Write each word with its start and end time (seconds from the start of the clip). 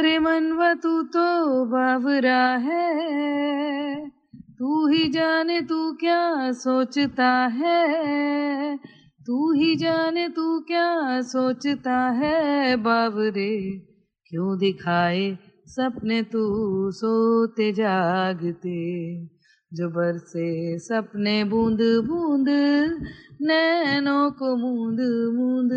मोरे 0.00 0.18
मनवा 0.18 0.74
तू 0.74 1.02
तो 1.02 1.64
बावरा 1.64 2.56
है। 2.56 4.08
तू 4.58 4.88
ही 4.88 5.08
जाने 5.08 5.60
तू 5.60 5.92
क्या 5.92 6.52
सोचता 6.52 7.46
है। 7.46 8.76
तू 9.26 9.52
ही 9.52 9.76
जाने 9.76 10.28
तू 10.28 10.60
क्या 10.60 11.20
सोचता 11.20 11.96
है। 12.10 12.76
बावरे 12.76 13.78
क्यों 14.26 14.58
दिखाए 14.58 15.38
सपने 15.66 16.22
तू 16.22 16.44
सोते 16.90 17.72
जागते। 17.72 19.24
जो 19.74 19.88
बरसे 19.88 20.78
सपने 20.78 21.44
बूंद 21.44 21.78
बूंद, 21.80 22.48
नैनों 23.42 24.30
को 24.30 24.56
मूंद 24.56 25.00
मूंद। 25.34 25.70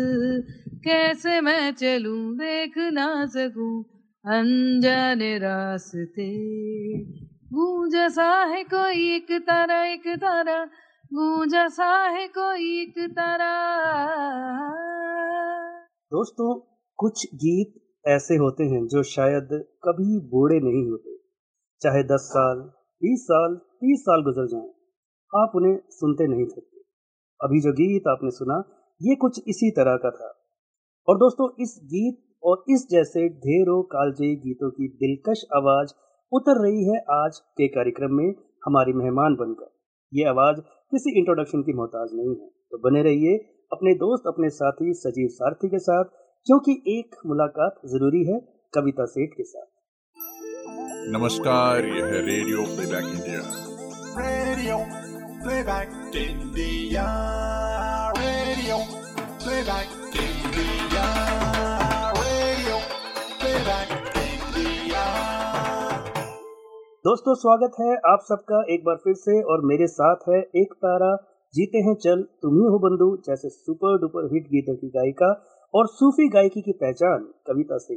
कैसे 0.84 1.40
मैं 1.40 1.72
चलूँ, 1.72 2.34
देख 2.34 2.72
ना 2.78 3.26
सकूँ 3.26 3.93
अनजाने 4.24 5.38
रास्ते। 5.38 6.26
गूंजा 7.52 8.08
सा 8.08 8.44
है 8.44 8.64
कोई 8.64 9.16
एक 9.16 9.32
तारा 9.32 9.84
एक 9.84 10.06
तारा। 10.08 10.64
गूंजा 11.12 11.68
सा 11.68 12.08
है 12.08 12.28
कोई 12.28 12.80
एक 12.82 12.94
तारा। 12.98 13.50
दोस्तों 16.12 16.48
कुछ 16.96 17.26
गीत 17.34 17.74
ऐसे 18.06 18.34
होते 18.34 18.64
हैं 18.64 18.86
जो 18.86 19.02
शायद 19.02 19.48
कभी 19.84 20.18
बूढ़े 20.20 20.60
नहीं 20.60 20.90
होते। 20.90 21.16
चाहे 21.80 22.02
दस 22.02 22.28
साल 22.32 22.58
बीस 23.02 23.24
साल 23.24 23.54
तीस 23.54 24.00
साल 24.00 24.22
गुजर 24.22 24.46
जाएँ, 24.46 24.70
आप 25.32 25.52
उन्हें 25.54 25.78
सुनते 25.90 26.26
नहीं 26.26 26.46
थकते 26.46 26.80
अभी 27.40 27.60
जो 27.60 27.72
गीत 27.72 28.08
आपने 28.08 28.30
सुना 28.30 28.62
ये 29.02 29.14
कुछ 29.16 29.40
इसी 29.48 29.70
तरह 29.70 29.96
का 29.96 30.10
था। 30.10 30.36
और 31.08 31.16
दोस्तों 31.16 31.62
इस 31.62 31.80
गीत 31.84 32.33
और 32.44 32.64
इस 32.70 32.86
जैसे 32.90 33.28
ढेरों 33.44 33.82
कालजयी 33.92 34.34
गीतों 34.38 34.70
की 34.70 34.88
दिलकश 35.02 35.44
आवाज़ 35.56 35.92
उतर 36.32 36.60
रही 36.62 36.82
है 36.84 36.98
आज 37.12 37.38
के 37.58 37.68
कार्यक्रम 37.68 38.14
में 38.14 38.34
हमारी 38.66 38.92
मेहमान 38.92 39.36
बनकर। 39.36 39.70
ये 40.12 40.24
आवाज़ 40.28 40.60
किसी 40.92 41.14
इंट्रोडक्शन 41.18 41.62
की 41.62 41.72
मोहताज 41.76 42.10
नहीं 42.14 42.34
है। 42.40 42.48
तो 42.70 42.78
बने 42.80 43.02
रहिए 43.02 43.36
अपने 43.72 43.94
दोस्त 43.94 44.26
अपने 44.28 44.50
साथी 44.50 44.92
सजीव 44.96 45.28
सारथी 45.32 45.68
के 45.68 45.78
साथ 45.78 46.12
क्योंकि 46.46 46.72
एक 46.88 47.16
मुलाकात 47.26 47.80
ज़रूरी 47.94 48.24
है 48.26 48.38
कविता 48.72 49.06
सेठ 49.06 49.30
के 49.36 49.44
साथ। 49.44 49.66
नमस्कार 51.16 51.86
यह 51.86 52.12
Radio 52.28 52.66
Playback 52.74 53.10
India 53.14 53.40
Radio 54.20 54.78
Playback 55.44 56.16
India 56.18 57.08
Radio 58.18 58.78
Playback 59.44 59.88
India 60.18 61.53
दोस्तों, 67.06 67.34
स्वागत 67.34 67.70
है 67.80 68.12
आप 68.12 68.18
सबका 68.22 68.64
एक 68.70 68.84
बार 68.84 68.96
फिर 68.96 69.14
से 69.14 69.42
और 69.42 69.60
मेरे 69.64 69.86
साथ 69.86 70.16
है 70.28 70.40
एक 70.56 70.72
तारा। 70.72 71.16
जीते 71.54 71.78
हैं 71.78 71.94
चल, 71.94 72.22
तुम 72.42 72.54
ही 72.54 72.64
हो 72.64 72.78
बंधु, 72.78 73.22
जैसे 73.26 73.48
सुपर 73.48 73.98
डुपर 74.00 74.24
हिट 74.32 74.44
गीतों 74.44 74.76
की 74.76 74.88
गायिका 74.88 75.44
और 75.74 75.86
सूफी 75.86 76.28
गायकी 76.28 76.60
की 76.60 76.72
पहचान 76.72 77.28
कविता 77.46 77.78
से। 77.78 77.94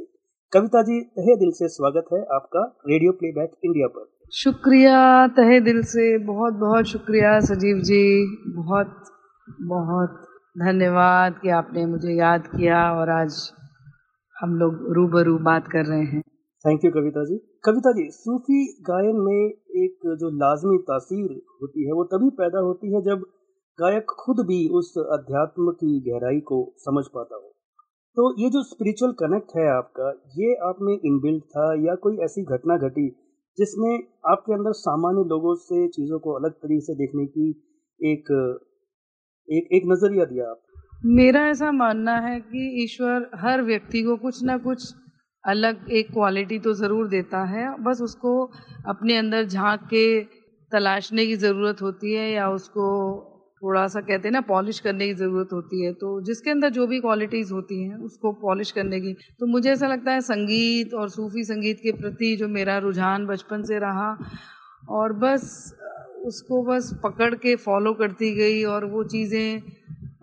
कविता 0.52 0.82
जी, 0.82 1.00
तहे 1.00 1.36
दिल 1.36 1.50
से 1.50 1.68
स्वागत 1.68 2.04
है 2.12 2.20
आपका 2.20 2.78
रेडियो 2.88 3.12
प्लेबैक 3.12 3.50
इंडिया 3.64 3.86
पर। 3.86 4.08
शुक्रिया, 4.32 5.28
तहे 5.28 5.60
दिल 5.60 5.82
से। 5.82 6.18
बहुत 6.18 6.52
बहुत 6.52 6.84
शुक्रिया 6.84 7.40
सजीव 7.40 7.76
जी। 7.76 8.36
बहुत 8.48 9.04
बहुत 9.60 10.10
धन्यवाद 10.58 11.34
कि 11.42 11.48
आपने 11.48 11.86
मुझे 11.86 12.12
याद 12.12 12.46
किया 12.46 12.92
और 12.92 13.10
आज 13.10 13.52
हम 14.40 14.54
लोग 14.54 14.92
रूबरू 14.92 15.38
बात 15.38 15.68
कर 15.68 15.84
रहे 15.84 16.04
हैं। 16.04 16.22
थैंक 16.64 16.84
यू 16.84 16.90
कविता 16.90 17.22
जी 17.24 17.36
कविता 17.64 17.90
जी 17.92 18.04
सूफी 18.10 18.62
गायन 18.82 19.16
में 19.16 19.50
एक 19.82 20.16
जो 20.20 20.30
लाजमी 20.30 20.78
तासीर 20.78 21.30
होती 21.62 21.84
है, 21.86 21.92
वो 21.92 22.04
तभी 22.04 22.30
पैदा 22.30 22.58
होती 22.58 22.92
है 22.94 23.02
जब 23.02 23.20
गायक 23.78 24.06
खुद 24.20 24.40
भी 24.40 24.68
उस 24.68 24.92
अध्यात्म 24.98 25.70
की 25.70 26.00
गहराई 26.00 26.40
को 26.40 26.58
समझ 26.78 27.04
पाता 27.14 27.36
हो। 27.36 27.52
तो 28.16 28.42
ये 28.42 28.50
जो 28.50 28.62
स्पिरिचुअल 28.62 29.12
कनेक्ट 29.12 29.56
है 29.56 29.68
आपका, 29.76 30.10
ये 30.38 30.54
आप 30.54 30.76
में 30.82 30.94
इनबिल्ट 30.94 31.44
था 31.44 31.74
या 31.86 31.94
कोई 31.94 32.18
ऐसी 32.18 32.42
घटना 32.44 32.76
घटी 32.76 33.08
जिसने 33.58 33.96
आपके 34.32 34.54
अंदर 34.54 34.72
सामान्य 34.72 35.28
लोगों 35.28 35.54
से, 35.54 35.88
चीज़ों 35.88 36.18
को 36.18 36.32
अलग 36.32 36.52
तरीके 36.52 36.80
से 36.80 36.94
देखने 36.94 37.26
की 37.26 37.50
एक 38.00 38.36
एक 39.48 39.68
एक 39.72 39.82
नज़रिया 39.86 40.24
दिया 40.24 40.50
आप? 40.50 40.60
मेरा 41.04 41.48
ऐसा 41.48 41.72
मानना 41.72 42.16
है 42.18 42.40
कि 42.40 42.84
ईश्वर 42.84 43.30
हर 43.34 43.62
व्यक्ति 43.62 44.02
को 44.02 44.16
कुछ 44.16 44.44
ना 44.44 44.58
कुछ 44.58 44.94
अलग 45.48 45.90
एक 45.90 46.12
क्वालिटी 46.12 46.58
तो 46.58 46.72
ज़रूर 46.74 47.08
देता 47.08 47.42
है, 47.44 47.66
बस 47.80 48.00
उसको 48.02 48.32
अपने 48.88 49.16
अंदर 49.16 49.44
झाँक 49.46 49.80
के 49.84 50.04
तलाशने 50.72 51.26
की 51.26 51.36
ज़रूरत 51.36 51.82
होती 51.82 52.12
है 52.14 52.30
या 52.32 52.48
उसको 52.50 52.84
थोड़ा 53.62 53.86
सा 53.88 54.00
कहते 54.00 54.28
हैं 54.28 54.32
ना 54.32 54.40
पॉलिश 54.40 54.78
करने 54.80 55.06
की 55.06 55.14
ज़रूरत 55.14 55.52
होती 55.52 55.84
है। 55.84 55.92
तो 55.92 56.20
जिसके 56.20 56.50
अंदर 56.50 56.70
जो 56.70 56.86
भी 56.86 57.00
क्वालिटीज़ 57.00 57.52
होती 57.52 57.82
हैं, 57.82 57.96
उसको 57.96 58.32
पॉलिश 58.42 58.70
करने 58.70 59.00
की। 59.00 59.12
तो 59.40 59.46
मुझे 59.46 59.70
ऐसा 59.72 59.86
लगता 59.88 60.12
है 60.12 60.20
संगीत 60.20 60.94
और 60.94 61.08
सूफ़ी 61.08 61.44
संगीत 61.44 61.80
के 61.80 61.92
प्रति 61.92 62.34
जो 62.36 62.48
मेरा 62.48 62.76
रुझान 62.78 63.26
बचपन 63.26 63.62
से 63.62 63.78
रहा 63.78 64.16
और 64.90 65.12
बस 65.12 65.74
उसको 66.26 66.62
बस 66.62 66.92
पकड़ 67.04 67.34
के 67.34 67.54
फॉलो 67.56 67.92
करती 67.94 68.34
गई 68.34 68.62
और 68.64 68.84
वो 68.84 69.02
चीज़ें 69.04 69.60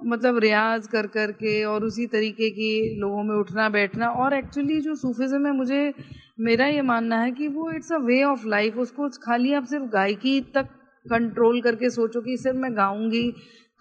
मतलब 0.08 0.38
रियाज 0.38 0.88
कर 0.88 1.08
कर 1.08 1.32
के 1.32 1.64
और 1.64 1.84
उसी 1.84 2.06
तरीके 2.08 2.50
की 2.50 3.00
लोगों 3.00 3.24
में 3.24 3.36
उठना, 3.36 3.70
बैठना 3.70 4.10
और 4.10 4.34
एक्चुअली 4.34 4.80
जो 4.82 4.96
सूफिज़म 4.96 5.46
है, 5.48 5.54
मुझे, 5.54 5.94
मेरा 6.40 6.68
ये 6.68 6.82
मानना 6.82 7.22
है 7.22 7.32
कि 7.32 7.48
वो 7.48 7.72
it's 7.72 7.92
a 7.92 7.98
way 7.98 8.24
of 8.24 8.48
life 8.48 8.78
उसको 8.78 9.10
खाली 9.24 9.54
आप 9.54 9.66
सिर्फ़ 9.66 9.86
गायकी 9.86 10.40
तक 10.54 10.68
कंट्रोल 11.06 11.62
करके 11.62 11.90
सोचो 11.90 12.22
कि 12.22 12.38
सिर्फ़ 12.38 12.58
मैं 12.58 12.76
गाऊँगी 12.78 13.32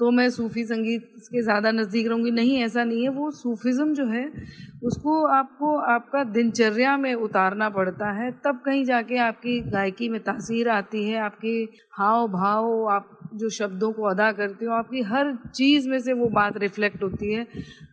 तो 0.00 0.10
मैं 0.10 0.28
सूफ़ी 0.30 0.64
संगीत 0.64 1.02
के 1.32 1.42
ज़्यादा 1.42 1.70
नज़दीक 1.70 2.06
रहूँगी। 2.08 2.30
नहीं, 2.30 2.56
ऐसा 2.58 2.84
नहीं 2.84 3.02
है। 3.02 3.08
वो 3.08 3.30
सूफिज़म 3.30 3.92
जो 3.94 4.06
है, 4.06 4.24
उसको 4.84 5.24
आपको 5.26 5.76
आपका 5.92 6.22
दिनचर्या 6.26 6.96
में 6.96 7.14
उतारना 7.16 7.68
पड़ता 7.70 8.10
है। 8.12 8.30
तब 8.44 8.60
कहीं 8.66 8.84
जाके 8.84 9.16
आपकी 9.18 9.58
गायकी 9.70 10.08
में 10.08 10.20
तासीर 10.20 10.68
आती 10.68 11.04
है, 11.04 11.18
आपकी 11.18 11.68
हाव 11.92 12.26
भाव 12.28 12.88
आप 12.90 13.08
जो 13.34 13.48
शब्दों 13.50 13.92
को 13.92 14.02
अदा 14.02 14.30
करते 14.32 14.64
हो, 14.64 14.72
आपकी 14.72 15.02
हर 15.04 15.34
चीज़ 15.54 15.88
में 15.88 15.98
से 16.00 16.12
वो 16.12 16.28
बात 16.30 16.56
रिफ्लेक्ट 16.58 17.02
होती 17.02 17.32
है। 17.32 17.44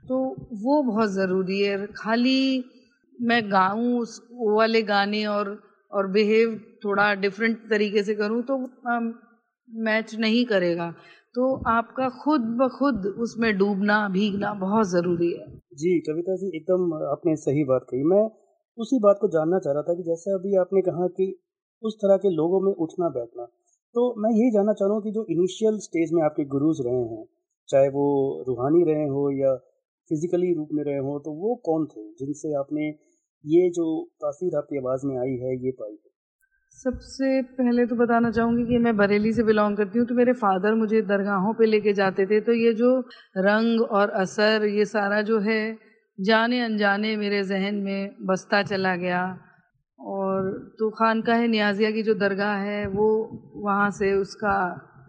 तो 0.07 0.17
वो 0.63 0.81
बहुत 0.83 1.11
ज़रूरी 1.11 1.59
है। 1.61 1.85
खाली 1.95 2.63
मैं 3.15 3.41
गाऊँ 3.51 3.97
उस 3.99 4.21
वो 4.31 4.55
वाले 4.57 4.81
गाने 4.83 5.25
और 5.27 5.59
और 5.91 6.07
बिहेव 6.07 6.59
थोड़ा 6.85 7.13
डिफरेंट 7.15 7.57
तरीके 7.69 8.03
से 8.03 8.13
करूँ 8.15 8.41
तो 8.43 8.57
मैच 9.69 10.13
नहीं 10.15 10.45
करेगा। 10.45 10.93
तो 11.35 11.43
आपका 11.69 12.07
खुद 12.23 12.41
ब 12.59 12.67
खुद 12.69 13.05
उसमें 13.19 13.51
डूबना, 13.57 13.97
भीगना 14.09 14.53
बहुत 14.53 14.87
ज़रूरी 14.87 15.31
है। 15.31 15.45
जी, 15.73 15.91
कविता 15.99 16.35
जी, 16.35 16.47
एकदम 16.57 16.93
आपने 17.05 17.35
सही 17.35 17.63
बात 17.63 17.85
कही। 17.89 18.03
मैं 18.03 18.23
उसी 18.77 18.99
बात 18.99 19.17
को 19.21 19.27
जानना 19.27 19.59
चाह 19.59 19.73
रहा 19.73 19.83
था 19.83 19.93
कि 19.93 20.03
जैसे 20.03 20.33
अभी 20.33 20.55
आपने 20.57 20.81
कहा 20.81 21.07
कि 21.09 21.27
उस 21.83 21.95
तरह 21.95 22.17
के 22.17 22.29
लोगों 22.31 22.61
में 22.61 22.71
उठना, 22.73 23.09
बैठना 23.09 23.45
तो 23.95 24.03
मैं 24.17 24.31
यही 24.31 24.51
जानना 24.51 24.73
चाह 24.73 24.87
रहा 24.87 24.95
हूँ 24.95 25.03
कि 25.03 25.11
जो 25.11 25.25
इनिशियल 25.29 25.77
स्टेज 25.79 26.13
में 26.13 26.21
आपके 26.23 26.45
गुरुज 26.47 26.81
रहे 26.81 27.01
हैं, 27.05 27.23
चाहे 27.69 27.89
वो 27.89 28.05
रूहानी 28.47 28.83
रहे 28.83 29.07
हो 29.07 29.29
या 29.31 29.55
फिजिकली 30.11 30.53
रूप 30.53 30.69
में 30.73 30.83
रहे 30.83 30.97
हो 30.99 31.17
तो 31.19 31.31
वो 31.39 31.55
कौन 31.65 31.85
थे 31.85 32.07
जिनसे 32.19 32.53
आपने 32.59 32.87
ये 33.45 33.69
जो 33.69 33.85
तासीर 34.21 34.57
आपकी 34.57 34.77
आवाज़ 34.77 35.05
में 35.07 35.17
आई 35.17 35.35
है, 35.37 35.55
ये 35.65 35.71
पाई 35.71 35.91
है? 35.91 36.10
सबसे 36.73 37.41
पहले 37.41 37.85
तो 37.85 37.95
बताना 37.95 38.29
चाहूँगी 38.31 38.63
कि 38.65 38.77
मैं 38.77 38.95
बरेली 38.97 39.31
से 39.33 39.43
बिलोंग 39.43 39.77
करती 39.77 39.99
हूँ 39.99 40.05
तो 40.07 40.15
मेरे 40.15 40.33
फादर 40.33 40.73
मुझे 40.73 41.01
दरगाहों 41.01 41.53
पे 41.53 41.65
लेके 41.65 41.93
जाते 41.93 42.25
थे। 42.25 42.39
तो 42.41 42.53
ये 42.53 42.73
जो 42.73 42.99
रंग 43.37 43.81
और 43.81 44.09
असर, 44.09 44.65
ये 44.65 44.85
सारा 44.85 45.21
जो 45.21 45.39
है, 45.39 45.77
जाने 46.19 46.61
अनजाने 46.61 47.15
मेरे 47.17 47.43
जहन 47.43 47.75
में 47.75 48.15
बसता 48.21 48.61
चला 48.63 48.95
गया। 48.95 49.21
और 49.99 50.49
तो 50.79 50.89
खानकाह 50.89 51.45
नियाजिया 51.47 51.91
की 51.91 52.03
जो 52.03 52.13
दरगाह 52.13 52.55
है, 52.55 52.87
वो 52.87 53.07
वहाँ 53.55 53.91
से 53.91 54.13
उसका 54.13 54.57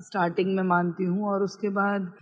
स्टार्टिंग 0.01 0.55
में 0.57 0.63
मानती 0.63 1.05
हूँ। 1.05 1.25
और 1.29 1.43
उसके 1.43 1.69
बाद 1.69 2.13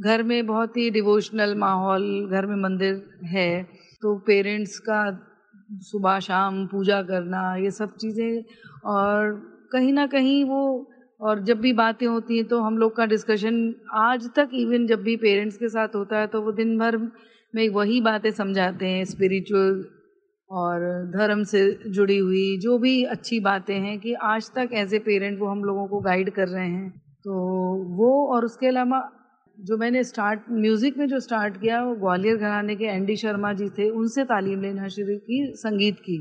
घर 0.00 0.22
में 0.22 0.46
बहुत 0.46 0.76
ही 0.76 0.90
डिवोशनल 0.90 1.54
माहौल, 1.54 2.28
घर 2.30 2.46
में 2.46 2.56
मंदिर 2.56 3.02
है 3.24 3.62
तो 4.02 4.18
पेरेंट्स 4.18 4.78
का 4.78 5.02
सुबह 5.82 6.18
शाम 6.20 6.66
पूजा 6.66 7.02
करना, 7.02 7.54
ये 7.56 7.70
सब 7.70 7.96
चीज़ें 7.96 8.44
और 8.84 9.32
कहीं 9.72 9.92
ना 9.92 10.06
कहीं 10.06 10.44
वो 10.44 10.90
और 11.20 11.42
जब 11.44 11.60
भी 11.60 11.72
बातें 11.72 12.06
होती 12.06 12.36
हैं 12.36 12.46
तो 12.48 12.60
हम 12.60 12.78
लोग 12.78 12.96
का 12.96 13.06
डिस्कशन 13.06 13.74
आज 13.94 14.28
तक 14.36 14.50
इवन 14.54 14.86
जब 14.86 15.02
भी 15.02 15.16
पेरेंट्स 15.16 15.56
के 15.56 15.68
साथ 15.68 15.94
होता 15.94 16.18
है 16.18 16.26
तो 16.26 16.40
वो 16.42 16.52
दिन 16.52 16.78
भर 16.78 16.96
में 17.54 17.68
वही 17.68 18.00
बातें 18.00 18.30
समझाते 18.30 18.86
हैं 18.86 19.04
स्पिरिचुअल 19.04 19.84
और 20.50 20.80
धर्म 21.10 21.42
से 21.44 21.60
जुड़ी 21.88 22.18
हुई 22.18 22.58
जो 22.58 22.78
भी 22.78 23.02
अच्छी 23.04 23.40
बातें 23.40 23.74
हैं 23.74 23.98
कि 24.00 24.14
आज 24.14 24.50
तक 24.50 24.70
एज 24.72 24.94
ए 24.94 24.98
पेरेंट 24.98 25.38
वो 25.40 25.46
हम 25.46 25.64
लोगों 25.64 25.86
को 25.88 26.00
गाइड 26.00 26.30
कर 26.30 26.48
रहे 26.48 26.68
हैं। 26.68 26.90
तो 27.24 27.32
वो 27.96 28.10
और 28.26 28.44
उसके 28.44 28.66
अलावा 28.66 28.98
जो 29.58 29.76
मैंने 29.76 30.02
स्टार्ट 30.04 30.40
म्यूज़िक 30.50 30.96
में 30.98 31.06
जो 31.08 31.18
स्टार्ट 31.20 31.56
किया, 31.56 31.82
वो 31.84 31.94
ग्वालियर 31.94 32.36
घराने 32.36 32.74
के 32.76 32.84
एन 32.84 33.04
डी 33.04 33.16
शर्मा 33.16 33.52
जी 33.52 33.68
थे, 33.68 33.88
उनसे 33.90 34.24
तालीम 34.24 34.62
लेना 34.62 34.88
शुरू 34.88 35.16
की, 35.18 35.52
संगीत 35.56 35.98
की। 36.00 36.18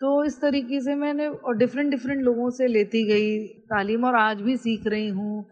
तो 0.00 0.24
इस 0.24 0.40
तरीके 0.40 0.80
से 0.80 0.94
मैंने, 0.94 1.26
और 1.28 1.56
डिफरेंट 1.56 1.90
डिफरेंट 1.90 2.22
लोगों 2.22 2.50
से 2.50 2.66
लेती 2.66 3.04
गई 3.04 3.38
तालीम, 3.66 4.04
और 4.04 4.14
आज 4.14 4.40
भी 4.40 4.56
सीख 4.56 4.86
रही 4.86 5.08
हूँ। 5.08 5.44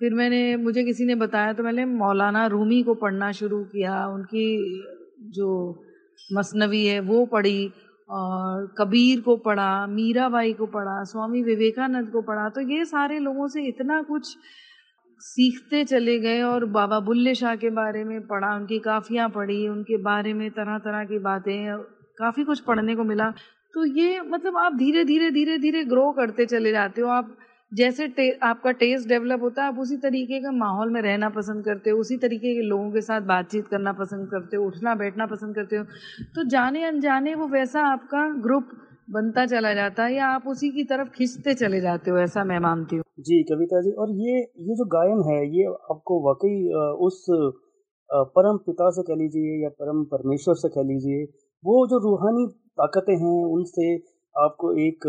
फिर 0.00 0.14
मैंने, 0.14 0.56
मुझे 0.56 0.84
किसी 0.84 1.04
ने 1.04 1.14
बताया 1.14 1.52
तो 1.52 1.62
मैंने 1.62 1.84
मौलाना 1.84 2.46
रूमी 2.46 2.82
को 2.82 2.94
पढ़ना 2.94 3.30
शुरू 3.32 3.62
किया, 3.64 4.06
उनकी 4.06 4.46
जो 5.30 5.48
मसनवी 6.32 6.84
है, 6.86 7.00
वो 7.00 7.24
पढ़ी, 7.26 7.70
और 8.10 8.74
कबीर 8.78 9.20
को 9.20 9.36
पढ़ा, 9.36 9.86
मीराबाई 9.86 10.52
को 10.52 10.66
पढ़ा, 10.66 11.02
स्वामी 11.04 11.42
विवेकानंद 11.42 12.10
को 12.10 12.22
पढ़ा। 12.22 12.48
तो 12.48 12.60
ये 12.60 12.84
सारे 12.84 13.18
लोगों 13.18 13.48
से 13.48 13.66
इतना 13.68 14.02
कुछ 14.02 14.36
सीखते 15.20 15.84
चले 15.84 16.18
गए 16.18 16.40
और 16.42 16.64
बाबा 16.64 16.98
बुल्ले 17.00 17.34
शाह 17.34 17.56
के 17.56 17.70
बारे 17.70 18.04
में 18.04 18.20
पढ़ा 18.26 18.54
उनकी 18.56 18.78
काफियाँ 18.78 19.28
पढ़ी 19.28 19.66
उनके 19.68 19.96
बारे 20.02 20.32
में 20.34 20.50
तरह 20.50 20.78
तरह 20.78 21.04
की 21.04 21.18
बातें 21.18 21.76
काफ़ी 22.18 22.44
कुछ 22.44 22.60
पढ़ने 22.60 22.94
को 22.94 23.04
मिला। 23.04 23.30
तो 23.74 23.84
ये 23.84 24.20
मतलब 24.20 24.56
आप 24.56 24.74
धीरे 24.74 25.04
धीरे 25.04 25.30
धीरे 25.30 25.58
धीरे 25.58 25.84
ग्रो 25.84 26.10
करते 26.12 26.46
चले 26.46 26.72
जाते 26.72 27.00
हो। 27.00 27.08
आप 27.08 27.36
जैसे 27.72 28.06
टे, 28.08 28.30
आपका 28.42 28.70
टेस्ट 28.72 29.08
डेवलप 29.08 29.42
होता 29.42 29.62
है 29.62 29.68
आप 29.68 29.78
उसी 29.78 29.96
तरीके 29.96 30.40
का 30.40 30.50
माहौल 30.50 30.90
में 30.90 31.00
रहना 31.02 31.28
पसंद 31.28 31.64
करते 31.64 31.90
हो 31.90 31.98
उसी 31.98 32.16
तरीके 32.16 32.54
के 32.54 32.62
लोगों 32.62 32.90
के 32.92 33.00
साथ 33.00 33.20
बातचीत 33.20 33.66
करना 33.68 33.92
पसंद 33.92 34.28
करते 34.30 34.56
हो 34.56 34.66
उठना 34.66 34.94
बैठना 34.94 35.26
पसंद 35.26 35.54
करते 35.54 35.76
हो। 35.76 35.84
तो 36.34 36.44
जाने 36.44 36.84
अनजाने 36.84 37.34
वो 37.34 37.48
वैसा 37.48 37.82
आपका 37.82 38.26
ग्रुप 38.42 38.70
बनता 39.08 39.44
चला 39.46 39.72
जाता 39.74 40.04
है 40.04 40.14
या 40.14 40.26
आप 40.26 40.46
उसी 40.48 40.70
की 40.70 40.84
तरफ़ 40.84 41.08
खींचते 41.08 41.54
चले 41.54 41.80
जाते 41.80 42.10
हो, 42.10 42.18
ऐसा 42.18 42.44
मैं 42.44 42.58
मानती 42.60 42.96
हूँ? 42.96 43.04
जी, 43.20 43.42
कविता 43.42 43.80
जी, 43.82 43.90
और 43.92 44.10
ये 44.12 44.38
ये 44.38 44.74
जो 44.76 44.84
गायन 44.94 45.22
है, 45.28 45.38
ये 45.48 45.64
आपको 45.90 46.20
वाकई 46.26 46.54
उस 47.06 47.24
परम 48.36 48.56
पिता 48.66 48.90
से 48.90 49.02
कह 49.02 49.14
लीजिए 49.14 49.62
या 49.62 49.68
परम 49.80 50.02
परमेश्वर 50.06 50.54
से 50.54 50.68
कह 50.68 50.82
लीजिए, 50.82 51.22
वो 51.64 51.86
जो 51.86 51.98
रूहानी 51.98 52.46
ताकतें 52.78 53.14
हैं, 53.14 53.44
उनसे 53.46 53.94
आपको 54.34 54.72
एक 54.78 55.06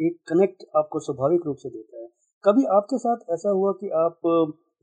एक 0.00 0.16
कनेक्ट 0.28 0.64
आपको 0.76 1.00
स्वाभाविक 1.00 1.46
रूप 1.46 1.56
से 1.56 1.68
देता 1.70 2.02
है। 2.02 2.06
कभी 2.44 2.64
आपके 2.76 2.98
साथ 2.98 3.32
ऐसा 3.32 3.50
हुआ 3.52 3.72
कि 3.80 3.88
आप 3.96 4.20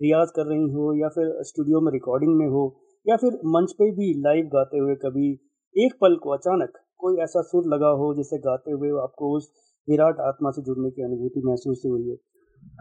रियाज 0.02 0.32
कर 0.36 0.46
रही 0.46 0.70
हो 0.72 0.94
या 0.96 1.08
फिर 1.10 1.32
स्टूडियो 1.44 1.80
में 1.82 1.92
रिकॉर्डिंग 1.92 2.36
में 2.38 2.48
हो, 2.48 2.66
या 3.06 3.16
फिर 3.18 3.40
मंच 3.48 3.72
पे 3.72 3.92
भी 3.92 4.14
लाइव 4.22 4.50
गाते 4.54 4.78
हुए 4.78 4.96
कभी 5.06 5.32
एक 5.76 5.94
पल 6.02 6.16
को 6.24 6.34
अचानक 6.34 6.78
कोई 7.00 7.18
ऐसा 7.24 7.42
सुर 7.42 7.74
लगा 7.74 7.90
हो 8.00 8.14
जिसे 8.14 8.38
गाते 8.40 8.72
हुए 8.72 8.90
आपको 9.02 9.36
उस 9.38 9.52
विराट 9.88 10.20
आत्मा 10.22 10.52
से 10.52 10.62
जुड़ने 10.62 10.90
की 10.92 11.04
अनुभूति 11.04 11.42
महसूस 11.46 11.82
हुई 11.86 12.08
हो? 12.10 12.18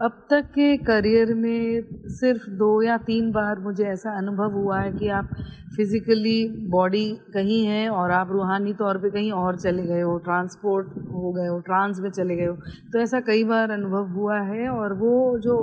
अब 0.01 0.11
तक 0.29 0.45
के 0.45 0.75
करियर 0.77 1.33
में 1.33 1.83
सिर्फ़ 2.15 2.49
दो 2.57 2.69
या 2.81 2.97
तीन 3.05 3.31
बार 3.31 3.59
मुझे 3.59 3.83
ऐसा 3.83 4.17
अनुभव 4.17 4.53
हुआ 4.53 4.79
है 4.79 4.91
कि 4.91 5.07
आप 5.09 5.29
फिज़िकली 5.75 6.37
बॉडी 6.69 7.05
कहीं 7.33 7.63
है 7.65 7.87
और 7.89 8.11
आप 8.11 8.31
रूहानी 8.31 8.73
तौर 8.73 8.97
पे 8.97 9.09
कहीं 9.09 9.31
और 9.31 9.57
चले 9.59 9.83
गए 9.83 10.01
हो, 10.01 10.17
ट्रांसपोर्ट 10.17 10.87
हो 11.13 11.31
गए 11.33 11.47
हो, 11.47 11.59
ट्रांस 11.59 11.99
में 11.99 12.09
चले 12.09 12.35
गए 12.35 12.45
हो 12.45 12.55
तो 12.93 12.99
ऐसा 12.99 13.19
कई 13.21 13.43
बार 13.43 13.71
अनुभव 13.71 14.07
हुआ 14.15 14.39
है 14.41 14.67
और 14.69 14.93
वो 14.93 15.13
जो 15.39 15.57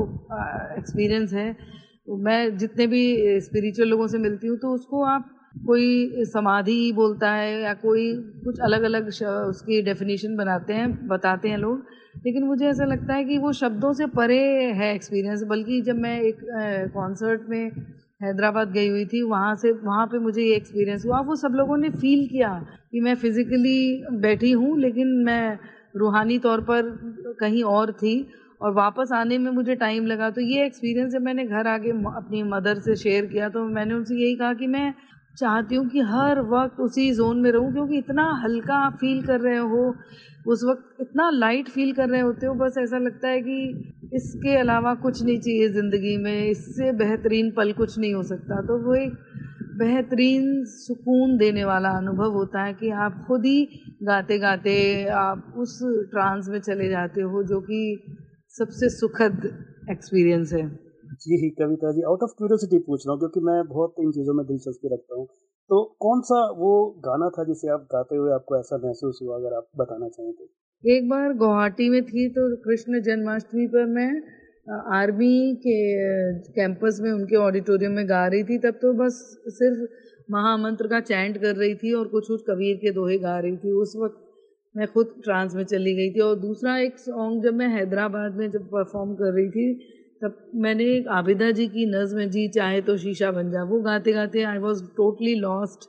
एक्सपीरियंस 0.78 1.32
है, 1.32 1.48
मैं 2.08 2.56
जितने 2.58 2.86
भी 2.86 3.40
स्पिरिचुअल 3.40 3.88
लोगों 3.88 4.06
से 4.06 4.18
मिलती 4.18 4.46
हूँ 4.46 4.56
तो 4.58 4.74
उसको 4.74 5.04
आप 5.06 5.30
कोई 5.56 6.24
समाधि 6.26 6.92
बोलता 6.92 7.30
है 7.32 7.60
या 7.62 7.72
कोई 7.74 8.12
कुछ 8.44 8.58
अलग 8.60 8.82
अलग 8.82 9.08
उसकी 9.08 9.80
डेफिनेशन 9.82 10.36
बनाते 10.36 10.72
हैं, 10.72 11.06
बताते 11.08 11.48
हैं 11.48 11.58
लोग। 11.58 11.84
लेकिन 12.26 12.44
मुझे 12.44 12.66
ऐसा 12.66 12.84
लगता 12.84 13.14
है 13.14 13.24
कि 13.24 13.38
वो 13.38 13.52
शब्दों 13.52 13.92
से 13.92 14.06
परे 14.16 14.38
है 14.74 14.94
एक्सपीरियंस 14.94 15.42
बल्कि 15.48 15.80
जब 15.80 15.96
मैं 15.96 16.20
एक 16.20 16.40
कॉन्सर्ट 16.94 17.48
में 17.48 17.70
हैदराबाद 18.22 18.70
गई 18.72 18.88
हुई 18.88 19.04
थी, 19.04 19.22
वहाँ 19.22 19.54
से, 19.56 19.72
वहाँ 19.72 20.06
पे 20.06 20.18
मुझे 20.18 20.42
ये 20.42 20.54
एक्सपीरियंस 20.56 21.04
हुआ। 21.06 21.20
वो 21.20 21.36
सब 21.36 21.54
लोगों 21.54 21.76
ने 21.76 21.90
फील 21.90 22.26
किया 22.28 22.50
कि 22.92 23.00
मैं 23.00 23.14
फिज़िकली 23.14 24.04
बैठी 24.20 24.50
हूँ, 24.52 24.78
लेकिन 24.80 25.08
मैं 25.24 25.58
रूहानी 25.96 26.38
तौर 26.38 26.60
पर 26.60 26.82
कहीं 27.40 27.62
और 27.64 27.92
थी 27.92 28.26
और 28.60 28.72
वापस 28.72 29.12
आने 29.12 29.38
में 29.38 29.50
मुझे 29.52 29.74
टाइम 29.74 30.06
लगा। 30.06 30.30
तो 30.30 30.40
ये 30.40 30.64
एक्सपीरियंस 30.66 31.12
जब 31.12 31.22
मैंने 31.22 31.44
घर 31.44 31.66
आके 31.66 31.90
अपनी 31.90 32.42
मदर 32.42 32.78
से 32.80 32.96
शेयर 32.96 33.26
किया 33.26 33.48
तो 33.48 33.64
मैंने 33.68 33.94
उनसे 33.94 34.14
यही 34.14 34.36
कहा 34.36 34.52
कि 34.54 34.66
मैं 34.66 34.92
चाहती 35.38 35.75
हूँ 35.75 35.88
कि 35.88 36.00
हर 36.00 36.40
वक्त 36.40 36.81
उसी 36.81 37.10
जोन 37.14 37.40
में 37.40 37.50
रहूँ, 37.50 37.72
क्योंकि 37.72 37.98
इतना 37.98 38.31
हल्का 38.44 38.75
आप 38.76 38.96
फील 38.96 39.22
कर 39.22 39.40
रहे 39.40 39.56
हो, 39.56 39.94
उस 40.46 40.64
वक्त 40.64 41.00
इतना 41.00 41.31
लाइट 41.31 41.69
फील 41.69 41.92
कर 41.92 42.08
रहे 42.08 42.20
होते 42.20 42.46
हो, 42.46 42.54
बस 42.54 42.75
ऐसा 42.78 42.98
लगता 42.98 43.28
है 43.28 43.40
कि 43.40 43.90
इसके 44.14 44.56
अलावा 44.56 44.94
कुछ 44.94 45.22
नहीं 45.22 45.38
चाहिए 45.40 45.69
ज़िंदगी 45.69 46.16
में, 46.16 46.48
इससे 46.48 46.92
बेहतरीन 46.92 47.50
पल 47.50 47.72
कुछ 47.72 47.98
नहीं 47.98 48.14
हो 48.14 48.22
सकता। 48.22 48.60
तो 48.60 48.78
वो 48.78 48.94
एक 48.94 49.12
बेहतरीन 49.78 50.64
सुकून 50.64 51.37
देने 51.37 51.64
वाला 51.64 51.90
अनुभव 51.90 52.32
होता 52.32 52.62
है 52.62 52.75
कि 52.75 52.90
आप 52.90 53.25
खुद 53.28 53.44
ही 53.44 53.64
गाते 54.02 54.38
गाते 54.38 55.04
आप 55.04 55.54
उस 55.56 55.78
ट्रांस 56.10 56.48
में 56.48 56.60
चले 56.60 56.88
जाते 56.88 57.20
हो, 57.20 57.42
जो 57.42 57.60
कि 57.60 58.04
सबसे 58.58 58.88
सुखद 58.88 59.50
एक्सपीरियंस 59.90 60.52
है। 60.52 60.83
जी, 61.14 61.49
Kavita 61.58 61.90
ji 61.93 62.02
out 62.02 62.22
of 62.22 62.31
curiosity 62.38 62.78
पूछ 62.87 63.02
रहा 63.06 63.12
हूँ, 63.12 63.19
क्योंकि 63.19 63.40
मैं 63.40 63.56
बहुत 63.69 63.94
इन 64.00 64.11
चीज़ों 64.12 64.34
में 64.34 64.44
दिलचस्पी 64.46 64.88
रखता 64.94 65.14
हूँ। 65.14 65.26
तो 65.70 65.82
कौन 66.00 66.20
सा 66.22 66.38
वो 66.58 66.70
गाना 67.05 67.28
था 67.28 67.44
जिसे 67.44 67.69
आप 67.69 67.87
गाते 67.93 68.16
हुए 68.16 68.32
आपको 68.32 68.58
ऐसा 68.58 68.78
महसूस 68.84 69.19
हुआ, 69.22 69.37
अगर 69.37 69.55
आप 69.56 69.66
बताना 69.78 70.08
चाहें 70.08 70.32
तो? 70.32 70.49
एक 70.84 71.08
बार 71.08 71.32
गुवाहाटी 71.34 71.88
में 71.88 72.02
थी 72.05 72.28
तो 72.28 72.49
कृष्ण 72.64 73.00
जन्माष्टमी 73.02 73.66
पर 73.66 73.87
मैं 73.88 74.11
आर्मी 74.94 75.55
के 75.56 75.76
कैंपस 76.52 76.99
में 77.02 77.11
उनके 77.12 77.37
ऑडिटोरियम 77.37 77.93
में 77.93 78.08
गा 78.08 78.26
रही 78.26 78.44
थी, 78.44 78.58
तब 78.58 78.78
तो 78.82 78.93
बस 78.94 79.20
सिर्फ़ 79.55 80.32
महामंत्र 80.32 80.88
का 80.88 81.00
चैंट 81.02 81.38
कर 81.38 81.56
रही 81.56 81.75
थी 81.75 81.93
और 81.93 82.08
कुछ 82.08 82.28
कुछ 82.28 82.43
कबीर 82.50 82.76
के 82.76 82.93
दोहे 82.93 83.19
गा 83.19 83.38
रही 83.38 83.56
थी। 83.56 83.72
उस 83.82 83.93
वक्त 83.96 84.20
मैं 84.75 84.87
खुद 84.93 85.14
ट्रांस 85.25 85.55
में 85.55 85.64
चली 85.64 85.94
गई 85.94 86.11
थी 86.11 86.20
और 86.20 86.38
दूसरा 86.38 86.76
एक 86.78 86.99
सॉन्ग 86.99 87.43
जब 87.43 87.55
मैं 87.55 87.69
हैदराबाद 87.69 88.37
में 88.37 88.50
जब 88.50 88.64
परफॉर्म 88.70 89.14
कर 89.14 89.32
रही 89.32 89.49
थी 89.50 89.66
तब 90.25 90.37
मैंने 90.56 90.85
आबिदा 91.12 91.50
जी 91.50 91.67
की 91.69 91.87
नज़म 91.88 92.25
जी 92.31 92.47
चाहे 92.50 92.81
तो 92.82 92.97
शीशा 92.99 93.31
बन 93.32 93.50
जा, 93.50 93.62
वो 93.65 93.81
गाते 93.82 94.12
गाते 94.12 94.43
आई 94.44 94.59
वॉज़ 94.59 94.82
टोटली 94.97 95.35
लॉस्ट 95.41 95.85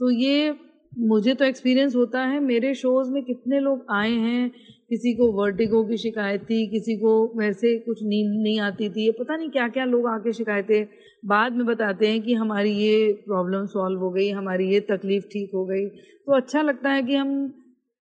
तो 0.00 0.10
ये 0.12 0.54
मुझे 0.98 1.34
तो 1.34 1.44
एक्सपीरियंस 1.44 1.94
होता 1.96 2.20
है, 2.20 2.38
मेरे 2.40 2.74
शोज़ 2.74 3.10
में 3.10 3.22
कितने 3.24 3.58
लोग 3.60 3.84
आए 3.92 4.10
हैं, 4.10 4.48
किसी 4.90 5.12
को 5.14 5.30
वर्टिगो 5.32 5.82
की 5.84 5.96
शिकायत 5.96 6.42
थी, 6.42 6.66
किसी 6.66 6.96
को 6.96 7.12
वैसे 7.36 7.76
कुछ 7.78 7.98
नींद 8.02 8.30
नहीं 8.42 8.60
आती 8.60 8.88
थी 8.90 9.10
पता 9.18 9.36
नहीं 9.36 9.50
क्या 9.50 9.68
क्या 9.68 9.84
लोग 9.84 10.06
आके 10.08 10.32
शिकायतें 10.32 10.86
बाद 11.24 11.52
में 11.52 11.64
बताते 11.66 12.08
हैं 12.08 12.22
कि 12.22 12.34
हमारी 12.34 12.70
ये 12.72 13.12
प्रॉब्लम 13.26 13.66
सॉल्व 13.66 14.00
हो 14.00 14.10
गई, 14.10 14.30
हमारी 14.30 14.72
ये 14.72 14.80
तकलीफ़ 14.90 15.24
ठीक 15.32 15.50
हो 15.54 15.64
गई। 15.66 15.86
तो 15.86 16.36
अच्छा 16.36 16.62
लगता 16.62 16.90
है 16.90 17.02
कि 17.02 17.14
हम 17.14 17.52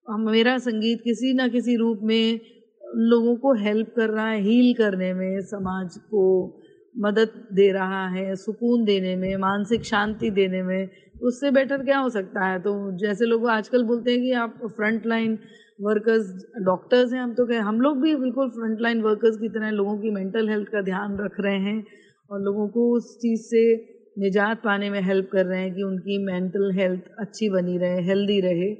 मेरा 0.07 0.57
संगीत 0.61 1.01
किसी 1.05 1.33
ना 1.35 1.49
किसी 1.49 1.77
रूप 1.77 2.01
में 2.03 2.41
लोगों 2.95 3.37
को 3.37 3.55
हेल्प 3.55 3.93
कर 3.97 4.11
रहा 4.11 4.29
है 4.29 4.41
हील 4.41 4.75
करने 4.75 5.15
में, 5.15 5.41
समाज 5.41 5.97
को 5.97 6.53
मदद 6.99 7.31
दे 7.53 7.73
रहा 7.73 8.09
है, 8.09 8.37
सुकून 8.37 8.85
देने 8.85 9.17
में, 9.17 9.37
मानसिक 9.37 9.85
शांति 9.85 10.31
देने 10.31 10.63
में, 10.63 10.89
उससे 11.23 11.51
बेटर 11.51 11.83
क्या 11.83 11.99
हो 11.99 12.09
सकता 12.09 12.45
है? 12.45 12.59
तो 12.59 12.97
जैसे 12.99 13.25
लोग 13.25 13.49
आजकल 13.49 13.83
बोलते 13.83 14.11
हैं 14.11 14.21
कि 14.21 14.33
आप 14.33 14.55
फ्रंट 14.67 15.07
लाइन 15.07 15.39
वर्कर्स 15.81 16.47
डॉक्टर्स 16.63 17.13
हैं, 17.13 17.21
हम 17.21 17.35
तो 17.35 17.47
कहें, 17.47 17.59
हम 17.59 17.81
लोग 17.81 18.01
भी 18.01 18.17
बिल्कुल 18.17 18.49
फ्रंट 18.49 18.81
लाइन 18.81 19.01
वर्कर्स 19.01 19.37
की 19.37 19.49
तरह 19.49 19.71
लोगों 19.71 19.99
की 19.99 20.11
मेंटल 20.11 20.49
हेल्थ 20.49 20.69
का 20.69 20.81
ध्यान 20.81 21.19
रख 21.19 21.41
रहे 21.41 21.59
हैं 21.59 21.87
और 22.31 22.41
लोगों 22.41 22.69
को 22.69 22.97
उस 22.97 23.17
चीज़ 23.17 23.41
से 23.41 23.77
निजात 24.19 24.63
पाने 24.65 24.91
में 24.91 25.01
हेल्प 25.01 25.29
कर 25.33 25.47
रहे 25.47 25.61
हैं 25.61 25.75
कि 25.75 25.83
उनकी 25.83 26.25
मेंटल 26.25 26.73
हेल्थ 26.73 27.01
अच्छी 27.19 27.49
बनी 27.49 27.79
रहे 27.79 28.03
हेल्दी 28.03 28.41
रहे, 28.41 28.71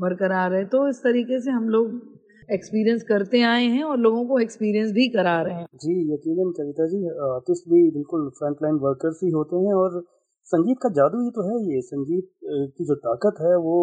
बरकरार 0.00 0.50
रहे। 0.50 0.64
तो 0.64 0.88
इस 0.88 0.96
तरीके 0.96 1.40
से 1.40 1.50
हम 1.50 1.68
लोग 1.68 2.19
एक्सपीरियंस 2.50 3.02
करते 3.08 3.42
आए 3.44 3.64
हैं 3.66 3.82
और 3.84 3.98
लोगों 4.00 4.24
को 4.26 4.38
एक्सपीरियंस 4.40 4.90
भी 4.92 5.08
करा 5.10 5.40
रहे 5.42 5.54
हैं। 5.54 5.66
जी 5.76 5.94
यकीनन 6.12 6.50
कविता 6.52 6.86
जी 6.88 7.00
आर्टिस्ट 7.26 7.68
भी 7.68 7.82
बिल्कुल 7.92 8.28
फ्रंट 8.38 8.62
लाइन 8.62 8.78
वर्कर्स 8.82 9.20
ही 9.24 9.30
होते 9.32 9.62
हैं 9.64 9.74
और 9.76 10.02
संगीत 10.48 10.78
का 10.82 10.88
जादू 10.94 11.22
ही 11.22 11.30
तो 11.30 11.42
है 11.44 11.56
ये। 11.66 11.80
संगीत 11.84 12.28
की 12.44 12.84
जो 12.84 12.94
ताकत 13.02 13.40
है 13.42 13.56
वो 13.60 13.76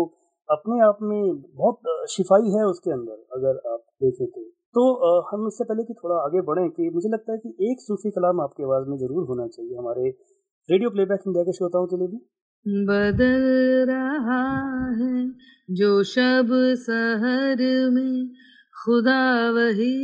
अपने 0.50 0.80
आप 0.84 0.98
में 1.04 1.22
बहुत 1.56 2.08
शिफाई 2.10 2.52
है 2.52 2.66
उसके 2.66 2.92
अंदर 2.92 3.18
अगर 3.38 3.60
आप 3.72 3.84
देखें 4.04 4.26
तो। 4.28 4.42
तो 4.76 4.84
हम 5.28 5.48
इससे 5.48 5.64
पहले 5.64 5.84
कि 5.84 5.94
थोड़ा 5.94 6.16
आगे 6.18 6.42
बढ़ें 6.48 6.70
कि 6.72 6.90
मुझे 6.96 7.10
लगता 7.10 7.32
है 7.32 7.38
कि 7.38 7.70
एक 7.70 7.82
सूफी 7.82 8.10
कलाम 8.12 8.42
आपकी 8.42 8.64
आवाज़ 8.64 8.90
में 8.90 8.98
ज़रूर 8.98 9.28
होना 9.28 9.48
चाहिए 9.48 9.78
हमारे 9.78 10.10
रेडियो 10.70 10.90
प्लेबैक 10.90 11.24
इंडिया 11.28 11.44
के 11.44 11.54
श्रोताओं 11.54 11.88
के 11.88 11.98
लिए 11.98 12.08
भी। 12.08 12.20
बदल 12.86 13.46
रहा 13.90 14.42
है 14.96 15.24
जो 15.72 15.92
शब 16.06 16.50
सहर 16.82 17.64
में 17.92 18.30
खुदा 18.88 19.50
वही 19.52 19.96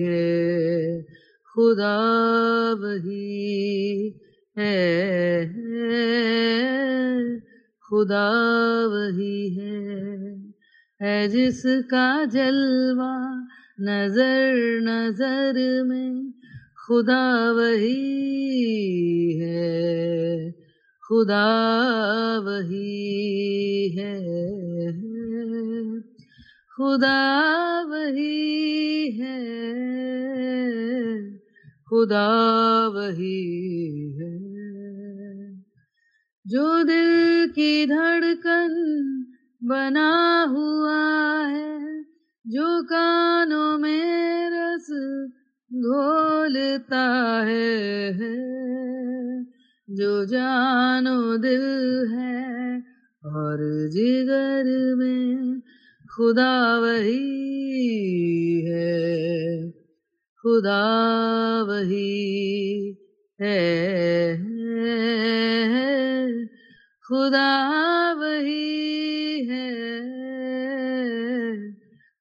है 0.00 1.02
खुदा 1.48 1.96
वही 2.72 4.08
है 4.58 4.76
खुदा 7.88 8.28
वही 8.86 9.56
है 9.56 9.78
है 11.02 11.28
जिसका 11.28 12.24
जलवा 12.24 13.14
नज़र 13.80 14.54
नज़र 14.82 15.84
में 15.84 16.32
खुदा 16.86 17.52
वही 17.52 19.38
है 19.38 20.50
खुदा 21.08 21.46
वही 22.38 23.88
है। 23.98 24.14
खुदा 26.78 27.80
वही 27.82 29.10
है। 29.10 29.40
खुदा 31.88 32.28
वही 32.88 34.12
है। 34.12 34.38
जो 36.46 36.82
दिल 36.82 37.48
की 37.50 37.86
धड़कन 37.86 38.68
बना 39.64 40.42
हुआ 40.48 41.42
है, 41.46 42.02
जो 42.46 42.82
कानों 42.82 43.78
में 43.78 44.50
रस 44.52 44.86
घोलता 45.72 47.42
है। 47.44 48.12
जो 49.90 50.24
जानो 50.24 51.36
दिल 51.36 52.06
है 52.10 52.78
और 53.24 53.88
जिगर 53.88 54.94
में 54.94 55.62
खुदा 56.18 56.78
वही 56.78 58.64
है। 58.68 59.72
खुदा 60.42 61.62
वही 61.62 62.98
है। 63.42 63.42
है 63.42 64.38
खुदा 67.08 68.12
वही 68.12 69.46
है। 69.46 69.88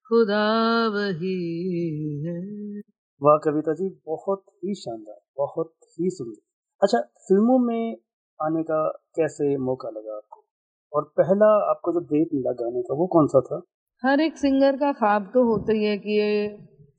खुदा 0.10 0.88
वही 0.88 2.26
है। 2.26 2.82
वाह 3.24 3.38
कविता 3.38 3.74
जी, 3.74 4.02
बहुत 4.06 4.44
ही 4.50 4.76
शानदार, 4.76 5.22
बहुत 5.38 5.74
ही 6.00 6.10
सुंदर। 6.10 6.42
अच्छा 6.84 7.00
फ़िल्मों 7.00 7.60
में 7.60 7.98
आने 8.42 8.64
का 8.64 9.04
कैसे 9.16 9.58
मौका 9.58 9.90
लगा 9.90 10.16
आपको? 10.16 10.46
और 10.94 11.04
पहला 11.04 11.72
आपको 11.72 11.94
जो 11.94 12.00
ब्रेक 12.00 12.30
मिला 12.34 12.52
गाने 12.52 12.82
का, 12.82 12.94
वो 12.94 13.08
कौन 13.08 13.28
सा 13.28 13.42
था? 13.42 13.62
हर 14.04 14.20
एक 14.20 14.38
सिंगर 14.38 14.76
का 14.76 14.92
ख्वाब 14.94 15.32
तो 15.34 15.44
होता 15.44 15.74
ही 15.74 15.84
है 15.84 15.98
कि 15.98 16.20
ये 16.20 16.48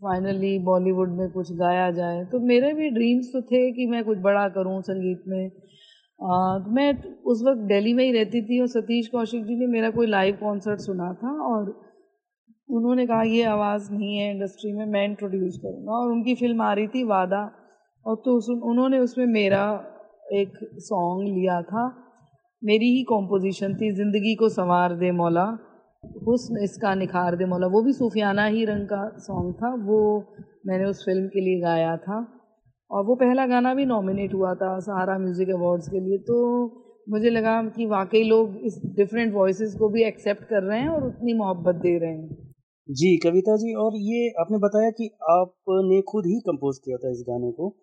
फाइनली 0.02 0.58
बॉलीवुड 0.58 1.08
में 1.08 1.30
कुछ 1.30 1.52
गाया 1.52 1.90
जाए। 1.90 2.24
तो 2.24 2.40
मेरे 2.40 2.72
भी 2.74 2.90
ड्रीम्स 2.90 3.26
तो 3.32 3.42
थे 3.42 3.60
कि 3.72 3.86
मैं 3.86 4.04
कुछ 4.04 4.18
बड़ा 4.18 4.48
करूँ 4.48 4.82
संगीत 4.82 5.22
में। 5.28 5.46
आ, 5.46 6.58
तो 6.58 6.70
मैं 6.70 7.02
उस 7.22 7.42
वक्त 7.42 7.60
दिल्ली 7.60 7.92
में 7.94 8.04
ही 8.04 8.12
रहती 8.12 8.42
थी 8.42 8.60
और 8.60 8.66
सतीश 8.66 9.08
कौशिक 9.08 9.44
जी 9.44 9.54
ने 9.54 9.66
मेरा 9.66 9.90
कोई 9.90 10.06
लाइव 10.06 10.38
कॉन्सर्ट 10.40 10.80
सुना 10.80 11.12
था 11.12 11.30
और 11.42 11.70
उन्होंने 12.70 13.06
कहा 13.06 13.22
ये 13.22 13.44
आवाज़ 13.44 13.92
नहीं 13.92 14.16
है 14.16 14.30
इंडस्ट्री 14.34 14.72
में 14.72 14.84
मैं 14.86 15.04
इंट्रोड्यूस 15.04 15.58
करूँगा। 15.58 15.92
और 15.92 16.12
उनकी 16.12 16.34
फ़िल्म 16.34 16.62
आ 16.62 16.72
रही 16.72 16.86
थी 16.86 17.04
वादा। 17.04 17.50
और 18.06 18.22
तो 18.24 18.36
उस, 18.36 18.48
उन्होंने 18.48 18.98
उसमें 18.98 19.26
मेरा 19.26 19.64
एक 20.32 20.52
सॉन्ग 20.78 21.28
लिया 21.28 21.62
था। 21.62 21.86
मेरी 22.64 22.96
ही 22.96 23.02
कॉम्पोजिशन 23.02 23.74
थी 23.74 23.92
ज़िंदगी 23.92 24.34
को 24.34 24.48
संवार 24.48 24.94
दे 24.94 25.10
मौला। 25.10 25.58
हुस्न 26.04 26.62
इसका 26.62 26.94
निखार 26.94 27.36
दे 27.36 27.44
मौला। 27.44 27.66
वो 27.66 27.82
भी 27.82 27.92
सूफियाना 27.92 28.46
ही 28.46 28.64
रंग 28.64 28.86
का 28.86 29.16
सॉन्ग 29.18 29.54
था। 29.54 29.74
वो 29.84 30.24
मैंने 30.66 30.84
उस 30.84 31.04
फ़िल्म 31.04 31.26
के 31.26 31.40
लिए 31.40 31.60
गाया 31.60 31.96
था। 31.96 32.26
और 32.90 33.04
वो 33.04 33.14
पहला 33.14 33.46
गाना 33.46 33.74
भी 33.74 33.84
नॉमिनेट 33.84 34.34
हुआ 34.34 34.54
था 34.54 34.78
सहारा 34.78 35.18
म्यूज़िक 35.18 35.48
अवार्ड्स 35.48 35.88
के 35.88 36.00
लिए। 36.00 36.18
तो 36.18 36.38
मुझे 37.10 37.30
लगा 37.30 37.62
कि 37.62 37.86
वाकई 37.86 38.22
लोग 38.22 38.56
इस 38.56 38.80
डिफरेंट 38.84 39.34
वॉइस 39.34 39.74
को 39.78 39.88
भी 39.88 40.04
एक्सेप्ट 40.04 40.44
कर 40.44 40.62
रहे 40.62 40.80
हैं 40.80 40.88
और 40.88 41.06
उतनी 41.06 41.34
मोहब्बत 41.34 41.74
दे 41.74 41.98
रहे 41.98 42.10
हैं। 42.10 42.28
जी, 42.90 43.16
कविता 43.16 43.56
जी, 43.56 43.74
और 43.74 43.92
ये 43.96 44.28
आपने 44.40 44.58
बताया 44.58 44.90
कि 44.90 45.10
आपने 45.22 46.00
खुद 46.02 46.26
ही 46.26 46.40
कंपोज 46.40 46.78
किया 46.78 46.96
था 46.96 47.10
इस 47.10 47.24
गाने 47.28 47.52
को। 47.52 47.76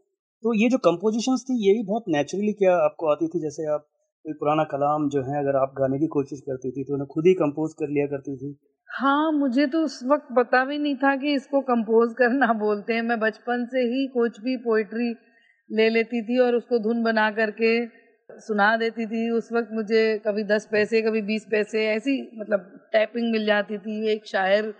तो 0.43 0.53
ये 0.53 0.69
जो 0.69 0.77
कंपोजिशंस 0.77 1.45
थी, 1.50 1.67
ये 1.67 1.74
भी 1.74 1.84
बहुत 1.84 2.03
नेचुरली 2.07 2.53
क्या 2.53 2.77
आपको 2.77 3.12
आती 3.12 3.27
थी? 3.27 3.39
जैसे 3.39 3.65
आप 3.65 3.88
पुराना 4.34 4.63
कलाम 4.63 5.10
जो 5.10 5.22
है, 5.22 5.39
अगर 5.39 5.55
आप 5.55 5.74
गाने 5.77 6.00
की 6.00 6.08
कोशिश 6.08 6.39
करती 6.39 6.72
थी 6.72 6.84
तो 6.84 6.94
उन्हें 6.94 7.08
खुद 7.08 7.25
ही 7.25 7.34
कंपोज 7.34 7.74
कर 7.74 7.89
लिया 7.89 8.05
करती 8.05 8.36
थी। 8.38 8.58
हाँ 8.89 9.32
मुझे 9.32 9.67
तो 9.67 9.84
उस 9.84 10.00
वक्त 10.05 10.27
पता 10.38 10.65
भी 10.65 10.77
नहीं 10.77 10.96
था 10.96 11.15
कि 11.15 11.34
इसको 11.34 11.62
कंपोज 11.62 12.13
करना 12.17 12.53
बोलते 12.53 12.94
हैं। 12.94 13.01
मैं 13.01 13.20
बचपन 13.20 13.65
से 13.65 13.79
ही 13.79 14.08
कुछ 14.08 14.41
भी 14.41 14.58
पोइट्री 14.58 15.15
ले 15.72 15.89
लेती 15.89 16.22
थी 16.22 16.39
और 16.39 16.55
उसको 16.55 16.79
धुन 16.79 17.03
बना 17.03 17.32
करके 17.32 17.86
सुना 18.39 18.77
देती 18.77 19.05
थी। 19.05 19.29
उस 19.29 19.50
वक्त 19.53 19.70
मुझे 19.72 20.22
कभी 20.27 20.44
दस 20.44 20.67
पैसे, 20.72 21.01
कभी 21.01 21.22
बीस 21.22 21.46
पैसे, 21.51 21.88
ऐसी 21.88 22.32
मतलब 22.39 22.88
टैपिंग 22.91 23.32
मिल 23.32 23.46
जाती 23.46 23.77
थी। 23.77 24.12
एक 24.12 24.25
शायर 24.25 24.74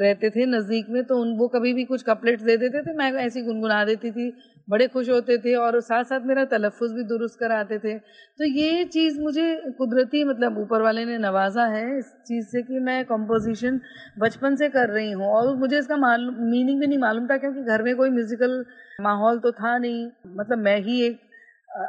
रहते 0.00 0.30
थे 0.30 0.46
नज़दीक 0.46 0.86
में 0.90 1.04
तो 1.04 1.18
उन, 1.18 1.36
वो 1.38 1.48
कभी 1.48 1.72
भी 1.72 1.84
कुछ 1.84 2.02
कपलेट्स 2.02 2.42
दे 2.42 2.56
देते 2.56 2.82
थे, 2.82 2.96
मैं 2.96 3.12
ऐसी 3.12 3.42
गुनगुना 3.42 3.84
देती 3.84 4.10
थी। 4.10 4.30
बड़े 4.68 4.86
खुश 4.88 5.08
होते 5.08 5.36
थे 5.38 5.54
और 5.56 5.80
साथ 5.80 6.04
साथ 6.04 6.20
मेरा 6.24 6.44
तलफ़ 6.44 6.82
भी 6.84 7.02
दुरुस्त 7.04 7.38
कराते 7.38 7.78
थे। 7.78 7.96
तो 7.98 8.44
ये 8.46 8.84
चीज़ 8.86 9.20
मुझे 9.20 9.54
कुदरती 9.78 10.24
मतलब 10.24 10.58
ऊपर 10.58 10.82
वाले 10.82 11.04
ने 11.04 11.18
नवाजा 11.18 11.64
है 11.66 11.98
इस 11.98 12.12
चीज़ 12.26 12.46
से 12.46 12.62
कि 12.62 12.78
मैं 12.80 13.04
कंपोजिशन 13.04 13.80
बचपन 14.18 14.56
से 14.56 14.68
कर 14.68 14.90
रही 14.90 15.10
हूँ 15.12 15.26
और 15.28 15.54
मुझे 15.56 15.78
इसका 15.78 15.96
मालूम 15.98 16.34
मीनिंग 16.50 16.80
भी 16.80 16.86
नहीं 16.86 16.98
मालूम 16.98 17.26
था 17.26 17.36
क्योंकि 17.36 17.62
घर 17.64 17.82
में 17.82 17.94
कोई 17.96 18.10
म्यूज़िकल 18.10 18.64
माहौल 19.00 19.38
तो 19.38 19.52
था 19.52 19.76
नहीं। 19.78 20.06
मतलब 20.36 20.58
मैं 20.58 20.78
ही 20.80 21.00
एक 21.06 21.20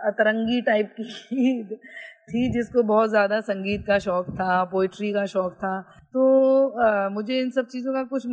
अतरंगी 0.07 0.61
टाइप 0.61 0.93
की 0.99 1.63
थी 2.29 2.49
जिसको 2.51 2.83
बहुत 2.83 3.09
ज़्यादा 3.09 3.39
संगीत 3.41 3.85
का 3.87 3.97
शौक़ 3.99 4.29
था 4.31 4.63
पोइट्री 4.65 5.11
का 5.13 5.25
शौक़ 5.25 5.53
था। 5.55 5.79
तो 6.13 6.67
आ, 6.79 7.09
मुझे 7.09 7.39
इन 7.39 7.49
सब 7.51 7.65
चीज़ों 7.67 7.93
का 7.93 8.03
कुछ 8.03 8.27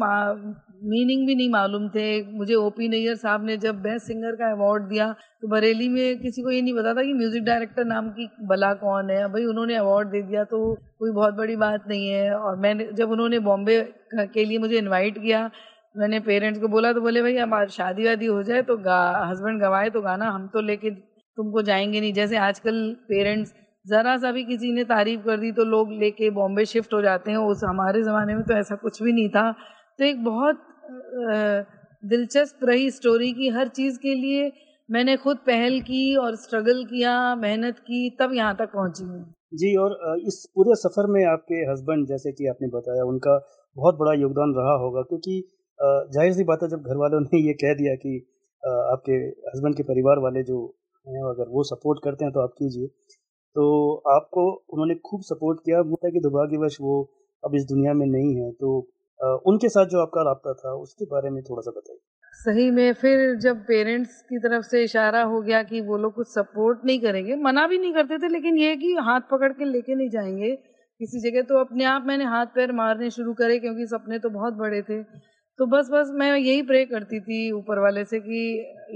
मीनिंग 0.81 1.27
भी 1.27 1.35
नहीं 1.35 1.49
मालूम 1.51 1.89
थे। 1.89 2.05
मुझे 2.33 2.55
ओ 2.55 2.69
पी 2.71 2.89
नैयर 2.89 3.17
साहब 3.17 3.45
ने 3.45 3.57
जब 3.57 3.81
बेस्ट 3.83 4.07
सिंगर 4.07 4.37
का 4.37 4.51
अवार्ड 4.53 4.83
दिया 4.85 5.07
तो 5.43 5.49
बरेली 5.49 5.89
में 5.89 6.19
किसी 6.21 6.43
को 6.43 6.51
ये 6.51 6.61
नहीं 6.63 6.75
पता 6.75 6.95
था 6.95 7.03
कि 7.03 7.13
म्यूज़िक 7.13 7.45
डायरेक्टर 7.45 7.85
नाम 7.85 8.09
की 8.11 8.29
बला 8.49 8.73
कौन 8.75 9.11
है। 9.11 9.27
भाई, 9.29 9.45
उन्होंने 9.45 9.75
अवार्ड 9.77 10.09
दे 10.09 10.23
दिया 10.23 10.45
तो 10.45 10.59
कोई 10.99 11.11
बहुत 11.13 11.35
बड़ी 11.35 11.57
बात 11.57 11.85
नहीं 11.89 12.09
है। 12.09 12.35
और 12.35 12.57
मैंने, 12.57 12.89
जब 12.93 13.11
उन्होंने 13.11 13.39
बॉम्बे 13.41 13.81
के 14.35 14.45
लिए 14.45 14.59
मुझे 14.59 14.79
इन्वाइट 14.79 15.19
किया, 15.19 15.51
मैंने 15.95 16.21
पेरेंट्स 16.21 16.61
को 16.61 16.69
बोला 16.69 16.93
तो 16.93 17.01
बोले, 17.01 17.23
भाई, 17.23 17.37
हमारी 17.37 17.71
शादी 17.71 18.07
वादी 18.07 18.27
हो 18.27 18.43
जाए 18.43 18.63
तो 18.63 18.77
गा 18.79 19.01
हस्बैंड 19.31 19.61
गवाए 19.63 19.91
तो 19.91 20.01
गाना 20.01 20.31
हम 20.31 20.47
तो 20.49 20.61
लेके 20.61 20.91
तुमको 20.91 21.63
जाएँगे 21.63 22.01
नहीं। 22.01 22.13
जैसे 22.13 22.37
आजकल 22.39 22.83
पेरेंट्स 23.09 23.55
ज़रा 23.87 24.17
सा 24.19 24.31
भी 24.33 24.45
किसी 24.45 24.73
ने 24.73 24.85
तारीफ़ 24.85 25.21
कर 25.21 25.37
दी 25.37 25.53
तो 25.53 25.65
लोग 25.67 25.93
लेके 26.01 26.31
बॉम्बे 26.31 26.65
शिफ्ट 26.65 26.95
हो 26.95 27.03
जाते 27.03 27.31
हैं। 27.31 27.39
उस, 27.39 27.61
हमारे 27.65 28.03
ज़माने 28.03 28.35
में 28.35 28.43
तो 28.45 28.55
ऐसा 28.55 28.75
कुछ 28.77 29.03
भी 29.03 29.13
नहीं 29.13 29.29
था। 29.29 29.51
तो 29.99 30.05
एक 30.05 30.25
बहुत 30.25 30.67
दिलचस्प 30.91 32.65
रही 32.65 32.91
स्टोरी 32.91 33.33
की 33.33 33.49
हर 33.51 33.69
चीज़ 33.71 33.99
के 33.99 34.15
लिए 34.15 34.51
मैंने 34.89 35.17
खुद 35.17 35.37
पहल 35.47 35.81
की 35.83 36.17
और 36.17 36.37
स्ट्रगल 36.37 36.85
किया, 36.85 37.35
मेहनत 37.37 37.79
की, 37.81 38.09
तब 38.21 38.33
यहाँ 38.35 38.57
तक 38.57 38.73
पहुँची 38.73 39.05
हूँ। 39.05 39.23
जी, 39.53 39.75
और 39.77 40.21
इस 40.27 40.45
पूरे 40.55 40.75
सफ़र 40.77 41.07
में 41.09 41.25
आपके 41.27 41.55
हस्बैंड 41.71 42.07
जैसे 42.09 42.33
कि 42.33 42.47
आपने 42.49 42.69
बताया, 42.71 43.05
उनका 43.05 43.39
बहुत 43.77 43.99
बड़ा 43.99 44.13
योगदान 44.15 44.55
रहा 44.57 44.77
होगा 44.79 45.03
क्योंकि 45.03 45.41
ज़ाहिर 45.79 46.33
सी 46.33 46.45
बात 46.45 46.63
है 46.63 46.69
जब 46.69 46.83
घर 46.83 46.97
वालों 46.97 47.21
ने 47.21 47.39
ये 47.41 47.53
कह 47.55 47.75
दिया 47.75 47.95
कि 47.97 48.17
आपके 48.63 49.13
हस्बैंड 49.49 49.77
के 49.77 49.83
परिवार 49.85 50.19
वाले 50.19 50.43
जो 50.43 50.59
हैं, 51.07 51.23
अगर 51.25 51.49
वो 51.49 51.63
सपोर्ट 51.65 51.99
करते 52.05 52.25
हैं 52.25 52.33
तो 52.35 52.41
आप 52.41 52.55
कीजिए। 52.59 52.87
तो 53.57 53.95
आपको 54.11 54.43
उन्होंने 54.73 54.95
खूब 55.05 55.23
सपोर्ट 55.25 55.61
किया 55.61 55.79
है 56.05 56.11
कि 56.11 56.21
दुर्भाग्यवश 56.21 56.77
वो 56.81 56.97
अब 57.43 57.55
इस 57.55 57.65
दुनिया 57.67 57.95
में 57.95 58.07
नहीं 58.09 58.35
है 58.37 58.51
तो 58.55 58.79
उनके 59.21 59.69
साथ 59.69 59.87
जो 59.87 60.01
आपका 60.01 60.31
रबता 60.31 60.53
था, 60.53 60.75
उसके 60.75 61.05
बारे 61.05 61.31
में 61.31 61.43
थोड़ा 61.43 61.61
सा 61.61 61.71
बताइए। 61.71 61.99
सही 62.35 62.71
में 62.71 62.93
फिर 62.93 63.35
जब 63.37 63.57
पेरेंट्स 63.57 64.21
की 64.23 64.39
तरफ़ 64.39 64.63
से 64.63 64.83
इशारा 64.85 65.23
हो 65.23 65.41
गया 65.41 65.63
कि 65.63 65.81
वो 65.81 65.97
लोग 65.97 66.15
कुछ 66.15 66.27
सपोर्ट 66.29 66.79
नहीं 66.85 67.01
करेंगे, 67.01 67.37
मना 67.37 67.67
भी 67.67 67.79
नहीं 67.79 67.93
करते 67.93 68.19
थे, 68.19 68.29
लेकिन 68.29 68.59
ये 68.59 68.77
कि 68.77 68.93
हाथ 69.01 69.21
पकड़ 69.21 69.53
के 69.53 69.65
लेके 69.65 69.95
नहीं 69.95 70.09
जाएँगे। 70.11 70.51
किसी 71.01 71.21
जगह 71.21 71.43
तो 71.43 71.59
अपने 71.61 71.85
आप 71.85 72.05
मैंने 72.07 72.25
हाथ 72.25 72.47
पैर 72.47 72.73
मारने 72.73 73.11
शुरू 73.11 73.33
करे, 73.35 73.59
क्योंकि 73.59 73.87
सपने 73.87 74.19
तो 74.19 74.31
बहुत 74.31 74.55
बड़े 74.55 74.83
थे। 74.83 75.03
तो 75.59 75.67
बस 75.67 75.89
बस 75.93 76.11
मैं 76.15 76.37
यही 76.37 76.63
प्रे 76.63 76.85
करती 76.85 77.21
थी 77.21 77.53
ऊपर 77.53 77.79
वाले 77.79 78.05
से 78.05 78.21
कि 78.21 78.41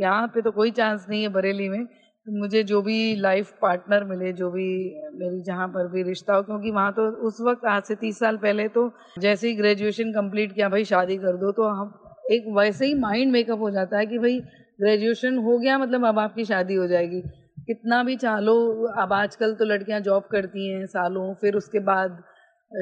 यहाँ 0.03 0.27
पे 0.27 0.43
तो 0.43 0.51
कोई 0.51 0.71
चांस 0.71 1.07
नहीं 1.11 1.23
है 1.23 1.29
बरेली 1.29 1.69
में। 1.69 1.87
मुझे 2.27 2.63
जो 2.65 2.81
भी 2.83 3.15
लाइफ 3.17 3.51
पार्टनर 3.63 4.05
मिले, 4.05 4.33
जो 4.33 4.51
भी 4.51 4.67
मेरी 5.15 5.41
जहाँ 5.43 5.67
पर 5.69 5.89
भी 5.89 6.03
रिश्ता 6.03 6.35
हो, 6.35 6.43
क्योंकि 6.43 6.71
वहाँ 6.71 6.93
तो 6.93 7.03
उस 7.27 7.41
वक्त, 7.41 7.65
आज 7.65 7.83
से 7.83 7.95
तीस 7.95 8.19
साल 8.19 8.37
पहले 8.37 8.69
तो 8.69 8.91
जैसे 9.19 9.49
ही 9.49 9.55
ग्रेजुएशन 9.55 10.13
कंप्लीट 10.13 10.55
किया, 10.55 10.69
भाई 10.69 10.85
शादी 10.85 11.17
कर 11.17 11.37
दो 11.37 11.53
तो 11.53 11.69
हम 11.71 11.93
एक 12.33 12.45
वैसे 12.57 12.87
ही 12.87 12.95
माइंड 12.95 13.33
मेकअप 13.33 13.61
हो 13.61 13.71
जाता 13.71 13.99
है 13.99 14.07
कि 14.07 14.19
भाई 14.19 14.39
ग्रेजुएशन 14.81 15.39
हो 15.39 15.59
गया 15.59 15.79
मतलब 15.79 16.07
अब 16.07 16.19
आपकी 16.19 16.45
शादी 16.45 16.75
हो 16.75 16.87
जाएगी। 16.87 17.21
कितना 17.67 18.03
भी 18.03 18.17
चालो, 18.17 18.55
अब 18.99 19.13
आजकल 19.13 19.55
तो 19.55 19.65
लड़कियाँ 19.65 20.01
जॉब 20.01 20.23
करती 20.33 20.69
हैं 20.69 20.87
सालों, 20.87 21.35
फिर 21.35 21.55
उसके 21.55 21.79
बाद 21.81 22.23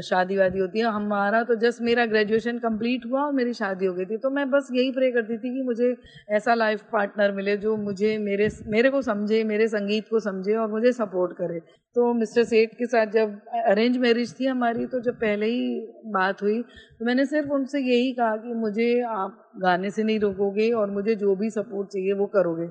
शादी 0.01 0.37
वादी 0.37 0.59
होती 0.59 0.79
है। 0.79 0.91
हमारा 0.93 1.43
तो 1.45 1.55
जस्ट 1.57 1.81
मेरा 1.83 2.05
ग्रेजुएशन 2.07 2.59
कंप्लीट 2.59 3.05
हुआ 3.07 3.23
और 3.23 3.33
मेरी 3.33 3.53
शादी 3.55 3.87
हो 3.87 3.95
गई 3.95 4.05
थी। 4.05 4.17
तो 4.17 4.31
मैं 4.31 4.49
बस 4.51 4.69
यही 4.73 4.91
प्रे 4.93 5.11
करती 5.13 5.37
थी 5.39 5.55
कि 5.55 5.63
मुझे 5.63 5.95
ऐसा 6.31 6.55
लाइफ 6.55 6.83
पार्टनर 6.93 7.33
मिले 7.33 7.57
जो 7.57 7.77
मुझे, 7.79 8.17
मेरे 8.19 8.49
मेरे 8.67 8.91
को 8.91 9.03
समझे, 9.03 9.43
मेरे 9.45 9.69
संगीत 9.69 10.09
को 10.11 10.21
समझे 10.21 10.55
और 10.57 10.71
मुझे 10.71 10.93
सपोर्ट 10.93 11.33
करे। 11.33 11.59
तो 11.97 12.13
मिस्टर 12.15 12.45
सेठ 12.45 12.75
के 12.75 12.87
साथ 12.87 13.07
जब 13.13 13.39
अरेंज 13.67 13.97
मैरिज 13.99 14.35
थी 14.41 14.47
हमारी 14.47 14.87
तो 14.87 15.01
जब 15.01 15.15
पहले 15.17 15.47
ही 15.47 15.81
बात 16.13 16.43
हुई 16.43 16.61
तो 16.63 17.05
मैंने 17.05 17.27
सिर्फ़ 17.27 17.51
उनसे 17.53 17.81
यही 17.81 18.13
कहा 18.13 18.37
कि 18.37 18.55
मुझे 18.57 18.89
आप 19.11 19.37
गाने 19.63 19.91
से 19.91 20.03
नहीं 20.03 20.21
रोकोगे 20.21 20.71
और 20.73 20.91
मुझे 20.91 21.15
जो 21.15 21.35
भी 21.37 21.51
सपोर्ट 21.51 21.89
चाहिए 21.89 22.13
वो 22.13 22.27
करोगे। 22.27 22.67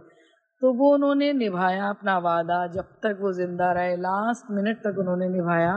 तो 0.61 0.71
वो 0.73 0.93
उन्होंने 0.93 1.31
निभाया 1.33 1.89
अपना 1.89 2.17
वादा। 2.19 2.65
जब 2.67 2.87
तक 3.03 3.17
वो 3.21 3.31
ज़िंदा 3.33 3.71
रहे 3.71 3.95
लास्ट 3.97 4.51
मिनट 4.51 4.77
तक 4.77 4.97
उन्होंने 4.99 5.27
निभाया। 5.29 5.71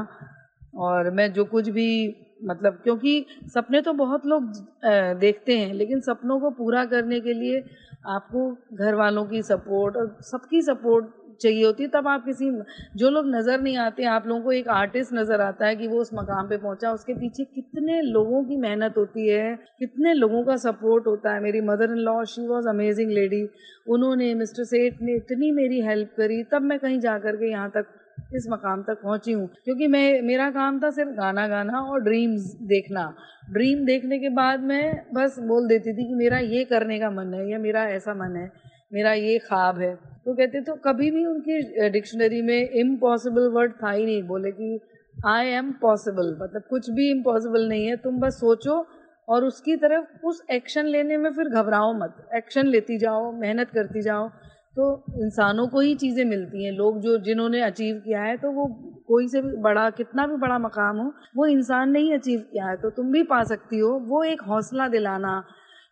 और 0.77 1.11
मैं 1.11 1.33
जो 1.33 1.45
कुछ 1.47 1.69
भी 1.71 1.89
मतलब 2.45 2.79
क्योंकि 2.85 3.25
सपने 3.55 3.81
तो 3.81 3.93
बहुत 3.95 4.27
लोग 4.27 4.53
देखते 5.19 5.59
हैं, 5.59 5.73
लेकिन 5.75 6.01
सपनों 6.03 6.39
को 6.41 6.51
पूरा 6.53 6.85
करने 6.87 7.21
के 7.21 7.33
लिए 7.35 7.63
आपको 8.09 8.51
घर 8.77 8.95
वालों 8.95 9.25
की 9.27 9.43
सपोर्ट 9.45 9.97
और 9.97 10.17
सबकी 10.23 10.63
सपोर्ट 10.63 11.07
चाहिए 11.41 11.65
होती 11.65 11.83
है, 11.83 11.89
तब 11.91 12.09
आप 12.09 12.25
किसी 12.25 12.51
जो 12.97 13.11
लोग 13.11 13.27
नज़र 13.29 13.61
नहीं 13.61 13.77
आते, 13.79 14.05
आप 14.07 14.27
लोगों 14.27 14.43
को 14.43 14.53
एक 14.53 14.69
आर्टिस्ट 14.71 15.13
नज़र 15.15 15.41
आता 15.41 15.67
है 15.67 15.77
कि 15.77 15.87
वो 15.89 16.01
उस 16.01 16.11
मकाम 16.15 16.49
पे 16.49 16.57
पहुँचा, 16.57 16.93
उसके 16.93 17.15
पीछे 17.15 17.45
कितने 17.47 18.01
लोगों 18.03 18.43
की 18.45 18.57
मेहनत 18.59 18.95
होती 18.99 19.29
है, 19.29 19.55
कितने 19.79 20.13
लोगों 20.15 20.45
का 20.45 20.57
सपोर्ट 20.59 21.07
होता 21.07 21.35
है। 21.35 21.43
मेरी 21.43 21.61
mother 21.63 21.93
in 21.93 21.99
law 22.01 22.23
she 22.27 22.47
was 22.49 22.69
amazing 22.69 23.11
lady 23.13 23.43
उन्होंने 23.89 24.33
मिस्टर 24.35 24.65
सेठ 24.67 25.03
ने 25.03 25.17
इतनी 25.17 25.51
मेरी 25.53 25.81
हेल्प 25.83 26.15
करी, 26.17 26.43
तब 26.45 26.63
मैं 26.63 26.79
कहीं 26.79 27.01
जा 27.01 27.19
कर 27.19 27.37
के 27.37 27.51
यहाँ 27.51 27.71
तक 27.71 27.87
इस 28.35 28.47
मकाम 28.51 28.83
तक 28.83 29.01
पहुँची 29.03 29.33
हूँ। 29.33 29.47
क्योंकि 29.65 29.87
मैं, 29.87 30.21
मेरा 30.23 30.51
काम 30.51 30.81
था 30.81 30.91
सिर्फ़ 30.91 31.11
गाना 31.11 31.47
गाना 31.49 31.81
और 31.83 32.01
ड्रीम्स 32.01 32.55
देखना। 32.63 33.13
ड्रीम 33.53 33.85
देखने 33.85 34.19
के 34.19 34.29
बाद 34.29 34.61
मैं 34.63 34.85
बस 35.15 35.39
बोल 35.41 35.69
देती 35.69 35.93
थी 35.93 36.09
कि 36.09 36.15
मेरा 36.15 36.39
ये 36.39 36.65
करने 36.65 36.99
का 36.99 37.11
मन 37.11 37.35
है 37.35 37.51
या 37.51 37.59
मेरा 37.59 37.85
ऐसा 37.89 38.15
मन 38.15 38.37
है, 38.37 38.51
मेरा 38.93 39.13
ये 39.13 39.39
ख्वाब 39.39 39.81
है। 39.81 39.95
तो 39.95 40.35
कहते 40.35 40.61
तो 40.61 40.75
कभी 40.85 41.11
भी 41.11 41.25
उनकी 41.27 41.89
डिक्शनरी 41.91 42.41
में 42.43 42.69
इम्पॉसिबल 42.71 43.49
वर्ड 43.49 43.73
था 43.83 43.91
ही 43.91 44.05
नहीं। 44.05 44.23
बोले 44.23 44.51
कि 44.51 44.79
आई 45.17 45.47
एम 45.49 45.71
पॉसिबल 45.73 46.37
मतलब 46.43 46.63
कुछ 46.71 46.91
भी 46.91 47.11
इम्पॉसिबल 47.11 47.69
नहीं 47.69 47.87
है। 47.87 47.97
तुम 47.97 48.19
बस 48.21 48.41
सोचो 48.41 48.87
और 49.29 49.45
उसकी 49.45 49.77
तरफ़ 49.77 50.27
उस 50.27 50.43
एक्शन 50.51 50.87
लेने 50.87 51.17
में 51.17 51.31
फिर 51.33 51.49
घबराओ 51.51 51.93
मत। 51.95 52.17
एक्शन 52.35 52.67
लेती 52.67 52.99
जाओ, 52.99 53.31
मेहनत 53.33 53.71
करती 53.71 54.03
जाओ। 54.03 54.29
तो 54.77 55.05
इंसानों 55.25 55.67
को 55.69 55.81
ही 55.81 55.95
चीज़ें 55.95 56.25
मिलती 56.25 56.65
हैं। 56.65 56.73
लोग 56.73 57.01
जो, 57.01 57.17
जिन्होंने 57.19 57.61
अचीव 57.63 57.97
किया 58.05 58.23
है 58.23 58.37
तो 58.37 58.51
वो 58.53 58.67
कोई 59.09 59.29
से 59.29 59.43
भी 59.43 59.57
बड़ा, 59.63 59.89
कितना 59.91 60.27
भी 60.27 60.37
बड़ा 60.37 60.59
मकाम 60.59 60.97
हो, 60.97 61.13
वो 61.37 61.47
इंसान 61.47 61.91
ने 61.91 62.01
ही 62.01 62.13
अचीव 62.13 62.41
किया 62.53 62.67
है। 62.67 62.77
तो 62.77 62.91
तुम 62.91 63.13
भी 63.13 63.23
पा 63.25 63.43
सकती 63.45 63.79
हो। 63.79 63.91
वो 64.09 64.23
एक 64.25 64.43
हौसला 64.43 64.89
दिलाना, 64.89 65.43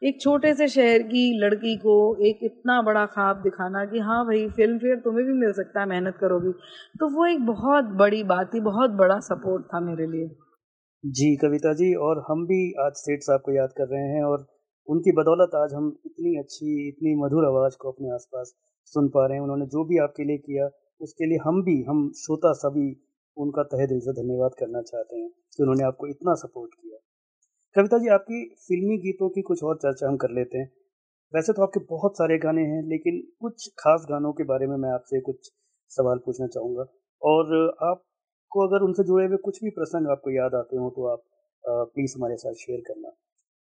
एक 0.03 0.21
छोटे 0.21 0.53
से 0.55 0.69
शहर 0.69 1.03
की 1.03 1.25
लड़की 1.41 1.77
को 1.77 1.95
एक 2.27 2.39
इतना 2.43 2.81
बड़ा 2.83 3.05
ख्वाब 3.07 3.43
दिखाना 3.43 3.85
कि 3.85 3.99
हाँ 3.99 4.25
भाई 4.27 4.49
फ़िल्म 4.49 4.79
फेयर 4.79 4.97
तुम्हें 4.97 5.27
भी 5.27 5.33
मिल 5.33 5.53
सकता 5.53 5.81
है, 5.81 5.87
मेहनत 5.87 6.17
करोगी। 6.21 6.53
तो 7.01 7.09
वो 7.09 7.27
एक 7.27 7.47
बहुत 7.47 7.85
बड़ी 7.99 8.23
बात 8.25 8.51
थी, 8.55 8.61
बहुत 8.61 8.91
बड़ा 8.91 9.19
सपोर्ट 9.21 9.65
था 9.65 9.81
मेरे 9.81 10.07
लिए। 10.07 10.29
जी, 11.05 11.37
कविता 11.37 11.73
जी, 11.75 11.95
और 11.95 12.25
हम 12.31 12.45
भी 12.47 12.61
आज 12.81 12.93
सेठ 12.97 13.23
साहब 13.23 13.41
को 13.41 13.53
याद 13.53 13.73
कर 13.79 13.89
रहे 13.89 14.09
हैं, 14.09 14.25
और 14.25 14.47
उनकी 14.89 15.13
बदौलत 15.13 15.55
आज 15.55 15.75
हम 15.75 15.89
इतनी 16.07 16.37
अच्छी, 16.39 16.89
इतनी 16.89 17.15
मधुर 17.25 17.47
आवाज़ 17.47 17.77
को 17.81 17.91
अपने 17.93 18.15
आसपास 18.15 18.55
सुन 18.85 19.09
पा 19.09 19.27
रहे 19.27 19.37
हैं। 19.37 19.43
उन्होंने 19.43 19.67
जो 19.67 19.85
भी 19.85 19.99
आपके 19.99 20.25
लिए 20.25 20.39
किया, 20.39 20.71
उसके 21.01 21.27
लिए 21.27 21.39
हम 21.39 21.63
भी, 21.63 21.83
हम 21.83 22.13
श्रोता 22.13 22.53
सभी, 22.53 23.03
उनका 23.37 23.63
तहे 23.63 23.87
दिल 23.87 24.01
से 24.01 24.13
धन्यवाद 24.13 24.51
करना 24.59 24.83
चाहते 24.83 25.17
हैं। 25.17 25.29
कि 25.29 25.63
उन्होंने 25.63 25.85
आपको 25.85 26.07
इतना 26.07 26.35
सपोर्ट 26.35 26.75
किया। 26.75 26.99
कविता 27.75 27.99
जी, 27.99 28.09
आपकी 28.09 28.55
फिल्मी 28.69 28.97
गीतों 28.97 29.29
की 29.29 29.43
कुछ 29.43 29.65
और 29.65 29.77
चर्चा 29.77 30.09
हम 30.09 30.17
कर 30.17 30.31
लेते 30.31 30.59
हैं। 30.59 30.73
वैसे 31.35 31.53
तो 31.53 31.63
आपके 31.63 31.81
बहुत 31.81 32.13
सारे 32.15 32.39
गाने 32.39 32.63
हैं, 32.63 32.83
लेकिन 32.83 33.33
कुछ 33.41 33.69
खास 33.79 34.07
गानों 34.11 34.33
के 34.33 34.45
बारे 34.45 34.67
में 34.67 34.77
मैं 34.77 34.91
आपसे 34.91 35.21
कुछ 35.21 35.53
सवाल 35.89 36.19
पूछना 36.19 36.47
चाहूँगा। 36.47 36.85
और 37.23 37.69
आपको 37.83 38.69
अगर 38.69 38.85
उनसे 38.85 39.05
जुड़े 39.05 39.27
हुए 39.27 39.37
कुछ 39.37 39.65
भी 39.65 39.71
प्रसंग 39.71 40.09
आपको 40.09 40.31
याद 40.31 40.55
आते 40.55 40.77
हो 40.77 40.91
तो 40.91 41.07
आप 41.07 41.23
प्लीज़ 41.69 42.15
हमारे 42.19 42.37
साथ 42.37 42.53
शेयर 42.53 42.81
करना। 42.81 43.09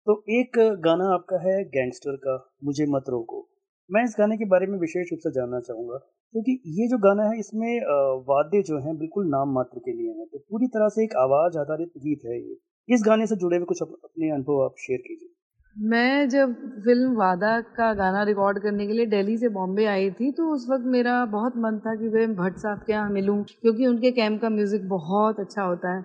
तो 0.06 0.24
एक 0.28 0.58
गाना 0.58 1.04
आपका 1.04 1.36
है, 1.36 1.64
गैंगस्टर 1.64 2.16
का, 2.16 2.52
मुझे 2.64 2.86
मत 2.88 3.04
रोको। 3.08 3.48
मैं 3.90 4.02
इस 4.04 4.14
गाने 4.18 4.36
के 4.36 4.44
बारे 4.46 4.66
में 4.66 4.78
विशेष 4.78 5.10
रूप 5.12 5.20
से 5.20 5.30
जानना 5.32 5.60
चाहूँगा, 5.60 5.96
क्योंकि 6.34 6.52
ये 6.72 6.86
जो 6.88 6.98
गाना 7.00 7.24
है, 7.24 7.38
इसमें 7.38 7.80
वाद्य 8.28 8.62
जो 8.62 8.78
हैं, 8.78 8.96
बिल्कुल 8.98 9.26
नाम 9.28 9.52
मात्र 9.54 9.78
के 9.80 9.92
लिए 9.92 10.10
हैं। 10.10 10.26
तो 10.26 10.38
पूरी 10.40 10.66
तरह 10.68 10.88
से 10.88 11.04
एक 11.04 11.14
आवाज़ 11.18 11.58
आधारित 11.58 11.92
गीत 11.98 12.24
है 12.26 12.38
ये। 12.38 12.56
इस 12.88 13.02
गाने 13.06 13.26
से 13.26 13.36
जुड़े 13.36 13.56
हुए 13.56 13.66
कुछ 13.66 13.82
अपने 13.82 14.30
अनुभव 14.30 14.64
आप 14.64 14.74
शेयर 14.78 14.98
कीजिए। 15.00 15.28
मैं 15.76 16.28
जब 16.28 16.52
फ़िल्म 16.84 17.14
वादा 17.14 17.60
का 17.76 17.92
गाना 17.94 18.22
रिकॉर्ड 18.24 18.58
करने 18.62 18.86
के 18.86 18.92
लिए 18.92 19.06
दिल्ली 19.08 19.36
से 19.38 19.48
बॉम्बे 19.50 19.84
आई 19.86 20.10
थी 20.12 20.30
तो 20.32 20.48
उस 20.54 20.66
वक्त 20.70 20.84
मेरा 20.88 21.24
बहुत 21.28 21.56
मन 21.58 21.78
था 21.78 21.94
कि 21.94 22.08
मैं 22.10 22.34
भट्ट 22.36 22.56
साहब 22.58 22.82
के 22.86 22.92
यहाँ 22.92 23.10
मिलूँ, 23.10 23.42
क्योंकि 23.62 23.86
उनके 23.86 24.10
कैम्प 24.12 24.40
का 24.42 24.48
म्यूज़िक 24.50 24.88
बहुत 24.88 25.40
अच्छा 25.40 25.62
होता 25.62 25.94
है। 25.96 26.02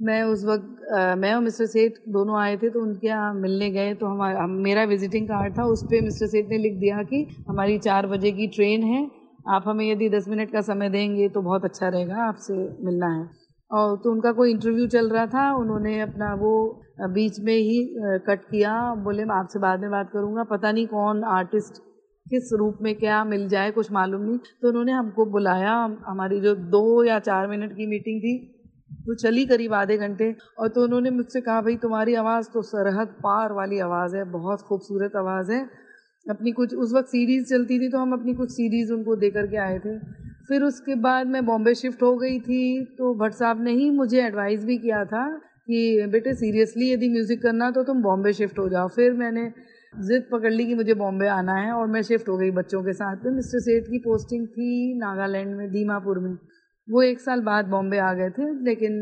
मैं 0.00 0.22
उस 0.22 0.44
वक्त 0.44 0.76
मैं 1.18 1.34
और 1.34 1.40
मिस्टर 1.40 1.66
सेठ 1.66 1.92
दोनों 2.08 2.40
आए 2.40 2.56
थे 2.56 2.70
तो 2.70 2.80
उनके 2.82 3.06
यहाँ 3.06 3.34
मिलने 3.34 3.70
गए 3.70 3.94
तो 3.94 4.06
हमारा 4.06 4.42
हम, 4.42 4.50
मेरा 4.50 4.84
विजिटिंग 4.84 5.28
कार्ड 5.28 5.58
था 5.58 5.64
उस 5.64 5.82
पर 5.84 6.02
मिस्टर 6.02 6.26
सेठ 6.26 6.46
ने 6.48 6.58
लिख 6.58 6.72
दिया 6.72 7.02
कि 7.02 7.26
हमारी 7.48 7.78
चार 7.78 8.06
बजे 8.06 8.32
की 8.32 8.46
ट्रेन 8.46 8.82
है 8.82 9.10
आप 9.48 9.64
हमें 9.66 9.84
यदि 9.90 10.08
दस 10.08 10.28
मिनट 10.28 10.52
का 10.52 10.60
समय 10.60 10.90
देंगे 10.90 11.28
तो 11.28 11.42
बहुत 11.42 11.64
अच्छा 11.64 11.88
रहेगा 11.88 12.16
आपसे 12.16 12.54
मिलना 12.84 13.06
है। 13.06 13.28
और 13.70 13.96
तो 13.96 14.10
उनका 14.12 14.32
कोई 14.32 14.50
इंटरव्यू 14.50 14.86
चल 14.86 15.10
रहा 15.10 15.26
था 15.26 15.54
उन्होंने 15.54 16.00
अपना 16.00 16.34
वो 16.34 16.82
बीच 17.00 17.40
में 17.40 17.54
ही 17.54 17.78
कट 18.26 18.44
किया 18.44 18.94
बोले 18.94 19.24
मैं 19.24 19.36
आपसे 19.36 19.58
बाद 19.58 19.80
में 19.80 19.90
बात 19.90 20.10
करूँगा 20.12 20.44
पता 20.44 20.72
नहीं 20.72 20.86
कौन 20.86 21.24
आर्टिस्ट 21.24 21.82
किस 22.26 22.50
रूप 22.52 22.78
में 22.82 22.94
क्या 22.94 23.24
मिल 23.24 23.48
जाए 23.48 23.70
कुछ 23.70 23.92
मालूम 23.92 24.22
नहीं 24.22 24.38
तो 24.62 24.68
उन्होंने 24.68 24.92
हमको 24.92 25.24
बुलाया 25.24 25.74
हमारी 26.06 26.40
जो 26.40 26.54
दो 26.54 27.04
या 27.04 27.18
चार 27.18 27.46
मिनट 27.46 27.72
की 27.72 27.86
मीटिंग 27.86 28.20
थी 28.20 28.34
वो 28.90 29.14
चली 29.14 29.44
करीब 29.46 29.74
आधे 29.74 29.96
घंटे 29.98 30.34
और 30.58 30.68
तो 30.68 30.82
उन्होंने 30.84 31.10
मुझसे 31.10 31.40
कहा, 31.40 31.60
भाई, 31.62 31.76
तुम्हारी 31.76 32.14
आवाज़ 32.14 32.48
तो 32.50 32.62
सरहद 32.62 33.08
पार 33.22 33.52
वाली 33.52 33.78
आवाज़ 33.80 34.16
है, 34.16 34.24
बहुत 34.32 34.62
खूबसूरत 34.62 35.16
आवाज़ 35.16 35.52
है। 35.52 35.60
अपनी 36.26 36.52
कुछ, 36.52 36.74
उस 36.74 36.92
वक्त 36.94 37.08
सीरीज़ 37.08 37.44
चलती 37.44 37.78
थी 37.80 37.88
तो 37.88 37.98
हम 37.98 38.12
अपनी 38.12 38.34
कुछ 38.34 38.50
सीरीज़ 38.50 38.92
उनको 38.92 39.16
दे 39.16 39.30
करके 39.30 39.56
आए 39.58 39.78
थे। 39.78 39.98
फिर 40.48 40.62
उसके 40.62 40.94
बाद 41.00 41.26
मैं 41.26 41.44
बॉम्बे 41.46 41.74
शिफ्ट 41.74 42.02
हो 42.02 42.16
गई 42.16 42.38
थी 42.40 42.84
तो 42.98 43.14
भट्ट 43.14 43.34
साहब 43.34 43.62
ने 43.64 43.72
ही 43.72 43.88
मुझे 43.90 44.22
एडवाइस 44.22 44.64
भी 44.64 44.76
किया 44.78 45.04
था 45.04 45.26
कि, 45.28 46.06
बेटे 46.12 46.34
सीरियसली 46.34 46.92
यदि 46.92 47.08
म्यूज़िक 47.08 47.42
करना 47.42 47.70
तो 47.70 47.82
तुम 47.84 48.02
बॉम्बे 48.02 48.32
शिफ्ट 48.32 48.58
हो 48.58 48.68
जाओ। 48.68 48.88
फिर 48.88 49.12
मैंने 49.14 49.52
ज़िद 50.00 50.26
पकड़ 50.32 50.52
ली 50.52 50.66
कि 50.66 50.74
मुझे 50.74 50.94
बॉम्बे 50.94 51.26
आना 51.28 51.54
है 51.54 51.72
और 51.72 51.86
मैं 51.86 52.02
शिफ्ट 52.02 52.28
हो 52.28 52.36
गई 52.36 52.50
बच्चों 52.50 52.82
के 52.82 52.92
साथ। 52.92 53.24
में 53.26 53.32
मिस्टर 53.32 53.60
सेठ 53.60 53.84
की 53.84 53.98
पोस्टिंग 53.98 54.46
थी 54.48 54.98
नागालैंड 54.98 55.56
में, 55.56 55.70
दीमापुर 55.70 56.18
में। 56.18 56.36
वो 56.90 57.02
एक 57.02 57.20
साल 57.20 57.40
बाद 57.40 57.66
बॉम्बे 57.66 57.98
आ 57.98 58.12
गए 58.14 58.30
थे, 58.30 58.52
लेकिन 58.64 58.92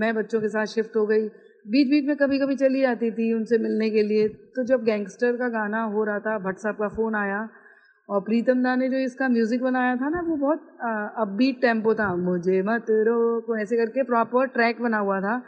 मैं 0.00 0.14
बच्चों 0.14 0.40
के 0.40 0.48
साथ 0.48 0.66
शिफ्ट 0.66 0.96
हो 0.96 1.06
गई। 1.06 1.28
बीच 1.66 1.88
बीच 1.88 2.04
में 2.04 2.16
कभी 2.16 2.38
कभी 2.38 2.54
चली 2.56 2.80
जाती 2.80 3.10
थी 3.10 3.32
उनसे 3.32 3.58
मिलने 3.58 3.90
के 3.90 4.02
लिए। 4.02 4.28
तो 4.28 4.64
जब 4.64 4.84
गैंगस्टर 4.84 5.36
का 5.36 5.48
गाना 5.50 5.82
हो 5.84 6.04
रहा 6.04 6.18
था, 6.18 6.38
भट्ट 6.38 6.58
साहब 6.58 6.76
का 6.76 6.88
फ़ोन 6.88 7.14
आया, 7.16 7.48
और 8.08 8.20
प्रीतम 8.20 8.62
दा 8.62 8.74
ने 8.76 8.88
जो 8.88 8.96
इसका 8.98 9.28
म्यूज़िक 9.28 9.62
बनाया 9.62 9.94
था 9.96 10.08
ना, 10.08 10.20
वो 10.20 10.36
बहुत 10.36 10.66
अपबीट 11.18 11.60
टेंपो 11.60 11.94
था। 11.94 12.14
मुझे 12.16 12.62
मत 12.62 12.86
को 12.88 13.56
ऐसे 13.58 13.76
करके 13.76 14.02
प्रॉपर 14.02 14.46
ट्रैक 14.48 14.82
बना 14.82 14.98
हुआ 14.98 15.20
था। 15.20 15.42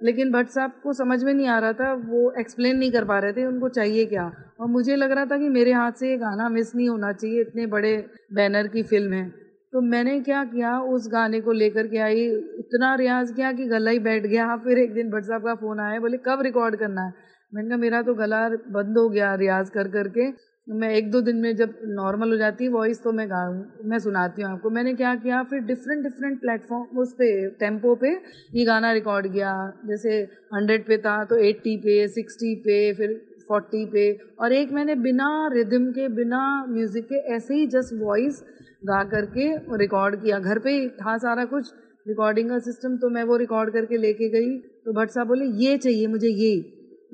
लेकिन 0.00 0.30
भट्ट 0.32 0.48
साहब 0.48 0.72
को 0.82 0.92
समझ 0.92 1.22
में 1.24 1.32
नहीं 1.34 1.46
आ 1.48 1.58
रहा 1.58 1.72
था, 1.72 1.92
वो 1.92 2.30
एक्सप्लेन 2.40 2.76
नहीं 2.76 2.90
कर 2.92 3.04
पा 3.04 3.18
रहे 3.18 3.32
थे, 3.32 3.44
उनको 3.44 3.68
चाहिए 3.70 4.04
क्या? 4.06 4.30
और 4.60 4.66
मुझे 4.68 4.96
लग 4.96 5.12
रहा 5.12 5.24
था 5.24 5.38
कि 5.38 5.48
मेरे 5.48 5.72
हाथ 5.72 5.92
से 5.92 6.10
ये 6.10 6.16
गाना 6.18 6.48
मिस 6.48 6.74
नहीं 6.76 6.88
होना 6.88 7.12
चाहिए, 7.12 7.40
इतने 7.40 7.66
बड़े 7.66 7.96
बैनर 8.34 8.68
की 8.68 8.82
फ़िल्म 8.82 9.12
है। 9.12 9.47
तो 9.72 9.80
मैंने 9.80 10.20
क्या 10.20 10.44
किया, 10.44 10.78
उस 10.80 11.08
गाने 11.08 11.40
को 11.40 11.52
लेकर 11.52 11.86
के 11.86 11.98
आई, 11.98 12.24
इतना 12.58 12.94
रियाज 12.94 13.32
किया 13.32 13.52
कि 13.52 13.66
गला 13.66 13.90
ही 13.90 13.98
बैठ 13.98 14.26
गया। 14.26 14.56
फिर 14.64 14.78
एक 14.78 14.94
दिन 14.94 15.10
भट्ट 15.10 15.24
साहब 15.24 15.42
का 15.42 15.54
फ़ोन 15.54 15.80
आया, 15.80 16.00
बोले, 16.00 16.16
कब 16.16 16.42
रिकॉर्ड 16.42 16.76
करना 16.76 17.02
है? 17.02 17.12
मैंने 17.54 17.68
कहा, 17.68 17.78
मेरा 17.78 18.02
तो 18.02 18.14
गला 18.14 18.48
बंद 18.48 18.98
हो 18.98 19.08
गया 19.08 19.34
रियाज 19.34 19.70
कर 19.70 19.88
करके 19.88 20.48
मैं 20.66 20.88
एक 20.90 21.10
दो 21.10 21.20
दिन 21.20 21.36
में 21.36 21.56
जब 21.56 21.74
नॉर्मल 21.84 22.30
हो 22.30 22.36
जाती 22.36 22.64
है 22.64 22.70
वॉइस 22.70 23.02
तो 23.02 23.12
मैं 23.12 23.26
गा, 23.28 23.68
मैं 23.84 23.98
सुनाती 23.98 24.42
हूँ 24.42 24.50
आपको। 24.50 24.70
मैंने 24.70 24.94
क्या 24.94 25.14
किया, 25.14 25.42
फिर 25.42 25.60
डिफरेंट 25.60 26.02
डिफरेंट 26.02 26.40
प्लेटफॉर्म 26.40 26.98
उस 26.98 27.12
पर 27.12 27.48
टेंपो 27.60 27.94
पे 27.94 28.10
ये 28.54 28.64
गाना 28.64 28.92
रिकॉर्ड 28.92 29.32
किया। 29.32 29.52
जैसे 29.86 30.18
हंड्रेड 30.54 30.86
पे 30.86 30.98
था 30.98 31.24
तो 31.24 31.36
एट्टी 31.36 31.76
पे 31.76 32.06
सिक्सटी 32.08 32.54
पे, 32.54 32.92
फिर 32.94 33.14
फोर्टी 33.48 33.84
पे। 33.86 34.12
और 34.40 34.52
एक 34.52 34.72
मैंने 34.72 34.94
बिना 34.94 35.48
रिदम 35.52 35.90
के, 35.92 36.08
बिना 36.08 36.66
म्यूज़िक 36.68 37.04
के, 37.04 37.18
ऐसे 37.34 37.54
ही 37.54 37.66
जस्ट 37.66 37.94
वॉइस 37.94 38.42
गा 38.82 39.02
करके 39.04 39.46
रिकॉर्ड 39.78 40.20
किया। 40.22 40.38
घर 40.40 40.58
पे 40.58 40.72
ही 40.72 40.88
था 40.96 41.16
सारा 41.18 41.44
कुछ। 41.44 41.72
रिकॉर्डिंग 42.06 42.48
का 42.50 42.58
सिस्टम 42.60 42.96
तो 42.96 43.08
मैं 43.10 43.22
वो 43.24 43.36
रिकॉर्ड 43.36 43.72
करके 43.72 43.96
लेके 43.96 44.28
गई। 44.30 44.58
तो 44.58 44.92
भट्ट 44.92 45.10
साहब 45.10 45.26
बोले, 45.26 45.44
ये 45.44 45.76
चाहिए 45.76 46.06
मुझे, 46.06 46.28
ये 46.28 46.52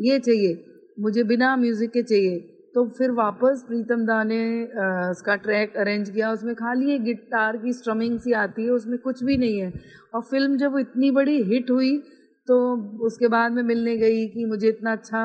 ये 0.01 0.19
चाहिए, 0.19 0.65
मुझे 1.01 1.23
बिना 1.25 1.57
म्यूज़िक 1.57 1.91
के 1.91 2.03
चाहिए। 2.03 2.39
तो 2.75 2.85
फिर 2.89 3.11
वापस 3.13 3.65
प्रीतम 3.69 4.05
दा 4.07 4.23
ने 4.25 4.43
उसका 5.11 5.35
ट्रैक 5.37 5.77
अरेंज 5.77 6.11
किया। 6.11 6.31
उसमें 6.33 6.55
खाली 6.55 6.95
एक 6.95 7.03
गिटार 7.05 7.57
की 7.57 7.73
स्ट्रमिंग 7.73 8.19
सी 8.21 8.33
आती 8.35 8.65
है, 8.65 8.71
उसमें 8.71 8.99
कुछ 8.99 9.23
भी 9.25 9.37
नहीं 9.37 9.61
है। 9.61 9.73
और 10.15 10.23
फ़िल्म 10.23 10.57
जब 10.57 10.79
इतनी 10.79 11.11
बड़ी 11.11 11.43
हिट 11.43 11.71
हुई 11.71 11.97
तो 12.49 12.57
उसके 13.07 13.29
बाद 13.29 13.53
में 13.53 13.63
मिलने 13.63 13.97
गई 13.97 14.27
कि 14.29 14.45
मुझे 14.45 14.69
इतना 14.69 14.93
अच्छा 14.93 15.21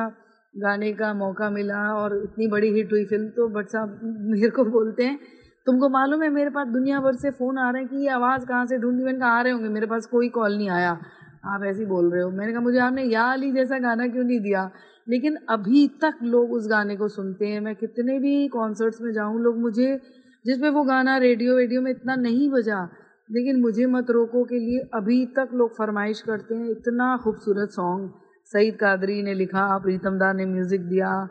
गाने 0.54 0.92
का 0.92 1.12
मौका 1.14 1.50
मिला 1.50 1.82
और 1.94 2.16
इतनी 2.16 2.46
बड़ी 2.46 2.72
हिट 2.72 2.92
हुई 2.92 3.04
फ़िल्म 3.04 3.28
तो 3.28 3.48
भट्ट 3.48 3.68
साहब 3.68 4.00
मेरे 4.30 4.48
को 4.50 4.64
बोलते 4.66 5.04
हैं 5.04 5.18
तुमको 5.66 5.88
मालूम 5.88 6.22
है, 6.22 6.28
मेरे 6.28 6.50
पास 6.50 6.66
दुनिया 6.66 7.00
भर 7.00 7.14
से 7.14 7.30
फ़ोन 7.30 7.58
आ 7.58 7.70
रहे 7.70 7.82
हैं 7.82 7.90
कि 7.90 7.96
ये 7.96 8.08
आवाज़ 8.08 8.46
कहाँ 8.46 8.66
से 8.66 8.78
ढूंढी? 8.78 9.04
मैंने 9.04 9.18
कहा, 9.18 9.28
आ 9.28 9.40
रहे 9.40 9.52
होंगे, 9.52 9.68
मेरे 9.68 9.86
पास 9.86 10.06
कोई 10.06 10.28
कॉल 10.28 10.56
नहीं 10.56 10.70
आया। 10.70 11.00
आप 11.44 11.64
ऐसे 11.64 11.80
ही 11.80 11.86
बोल 11.86 12.12
रहे 12.12 12.22
हो? 12.22 12.30
मैंने 12.30 12.52
कहा, 12.52 12.60
मुझे 12.60 12.78
आपने 12.78 13.02
या 13.02 13.22
अली 13.22 13.52
जैसा 13.52 13.78
गाना 13.78 14.06
क्यों 14.06 14.24
नहीं 14.24 14.40
दिया? 14.40 14.70
लेकिन 15.08 15.36
अभी 15.48 15.88
तक 15.88 16.14
लोग 16.22 16.52
उस 16.52 16.68
गाने 16.70 16.96
को 16.96 17.08
सुनते 17.08 17.46
हैं। 17.46 17.60
मैं 17.60 17.76
कितने 17.76 18.18
भी 18.18 18.48
कॉन्सर्ट्स 18.48 19.00
में 19.00 19.12
जाऊँ, 19.12 19.40
लोग 19.40 19.58
मुझे, 19.58 20.00
जिसमें 20.46 20.70
वो 20.70 20.82
गाना 20.82 21.16
रेडियो 21.16 21.56
वेडियो 21.56 21.80
में 21.80 21.90
इतना 21.90 22.14
नहीं 22.14 22.50
बजा, 22.50 22.88
लेकिन 23.30 23.60
मुझे 23.60 23.86
मत 23.86 24.06
रोको 24.10 24.44
के 24.44 24.58
लिए 24.58 24.78
अभी 24.94 25.26
तक 25.26 25.48
लोग 25.54 25.70
फरमाइश 25.70 26.20
करते 26.20 26.54
हैं, 26.54 26.70
इतना 26.70 27.16
खूबसूरत 27.16 27.68
सॉन्ग 27.68 28.10
सईद 28.44 28.74
कादरी 28.74 29.22
ने 29.22 29.34
लिखा, 29.34 29.78
प्रीतम 29.78 30.18
दा 30.18 30.32
ने 30.32 30.46
म्यूज़िक 30.46 30.80
दिया 30.80 31.28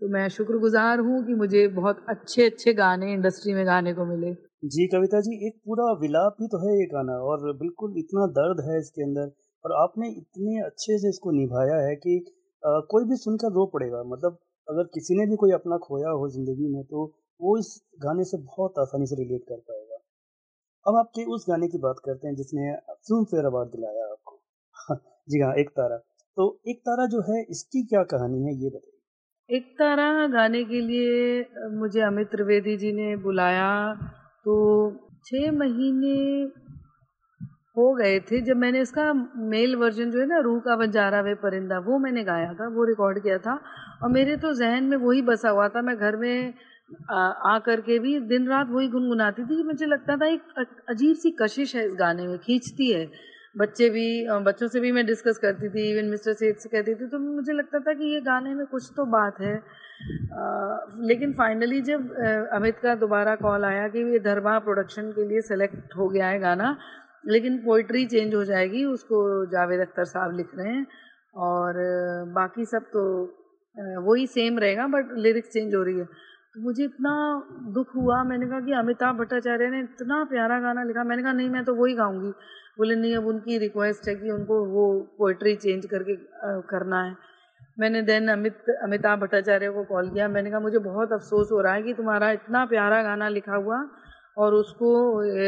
तो 0.00 0.08
मैं 0.08 0.28
शुक्रगुजार 0.28 1.00
हूँ 1.00 1.22
कि 1.26 1.34
मुझे 1.34 1.66
बहुत 1.74 2.04
अच्छे 2.08 2.44
अच्छे 2.44 2.72
गाने 2.74 3.12
इंडस्ट्री 3.12 3.52
में 3.54 3.64
गाने 3.66 3.92
को 3.94 4.04
मिले। 4.04 4.32
जी 4.66 4.86
कविता 4.86 5.20
जी 5.20 5.34
एक 5.46 5.54
पूरा 5.66 5.84
विलाप 6.00 6.36
ही 6.40 6.46
तो 6.48 6.58
है 6.58 6.74
ये 6.78 6.86
गाना 6.86 7.12
और 7.30 7.52
बिल्कुल 7.58 7.94
इतना 7.98 8.26
दर्द 8.38 8.60
है 8.68 8.78
इसके 8.78 9.02
अंदर 9.02 9.30
और 9.64 9.72
आपने 9.82 10.08
इतने 10.10 10.60
अच्छे 10.64 10.98
से 10.98 11.08
इसको 11.08 11.30
निभाया 11.30 11.76
है 11.86 11.94
कि 11.96 12.16
आ, 12.62 12.80
कोई 12.90 13.04
भी 13.04 13.16
सुनकर 13.16 13.52
रो 13.52 13.66
पड़ेगा। 13.66 14.02
मतलब 14.04 14.38
अगर 14.68 14.84
किसी 14.94 15.14
ने 15.14 15.26
भी 15.26 15.36
कोई 15.36 15.52
अपना 15.52 15.76
खोया 15.78 16.10
हो 16.12 16.28
ज़िंदगी 16.30 16.68
में 16.68 16.82
तो 16.84 17.04
वो 17.40 17.56
इस 17.58 17.70
गाने 18.02 18.24
से 18.24 18.38
बहुत 18.38 18.78
आसानी 18.78 19.06
से 19.06 19.16
रिलेट 19.16 19.42
कर 19.48 19.56
पाएगा। 19.58 19.98
अब 20.86 20.96
आपके 20.98 21.24
उस 21.34 21.44
गाने 21.48 21.68
की 21.68 21.78
बात 21.78 22.00
करते 22.04 22.28
हैं 22.28 22.34
जिसने 22.34 22.72
फ़िल्म 22.88 23.24
फेयर 23.24 23.44
अवार्ड 23.44 23.70
दिलाया 23.70 24.06
आपको। 24.12 24.40
जी 25.30 25.40
हाँ 25.40 25.54
एक 25.56 25.70
तारा। 25.70 25.96
तो 26.36 26.48
एक 26.68 26.80
तारा 26.80 27.06
जो 27.06 27.20
है 27.30 27.42
इसकी 27.50 27.82
क्या 27.86 28.02
कहानी 28.12 28.42
है 28.44 28.54
ये 28.54 28.68
बताइए। 28.68 28.93
एक 29.48 29.64
तारा 29.78 30.26
गाने 30.26 30.62
के 30.64 30.80
लिए 30.80 31.68
मुझे 31.70 32.00
अमित 32.00 32.26
त्रिवेदी 32.26 32.76
जी 32.76 32.92
ने 32.92 33.16
बुलाया 33.16 33.72
तो 34.44 34.54
छः 35.26 35.50
महीने 35.52 36.14
हो 37.76 37.92
गए 37.94 38.18
थे 38.20 38.40
जब 38.40 38.56
मैंने 38.56 38.80
इसका 38.80 39.12
मेल 39.50 39.76
वर्जन 39.76 40.10
जो 40.10 40.20
है 40.20 40.26
ना, 40.26 40.38
रूह 40.38 40.60
का 40.60 40.76
बंजारा 40.76 41.20
वे 41.20 41.34
परिंदा, 41.34 41.78
वो 41.78 41.98
मैंने 41.98 42.24
गाया 42.24 42.52
था, 42.54 42.68
वो 42.68 42.84
रिकॉर्ड 42.84 43.22
किया 43.22 43.38
था 43.38 43.58
और 44.02 44.10
मेरे 44.10 44.36
तो 44.36 44.52
जहन 44.54 44.84
में 44.84 44.96
वही 44.96 45.22
बसा 45.22 45.50
हुआ 45.50 45.68
था, 45.68 45.82
मैं 45.82 45.96
घर 45.96 46.16
में 46.16 46.54
आ 47.10 47.58
कर 47.58 47.80
के 47.80 47.98
भी 47.98 48.18
दिन 48.28 48.48
रात 48.48 48.70
वही 48.70 48.88
गुनगुनाती 48.88 49.44
थी 49.44 49.62
मुझे 49.64 49.86
लगता 49.86 50.16
था 50.16 50.26
एक 50.26 50.64
अजीब 50.88 51.16
सी 51.16 51.36
कशिश 51.42 51.76
है 51.76 51.86
इस 51.86 51.94
गाने 51.98 52.26
में, 52.26 52.38
खींचती 52.38 52.90
है। 52.92 53.04
बच्चे 53.54 53.88
भी 53.90 54.06
बच्चों 54.44 54.68
से 54.68 54.80
भी 54.80 54.90
मैं 54.92 55.04
डिस्कस 55.06 55.38
करती 55.38 55.68
थी 55.68 55.82
इवन 55.90 56.10
मिस्टर 56.10 56.32
सेठ 56.34 56.56
से 56.58 56.68
कहती 56.68 56.94
थी 56.94 57.06
तो 57.08 57.18
मुझे 57.18 57.52
लगता 57.52 57.78
था 57.80 57.92
कि 57.94 58.12
ये 58.14 58.20
गाने 58.22 58.54
में 58.54 58.66
कुछ 58.66 58.90
तो 58.96 59.04
बात 59.12 59.40
है। 59.40 59.54
आ, 59.54 60.42
लेकिन 61.08 61.32
फाइनली 61.32 61.80
जब 61.82 62.10
अमित 62.52 62.78
का 62.78 62.94
दोबारा 62.94 63.34
कॉल 63.36 63.64
आया 63.64 63.86
कि 63.88 63.98
ये 64.12 64.18
धरवा 64.18 64.58
प्रोडक्शन 64.58 65.10
के 65.12 65.28
लिए 65.28 65.40
सेलेक्ट 65.42 65.96
हो 65.96 66.08
गया 66.08 66.28
है 66.28 66.38
गाना 66.40 66.76
लेकिन 67.26 67.56
पोइट्री 67.58 68.04
चेंज 68.06 68.34
हो 68.34 68.44
जाएगी 68.44 68.84
उसको 68.84 69.24
जावेद 69.52 69.80
अख्तर 69.80 70.04
साहब 70.06 70.36
लिख 70.36 70.50
रहे 70.58 70.72
हैं 70.72 70.86
और 71.44 71.74
बाकी 72.34 72.64
सब 72.66 72.90
तो 72.92 73.04
वही 74.02 74.26
सेम 74.26 74.58
रहेगा 74.58 74.86
बट 74.88 75.16
लिरिक्स 75.18 75.48
चेंज 75.50 75.74
हो 75.74 75.82
रही 75.82 75.98
है। 75.98 76.06
मुझे 76.54 76.84
इतना 76.84 77.12
दुख 77.74 77.94
हुआ 77.96 78.22
मैंने 78.24 78.46
कहा 78.46 78.60
कि 78.60 78.72
अमिताभ 78.72 79.16
भट्टाचार्य 79.16 79.68
ने 79.70 79.80
इतना 79.80 80.22
प्यारा 80.24 80.58
गाना 80.60 80.82
लिखा। 80.84 81.04
मैंने 81.04 81.22
कहा 81.22 81.32
नहीं 81.32 81.48
मैं 81.50 81.64
तो 81.64 81.74
वही 81.74 81.94
गाऊँगी। 81.94 82.30
बोले 82.78 82.96
नहीं 82.96 83.16
अब 83.16 83.26
उनकी 83.26 83.58
रिक्वेस्ट 83.58 84.08
है 84.08 84.14
कि 84.14 84.30
उनको 84.30 84.64
वो 84.66 84.84
पोइट्री 85.18 85.54
चेंज 85.56 85.86
करके 85.86 86.16
करना 86.70 87.02
है। 87.02 87.16
मैंने 87.78 88.02
देन 88.02 88.28
अमित 88.28 88.70
अमिताभ 88.82 89.18
भट्टाचार्य 89.20 89.70
को 89.70 89.84
कॉल 89.84 90.08
किया। 90.10 90.28
मैंने 90.28 90.50
कहा 90.50 90.60
मुझे 90.60 90.78
बहुत 90.78 91.12
अफसोस 91.12 91.48
हो 91.52 91.60
रहा 91.60 91.72
है 91.74 91.82
कि 91.82 91.94
तुम्हारा 91.94 92.30
इतना 92.30 92.64
प्यारा 92.66 93.02
गाना 93.02 93.28
लिखा 93.28 93.56
हुआ 93.56 93.82
और 94.38 94.54
उसको 94.54 94.90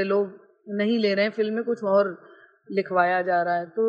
लोग 0.04 0.34
नहीं 0.78 0.98
ले 0.98 1.14
रहे 1.14 1.24
हैं। 1.24 1.32
फ़िल्म 1.32 1.54
में 1.54 1.64
कुछ 1.64 1.84
और 1.84 2.16
लिखवाया 2.68 3.22
जा 3.22 3.42
रहा 3.42 3.54
है। 3.54 3.66
तो 3.66 3.82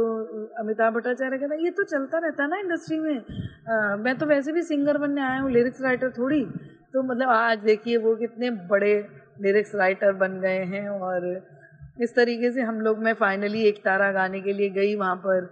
अमिताभ 0.62 0.94
भट्टाचार्य 0.94 1.38
कहता 1.38 1.56
ये 1.56 1.72
तो 1.72 1.84
चलता 1.86 2.18
रहता 2.18 2.44
है 2.44 2.50
ना 2.50 2.58
इंडस्ट्री 2.58 3.00
में। 3.00 3.18
आ, 3.18 3.96
मैं 3.96 4.18
तो 4.18 4.26
वैसे 4.26 4.52
भी 4.52 4.62
सिंगर 4.64 4.98
बनने 4.98 5.22
आया 5.22 5.40
हूँ 5.40 5.52
लिरिक्स 5.52 5.82
राइटर 5.82 6.12
थोड़ी। 6.18 6.46
तो 6.94 7.02
मतलब 7.04 7.30
आज 7.30 7.58
देखिए 7.58 7.98
वो 7.98 8.16
कितने 8.16 8.50
बड़े 8.70 8.94
लिरिक्स 9.42 9.76
राइटर 9.76 10.14
बन 10.14 10.40
गए 10.42 10.64
हैं 10.64 10.90
और 10.90 11.26
इस 12.02 12.16
तरीके 12.16 12.52
से 12.52 12.62
हम 12.62 12.80
लोग, 12.82 12.98
मैं 12.98 13.14
फाइनली 13.14 13.64
एक 13.64 13.78
तारा 13.86 14.12
गाने 14.12 14.42
के 14.42 14.54
लिए 14.54 14.70
गई 14.70 14.96
वहाँ 14.96 15.16
पर। 15.16 15.50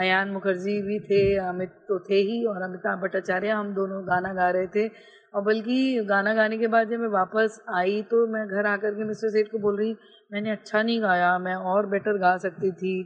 अयान 0.00 0.28
मुखर्जी 0.28 0.80
भी 0.82 0.98
थे, 1.00 1.36
अमित 1.36 1.70
तो 1.88 1.98
थे 1.98 2.14
ही 2.14 2.44
और 2.44 2.62
अमिताभ 2.62 2.98
भट्टाचार्य, 2.98 3.48
हम 3.48 3.74
दोनों 3.74 4.02
गाना 4.08 4.32
गा 4.34 4.50
रहे 4.50 4.66
थे। 4.66 4.86
और 5.34 5.42
बल्कि 5.42 6.04
गाना 6.04 6.34
गाने 6.34 6.58
के 6.58 6.66
बाद 6.66 6.88
जब 6.88 6.98
मैं 6.98 7.08
वापस 7.08 7.60
आई 7.74 8.02
तो 8.02 8.26
मैं 8.26 8.46
घर 8.48 8.66
आकर 8.66 8.94
के 8.94 9.04
मिस्टर 9.04 9.28
सेठ 9.28 9.48
को 9.48 9.58
बोल 9.58 9.78
रही, 9.78 9.96
मैंने 10.32 10.50
अच्छा 10.50 10.82
नहीं 10.82 11.02
गाया, 11.02 11.38
मैं 11.38 11.54
और 11.54 11.86
बेटर 11.86 12.18
गा 12.18 12.36
सकती 12.36 12.72
थी। 12.72 13.02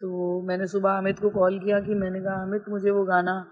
तो 0.00 0.42
मैंने 0.42 0.66
सुबह 0.66 0.90
अमित 0.90 1.18
को 1.18 1.30
कॉल 1.30 1.58
किया 1.58 1.80
कि 1.80 1.94
मैंने 1.94 2.20
कहा, 2.20 2.42
अमित, 2.42 2.68
मुझे 2.68 2.90
वो 2.90 3.04
गाना 3.04 3.44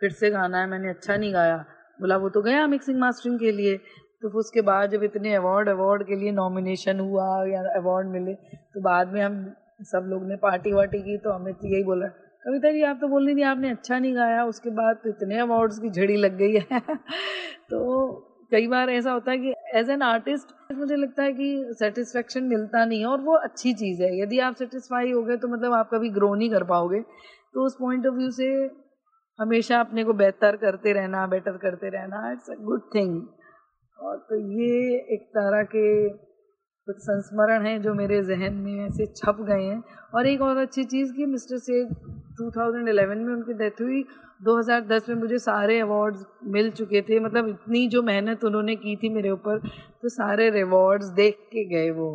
फिर 0.00 0.10
से 0.10 0.30
गाना 0.30 0.58
है, 0.58 0.66
मैंने 0.66 0.88
अच्छा 0.88 1.16
नहीं 1.16 1.32
गाया। 1.34 1.64
बोला, 2.00 2.16
वो 2.16 2.28
तो 2.28 2.42
गया 2.42 2.66
मिक्सिंग 2.66 2.98
मास्टरिंग 3.00 3.38
के 3.38 3.52
लिए. 3.52 3.76
तो 4.22 4.28
फिर 4.28 4.38
उसके 4.38 4.60
बाद 4.62 4.90
जब 4.90 5.02
इतने 5.04 5.34
अवार्ड 5.34 5.68
अवार्ड 5.68 6.02
के 6.02 6.16
लिए 6.16 6.30
नॉमिनेशन 6.32 7.00
हुआ 7.00 7.26
या 7.46 7.60
अवार्ड 7.76 8.08
मिले 8.08 8.34
तो 8.34 8.80
बाद 8.80 9.12
में 9.12 9.20
हम 9.22 9.44
सब 9.82 10.06
लोग 10.06 10.24
ने 10.28 10.36
पार्टी 10.36 10.72
वार्टी 10.72 10.98
की 10.98 11.16
तो 11.18 11.30
अमित 11.30 11.58
यही 11.64 11.82
बोला, 11.84 12.06
कविता 12.44 12.70
जी, 12.72 12.82
आप 12.82 12.98
तो 13.00 13.08
बोल 13.08 13.26
रही 13.26 13.36
थी 13.36 13.42
आपने 13.42 13.70
अच्छा 13.70 13.98
नहीं 13.98 14.14
गाया, 14.16 14.44
उसके 14.44 14.70
बाद 14.70 14.96
तो 14.96 15.08
इतने 15.08 15.38
अवार्ड्स 15.38 15.78
की 15.78 15.90
झड़ी 15.90 16.16
लग 16.16 16.36
गई 16.36 16.54
है। 16.54 16.80
तो 17.70 18.06
कई 18.52 18.66
बार 18.68 18.90
ऐसा 18.90 19.12
होता 19.12 19.30
है 19.30 19.38
कि 19.38 19.54
एज 19.74 19.90
एन 19.90 20.02
आर्टिस्ट 20.02 20.72
मुझे 20.72 20.96
लगता 20.96 21.22
है 21.22 21.32
कि 21.32 21.74
सेटिस्फेक्शन 21.78 22.44
मिलता 22.44 22.84
नहीं 22.84 23.00
है 23.00 23.06
और 23.06 23.20
वो 23.20 23.36
अच्छी 23.38 23.72
चीज़ 23.74 24.02
है। 24.02 24.10
यदि 24.20 24.38
आप 24.38 24.54
सेटिस्फाई 24.54 25.12
हो 25.12 25.22
गए 25.22 25.36
तो 25.36 25.48
मतलब 25.48 25.72
आप 25.72 25.90
कभी 25.94 26.10
ग्रो 26.10 26.34
नहीं 26.34 26.50
कर 26.50 26.64
पाओगे। 26.64 27.00
तो 27.54 27.66
उस 27.66 27.76
पॉइंट 27.80 28.06
ऑफ़ 28.06 28.14
व्यू 28.14 28.30
से 28.30 28.48
हमेशा 29.38 29.80
अपने 29.80 30.04
को 30.04 30.12
बेहतर 30.12 30.56
करते 30.56 30.92
रहना 30.92 31.26
बेटर 31.26 31.56
करते 31.56 31.88
रहना 31.88 32.32
इट्स 32.32 32.50
अ 32.50 32.54
गुड 32.54 32.80
थिंग 32.94 33.22
और 33.98 34.16
तो 34.16 34.36
ये 34.36 34.96
एक 35.14 35.28
तरह 35.28 35.62
के 35.62 36.08
कुछ 36.88 36.96
संस्मरण 36.96 37.66
हैं 37.66 37.82
जो 37.82 37.94
मेरे 37.94 38.22
जहन 38.22 38.54
में 38.54 38.86
ऐसे 38.86 39.06
छप 39.06 39.36
गए 39.40 39.62
हैं। 39.62 39.82
और 40.14 40.26
एक 40.26 40.42
और 40.42 40.56
अच्छी 40.56 40.84
चीज़ 40.84 41.12
कि 41.12 41.26
मिस्टर 41.26 41.58
सेठ 41.58 41.88
2011 42.40 43.18
में 43.18 43.34
उनकी 43.34 43.52
डेथ 43.52 43.80
हुई। 43.80 44.02
2010 44.42 45.08
में 45.08 45.16
मुझे 45.16 45.38
सारे 45.38 45.80
अवार्ड्स 45.80 46.24
मिल 46.44 46.70
चुके 46.70 47.02
थे। 47.02 47.20
मतलब 47.20 47.48
इतनी 47.48 47.88
जो 47.88 48.02
मेहनत 48.02 48.44
उन्होंने 48.44 48.76
की 48.76 48.96
थी 48.96 49.08
मेरे 49.08 49.30
ऊपर 49.30 49.58
तो 50.02 50.08
सारे 50.08 50.50
रिवॉर्ड्स 50.50 51.06
देख 51.06 51.34
के 51.34 51.64
गए 51.68 51.90
वो। 51.90 52.10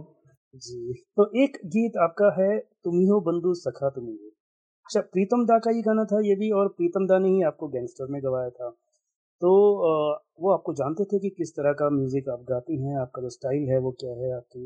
जी 0.55 0.93
तो 0.93 1.31
एक 1.43 1.57
गीत 1.65 1.97
आपका 1.97 2.36
है, 2.41 2.59
तुम 2.59 2.99
ही 2.99 3.07
हो 3.07 3.19
बंधु, 3.21 3.53
सखा 3.53 3.89
तुम 3.89 4.05
ही 4.05 4.19
हो। 4.23 4.33
अच्छा 4.86 5.02
प्रीतम 5.02 5.46
दा 5.46 5.58
का 5.60 5.72
ही 5.72 5.82
गाना 5.82 6.04
था 6.06 6.19
ये 6.24 6.36
भी 6.36 6.50
और 6.52 6.67
प्रीतम 6.78 7.06
दा 7.08 7.17
ने 7.19 7.30
ही 7.30 7.41
आपको 7.43 7.67
गैंगस्टर 7.67 8.08
में 8.12 8.22
गवाया 8.24 8.50
था। 8.50 8.69
तो 9.41 9.52
वो 10.41 10.52
आपको 10.54 10.74
जानते 10.74 11.06
थे 11.06 11.19
कि 11.19 11.30
किस 11.38 11.52
तरह 11.56 11.74
का 11.74 11.89
म्यूज़िक 11.89 12.30
आप 12.30 12.41
गाती 12.50 12.82
हैं 12.82 12.98
आपका 13.02 13.22
जो 13.22 13.30
स्टाइल 13.30 13.69
है 13.69 13.78
वो 13.80 13.91
क्या 14.00 14.12
है 14.13 14.36
आपकी 14.36 14.65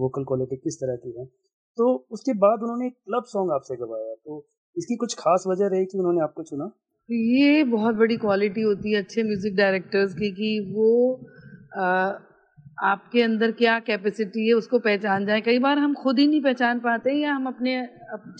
वोकल 0.00 0.24
क्वालिटी 0.24 0.56
किस 0.56 0.76
तरह 0.80 0.96
की 0.96 1.14
है? 1.18 1.24
तो 1.78 1.94
उसके 2.10 2.32
बाद 2.38 2.62
उन्होंने 2.62 2.86
एक 2.86 2.94
क्लब 2.94 3.24
सॉन्ग 3.26 3.52
आपसे 3.52 3.76
गवाया। 3.76 4.14
तो 4.14 4.44
इसकी 4.76 4.96
कुछ 4.96 5.14
खास 5.18 5.44
वजह 5.48 5.66
रही 5.66 5.84
कि 5.84 5.98
उन्होंने 5.98 6.22
आपको 6.22 6.42
चुना? 6.42 6.70
ये 7.08 7.62
बहुत 7.64 7.94
बड़ी 7.94 8.16
क्वालिटी 8.16 8.62
होती 8.62 8.92
है 8.92 9.02
अच्छे 9.02 9.22
म्यूज़िक 9.22 9.56
डायरेक्टर्स 9.56 10.14
की 10.14 10.30
कि 10.32 10.50
वो 10.74 10.90
आ, 11.76 12.12
आपके 12.78 13.22
अंदर 13.22 13.50
क्या 13.52 13.78
कैपेसिटी 13.80 14.46
है, 14.48 14.54
उसको 14.54 14.78
पहचान 14.80 15.26
जाए। 15.26 15.40
कई 15.40 15.58
बार 15.58 15.78
हम 15.78 15.94
खुद 15.94 16.18
ही 16.18 16.26
नहीं 16.26 16.40
पहचान 16.42 16.78
पाते 16.80 17.12
या 17.14 17.32
हम 17.34 17.46
अपने 17.46 17.86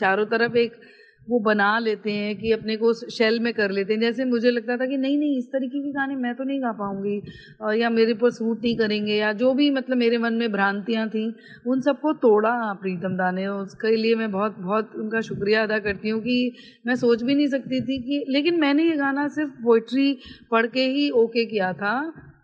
चारों 0.01 0.27
तरफ़ 0.27 0.57
एक 0.59 0.81
वो 1.27 1.39
बना 1.41 1.79
लेते 1.79 2.13
हैं 2.13 2.35
कि 2.37 2.51
अपने 2.53 2.77
को 2.77 2.87
उस 2.87 3.05
शेल 3.17 3.39
में 3.41 3.53
कर 3.55 3.71
लेते 3.71 3.93
हैं। 3.93 4.01
जैसे 4.01 4.25
मुझे 4.25 4.51
लगता 4.51 4.77
था 4.77 4.87
कि 4.87 4.97
नहीं 4.97 5.19
नहीं, 5.19 5.37
इस 5.39 5.47
तरीके 5.47 5.79
के 5.81 5.91
गाने 5.93 6.17
मैं 6.17 6.35
तो 6.35 6.45
नहीं 6.45 6.61
गा 6.63 6.73
पाऊँगी 6.73 7.81
या 7.81 7.91
मेरे 7.91 8.15
पर 8.15 8.31
सूट 8.31 8.63
नहीं 8.63 8.77
करेंगे, 8.77 9.15
या 9.15 9.33
जो 9.35 9.53
भी 9.55 9.71
मतलब 9.71 9.97
मेरे 9.97 10.19
मन 10.19 10.35
में 10.35 10.51
भ्रांतियाँ 10.53 11.09
थी, 11.09 11.25
उन 11.67 11.81
सबको 11.81 12.13
तोड़ा 12.23 12.53
प्रीतम 12.83 13.17
दा 13.17 13.31
ने 13.31 13.47
उसके 13.47 13.95
लिए 13.97 14.15
मैं 14.15 14.31
बहुत 14.33 14.59
बहुत 14.59 14.93
उनका 14.97 15.21
शुक्रिया 15.21 15.63
अदा 15.63 15.79
करती 15.79 16.09
हूँ 16.09 16.21
कि 16.23 16.53
मैं 16.87 16.97
सोच 16.97 17.23
भी 17.23 17.35
नहीं 17.35 17.49
सकती 17.49 17.81
थी 17.81 17.99
कि, 18.01 18.25
लेकिन 18.29 18.61
मैंने 18.61 18.85
ये 18.85 18.97
गाना 18.97 19.29
सिर्फ़ 19.29 19.51
पोइट्री 19.65 20.19
पढ़ 20.51 20.67
के 20.67 20.87
ही 20.89 21.09
ओके 21.17 21.45
किया 21.47 21.73
था। 21.75 21.95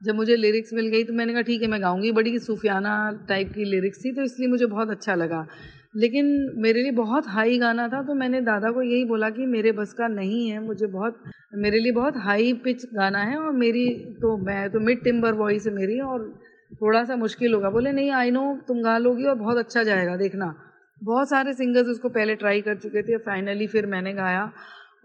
जब 0.02 0.14
मुझे 0.14 0.36
लिरिक्स 0.36 0.72
मिल 0.74 0.86
गई 0.88 1.04
तो 1.04 1.12
मैंने 1.12 1.32
कहा, 1.32 1.42
ठीक 1.42 1.62
है, 1.62 1.68
मैं 1.68 1.80
गाऊँगी। 1.82 2.12
बड़ी 2.12 2.38
सूफियाना 2.38 2.94
टाइप 3.28 3.52
की 3.54 3.64
लिरिक्स 3.64 4.04
थी 4.04 4.12
तो 4.12 4.22
इसलिए 4.22 4.48
मुझे 4.48 4.66
बहुत 4.66 4.90
अच्छा 4.90 5.14
लगा। 5.14 5.46
लेकिन 5.96 6.26
मेरे 6.56 6.82
लिए 6.82 6.92
बहुत 6.92 7.28
हाई 7.28 7.58
गाना 7.58 7.86
था 7.88 8.02
तो 8.02 8.14
मैंने 8.14 8.40
दादा 8.42 8.70
को 8.70 8.82
यही 8.82 9.04
बोला 9.04 9.30
कि 9.30 9.46
मेरे 9.46 9.72
बस 9.72 9.92
का 9.92 10.08
नहीं 10.08 10.48
है, 10.48 10.60
मुझे 10.60 10.86
बहुत, 10.86 11.22
मेरे 11.54 11.78
लिए 11.78 11.92
बहुत 11.92 12.16
हाई 12.16 12.52
पिच 12.64 12.84
गाना 12.94 13.22
है 13.22 13.36
और 13.36 13.52
मेरी 13.54 13.88
तो 14.22 14.36
मैं 14.36 14.68
तो 14.70 14.80
मिड 14.80 15.02
टिम्बर 15.04 15.32
वॉइस 15.34 15.66
है 15.66 15.72
मेरी 15.74 15.98
और 16.02 16.28
थोड़ा 16.72 17.02
सा 17.04 17.16
मुश्किल 17.16 17.54
होगा। 17.54 17.70
बोले, 17.70 17.92
नहीं 17.92 18.10
आई 18.12 18.30
नो 18.30 18.42
तुम 18.68 18.82
गा 18.82 18.96
लोगी 18.98 19.24
और 19.24 19.34
बहुत 19.34 19.58
अच्छा 19.58 19.82
जाएगा, 19.82 20.16
देखना। 20.16 20.54
बहुत 21.02 21.28
सारे 21.28 21.52
सिंगर्स 21.52 21.88
उसको 21.88 22.08
पहले 22.08 22.34
ट्राई 22.34 22.60
कर 22.60 22.76
चुके 22.76 23.02
थे 23.02 23.16
फाइनली 23.18 23.66
फिर 23.66 23.86
मैंने 23.86 24.12
गाया। 24.12 24.50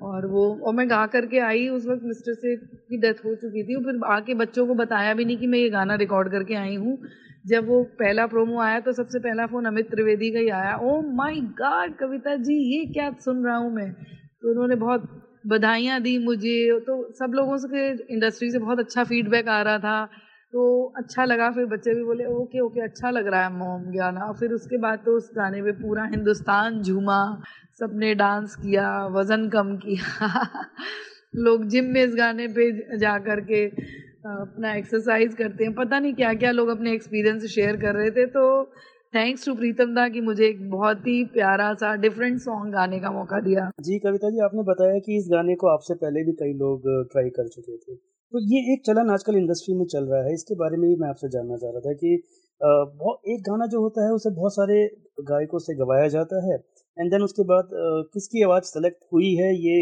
और 0.04 0.26
वो, 0.28 0.44
और 0.68 0.74
मैं 0.74 0.90
गा 0.90 1.06
करके 1.08 1.40
आई 1.42 1.68
उस 1.70 1.86
वक्त 1.88 2.02
मिस्टर 2.06 2.34
से 2.34 2.56
की 2.58 2.98
डेथ 2.98 3.24
हो 3.26 3.36
चुकी 3.36 3.64
थी। 3.64 3.76
और 3.76 3.84
फिर 3.84 4.00
आके 4.12 4.34
बच्चों 4.34 4.66
को 4.68 4.74
बताया 4.76 5.14
भी 5.14 5.26
नहीं 5.26 5.38
कि 5.38 5.48
मैं 5.48 5.60
ये 5.60 5.70
गाना 5.70 5.96
रिकॉर्ड 5.96 6.32
करके 6.32 6.56
आई 6.56 6.76
हूँ। 6.76 6.98
जब 7.46 7.68
वो 7.68 7.84
पहला 8.00 8.26
प्रोमो 8.28 8.60
आया 8.62 8.80
तो 8.80 8.92
सबसे 8.94 9.20
पहला 9.20 9.46
फ़ोन 9.48 9.66
अमित 9.66 9.90
त्रिवेदी 9.92 10.32
का 10.32 10.40
ही 10.40 10.50
आया। 10.52 10.76
Oh 10.78 11.02
my 11.16 11.40
God 11.62 11.96
Kavita 11.96 12.36
ji, 12.38 12.56
ये 12.76 12.86
क्या 12.94 13.10
सुन 13.20 13.46
रहा 13.46 13.56
हूँ 13.58 13.74
मैं? 13.76 13.92
तो 13.94 14.50
उन्होंने 14.52 14.76
बहुत 14.76 15.10
बधाइयाँ 15.48 16.00
दी 16.02 16.18
मुझे। 16.18 16.80
तो 16.80 16.96
सब 17.14 17.32
लोगों 17.36 17.58
से 17.58 17.90
इंडस्ट्री 18.14 18.50
से 18.52 18.60
बहुत 18.60 18.80
अच्छा 18.80 19.04
फीडबैक 19.04 19.48
आ 19.50 19.62
रहा 19.62 19.78
था। 19.80 20.08
तो 20.54 20.94
अच्छा 20.98 21.26
लगा, 21.26 21.50
फिर 21.52 21.66
बच्चे 21.66 21.94
भी 21.94 22.04
बोले, 22.04 22.26
ओके 22.26 22.60
ओके 22.60 22.82
अच्छा 22.82 23.10
लग 23.10 23.28
रहा 23.28 23.44
है 23.44 23.54
मोम 23.54 23.84
गाना। 23.92 24.32
फिर 24.32 24.52
उसके 24.54 24.78
बाद 24.78 25.00
तो 25.06 25.18
उस 25.18 25.32
गाने 25.36 25.62
पे 25.62 25.72
पूरा 25.72 26.04
हिंदुस्तान 26.06 26.82
झूमा, 26.82 27.42
सबने 27.80 28.14
डांस 28.16 28.56
किया, 28.56 29.08
वज़न 29.08 29.50
कम 29.50 29.76
किया। 29.78 30.30
लोग 31.36 31.66
जिम 31.66 31.86
में 31.86 32.04
इस 32.04 32.16
गाने 32.16 32.48
पे 32.48 32.98
जा 32.98 33.18
कर 33.20 33.40
के 33.42 33.66
अपना 34.26 34.74
एक्सरसाइज 34.76 35.34
करते 35.34 35.64
हैं। 35.64 35.74
पता 35.74 36.00
नहीं 36.00 36.14
क्या 36.14 36.34
क्या 36.34 36.52
लोग 36.52 36.70
अपने 36.70 36.94
एक्सपीरियंस 36.94 37.46
शेयर 37.46 37.78
कर 37.78 37.96
रहे 37.96 38.12
थे 38.12 38.26
तो 38.26 38.46
थैंक्स 39.14 39.46
टू 39.46 39.56
प्रीतम 39.56 39.96
दा 39.96 40.08
कि 40.10 40.22
मुझे 40.22 40.48
एक 40.48 40.70
बहुत 40.70 41.08
ही 41.08 41.24
प्यारा 41.34 41.74
सा 41.74 41.96
डिफरेंट 41.96 42.40
सॉन्ग 42.40 42.74
गाने 42.74 43.00
का 43.00 43.12
मौका 43.12 43.40
दिया। 43.40 43.70
जी, 43.80 44.00
कविता 44.00 44.30
जी, 44.30 44.40
आपने 44.40 44.64
बताया 44.64 45.00
कि 45.00 45.18
इस 45.18 45.28
गाने 45.32 45.56
को 45.56 45.68
आपसे 45.68 45.94
पहले 45.94 46.24
भी 46.24 46.32
कई 46.32 46.54
लोग 46.54 46.90
ट्राई 47.12 47.30
कर 47.30 47.48
चुके 47.48 47.78
थे। 47.78 48.13
तो 48.34 48.40
ये 48.44 48.60
एक 48.74 48.82
चलन 48.86 49.10
आजकल 49.12 49.36
इंडस्ट्री 49.38 49.74
में 49.78 49.86
चल 49.88 50.06
रहा 50.06 50.22
है। 50.24 50.34
इसके 50.34 50.56
बारे 50.58 50.78
में 50.78 50.88
भी 50.90 50.96
मैं 51.02 51.08
आपसे 51.10 51.28
जानना 51.30 51.58
चाह 51.58 51.72
रहा 51.72 51.82
था 51.82 51.94
कि 51.96 52.14
बहुत 52.62 53.30
एक 53.30 53.42
गाना 53.48 53.66
जो 53.74 53.82
होता 53.82 54.06
है, 54.06 54.12
उसे 54.12 54.30
बहुत 54.32 54.56
सारे 54.56 54.78
गायकों 55.24 55.60
से 55.60 55.76
गवाया 55.78 56.08
जाता 56.16 56.40
है। 56.46 56.56
एंड 56.98 57.12
देन 57.12 57.24
उसके 57.24 57.44
बाद 57.52 57.70
किसकी 58.14 58.42
आवाज़ 58.44 58.64
सेलेक्ट 58.68 59.04
हुई 59.14 59.34
है, 59.36 59.54
ये 59.58 59.76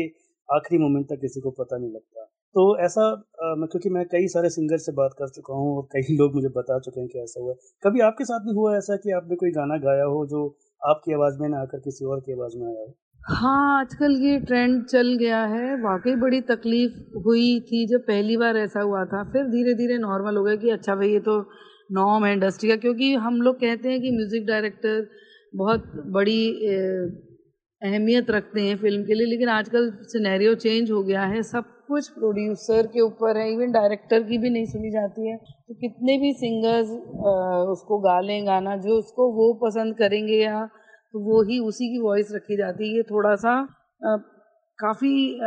आखिरी 0.50 0.80
मोमेंट 0.84 1.06
तक 1.10 1.22
किसी 1.22 1.42
को 1.42 1.52
पता 1.62 1.78
नहीं 1.78 1.92
लगता। 1.92 2.26
तो 2.56 2.66
ऐसा 2.86 3.08
मैं, 3.56 3.68
क्योंकि 3.68 3.90
मैं 3.90 4.06
कई 4.08 4.28
सारे 4.28 4.50
सिंगर 4.50 4.78
से 4.80 4.92
बात 4.94 5.14
कर 5.20 5.30
चुका 5.36 5.54
हूँ 5.54 5.76
और 5.78 5.88
कई 5.94 6.16
लोग 6.18 6.36
मुझे 6.36 6.50
बता 6.58 6.80
चुके 6.80 7.00
हैं 7.00 7.10
कि 7.10 7.20
ऐसा 7.20 7.42
हुआ 7.42 7.54
कभी 7.84 8.02
आपके 8.10 8.26
साथ 8.26 8.46
भी 8.46 8.56
हुआ 8.56 8.76
ऐसा 8.78 8.96
कि 9.06 9.12
आपने 9.14 9.36
कोई 9.46 9.52
गाना 9.54 9.78
गाया 9.86 10.06
हो 10.16 10.26
जो 10.28 10.46
आपकी 10.82 11.14
आवाज़ 11.14 11.40
में 11.42 11.48
ना 11.50 11.62
आकर 11.62 11.80
किसी 11.82 12.06
और 12.06 12.20
की 12.20 12.34
आवाज़ 12.34 12.58
में 12.58 12.68
आया 12.68 12.82
हो? 12.82 12.94
हाँ 13.22 13.80
आजकल 13.80 14.12
ये 14.22 14.38
ट्रेंड 14.40 14.84
चल 14.86 15.14
गया 15.20 15.44
है। 15.46 15.76
वाकई 15.82 16.16
बड़ी 16.16 16.40
तकलीफ़ 16.42 16.94
हुई 17.26 17.60
थी 17.62 17.86
जब 17.88 18.02
पहली 18.08 18.38
बार 18.38 18.58
ऐसा 18.58 18.82
हुआ 18.82 19.04
था। 19.06 19.24
फिर 19.24 19.44
धीरे 19.46 19.74
धीरे 19.74 19.98
नॉर्मल 19.98 20.38
हो 20.38 20.44
गया 20.44 20.56
कि 20.56 20.70
अच्छा 20.70 20.96
भाई, 20.96 21.10
ये 21.10 21.20
तो 21.20 21.38
नॉर्म 21.92 22.26
है 22.26 22.32
इंडस्ट्री 22.34 22.70
का, 22.70 22.76
क्योंकि 22.76 23.14
हम 23.16 23.42
लोग 23.42 23.56
कहते 23.56 23.90
हैं 23.90 24.02
कि 24.02 24.12
म्यूज़िक 24.12 24.46
डायरेक्टर 24.48 25.06
बहुत 25.54 25.92
बड़ी 26.08 26.42
अहमियत 27.82 28.30
रखते 28.32 28.62
हैं 28.62 28.76
फ़िल्म 28.78 29.04
के 29.04 29.14
लिए, 29.14 29.28
लेकिन 29.28 29.50
आजकल 29.50 29.92
सिनेरियो 30.08 30.56
चेंज 30.56 30.92
हो 30.92 31.04
गया 31.04 31.22
है। 31.26 31.44
सब 31.44 31.70
कुछ 31.88 32.10
प्रोड्यूसर 32.10 32.88
के 32.88 33.02
ऊपर 33.02 33.38
है। 33.38 33.52
इवन 33.54 33.72
डायरेक्टर 33.72 34.24
की 34.24 34.38
भी 34.38 34.50
नहीं 34.50 34.66
सुनी 34.66 34.92
जाती 34.92 35.30
है। 35.30 35.38
तो 35.38 35.74
कितने 35.76 36.18
भी 36.18 36.34
सिंगर्स 36.34 36.90
उसको 37.72 38.00
गा 38.00 38.20
लें 38.22 38.46
गाना, 38.48 38.76
जो 38.78 38.98
उसको 39.00 39.32
वो 39.34 39.54
पसंद 39.64 39.98
करेंगे 39.98 40.44
या 40.44 40.68
तो 41.14 41.20
वो 41.22 41.42
ही 41.44 41.60
उसी 41.60 41.88
की 41.94 42.00
वॉइस 42.02 42.32
रखी 42.34 42.58
जाती 42.58 42.90
है। 42.90 42.96
ये 42.96 43.04
थोड़ा 43.04 43.36
सा 43.38 43.54
काफ़ी 44.80 45.40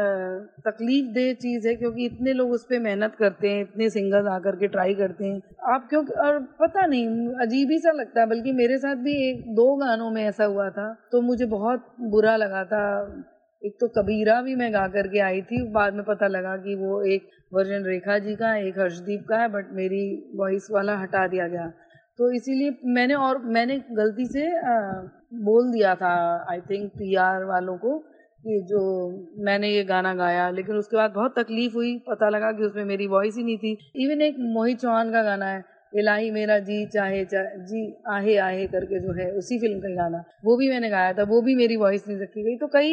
तकलीफ़ 0.66 1.06
दे 1.14 1.32
चीज़ 1.34 1.66
है 1.68 1.74
क्योंकि 1.74 2.04
इतने 2.06 2.32
लोग 2.32 2.50
उस 2.52 2.64
पर 2.64 2.78
मेहनत 2.80 3.14
करते 3.18 3.48
हैं, 3.48 3.62
इतने 3.62 3.88
सिंगर्स 3.90 4.26
आकर 4.26 4.56
के 4.56 4.68
ट्राई 4.68 4.94
करते 4.94 5.24
हैं। 5.24 5.40
आप 5.74 5.86
क्योंकि, 5.90 6.12
और 6.14 6.38
पता 6.60 6.86
नहीं, 6.86 7.06
अजीब 7.42 7.70
ही 7.70 7.78
सा 7.78 7.92
लगता 7.92 8.20
है, 8.20 8.26
बल्कि 8.26 8.52
मेरे 8.52 8.78
साथ 8.78 8.96
भी 8.96 9.14
एक, 9.30 9.40
दो 9.54 9.74
गानों 9.76 10.10
में 10.10 10.22
ऐसा 10.24 10.44
हुआ 10.44 10.68
था 10.70 10.92
तो 11.12 11.20
मुझे 11.20 11.46
बहुत 11.46 11.86
बुरा 12.10 12.36
लगा 12.36 12.64
था। 12.64 12.84
एक 13.62 13.76
तो 13.80 13.88
कबीरा 13.88 14.40
भी 14.42 14.54
मैं 14.54 14.72
गा 14.72 14.86
करके 14.88 15.20
आई 15.20 15.40
थी, 15.42 15.62
बाद 15.72 15.94
में 15.94 16.04
पता 16.04 16.26
लगा 16.28 16.56
कि 16.56 16.74
वो 16.76 17.02
एक 17.04 17.28
वर्जन 17.54 17.84
रेखा 17.84 18.18
जी 18.18 18.34
का, 18.34 18.56
एक 18.58 18.78
हर्षदीप 18.78 19.24
का 19.28 19.36
है, 19.36 19.48
बट 19.48 19.72
मेरी 19.72 20.04
वॉइस 20.36 20.68
वाला 20.72 20.96
हटा 20.98 21.26
दिया 21.26 21.48
गया। 21.48 21.72
तो 22.18 22.30
इसीलिए 22.32 22.76
मैंने 22.94 23.14
और 23.16 23.38
मैंने 23.54 23.76
गलती 23.92 24.26
से 24.26 24.46
आ, 24.46 24.74
बोल 25.44 25.70
दिया 25.72 25.94
था 25.94 26.14
आई 26.50 26.60
थिंक 26.60 26.90
पीआर 26.90 27.44
वालों 27.44 27.76
को 27.76 27.98
कि 28.44 28.60
जो 28.68 28.80
मैंने 29.44 29.68
ये 29.68 29.84
गाना 29.84 30.14
गाया 30.14 30.48
लेकिन 30.50 30.76
उसके 30.76 30.96
बाद 30.96 31.10
बहुत 31.10 31.34
तकलीफ़ 31.38 31.74
हुई 31.74 31.96
पता 32.08 32.28
लगा 32.28 32.50
कि 32.52 32.64
उसमें 32.64 32.84
मेरी 32.84 33.06
वॉइस 33.06 33.36
ही 33.36 33.44
नहीं 33.44 33.56
थी। 33.58 33.76
इवन 34.04 34.22
एक 34.22 34.36
मोहित 34.54 34.80
चौहान 34.80 35.12
का 35.12 35.22
गाना 35.22 35.46
है 35.46 35.62
इलाही 35.92 36.30
मेरा 36.30 36.58
जी 36.58 36.84
चाहे 36.86 37.24
चाहे 37.24 37.58
जी 37.66 37.82
आहे 38.10 38.36
आहे 38.38 38.66
करके 38.66 39.00
जो 39.00 39.12
है 39.12 39.30
उसी 39.32 39.58
फ़िल्म 39.58 39.78
का 39.80 39.94
गाना। 39.94 40.22
वो 40.44 40.56
भी 40.56 40.68
मैंने 40.70 40.90
गाया 40.90 41.12
था 41.12 41.22
वो 41.24 41.40
भी 41.42 41.54
मेरी 41.54 41.76
वॉइस 41.76 42.08
नहीं 42.08 42.18
रखी 42.18 42.42
गई। 42.42 42.56
तो 42.56 42.66
कई 42.68 42.92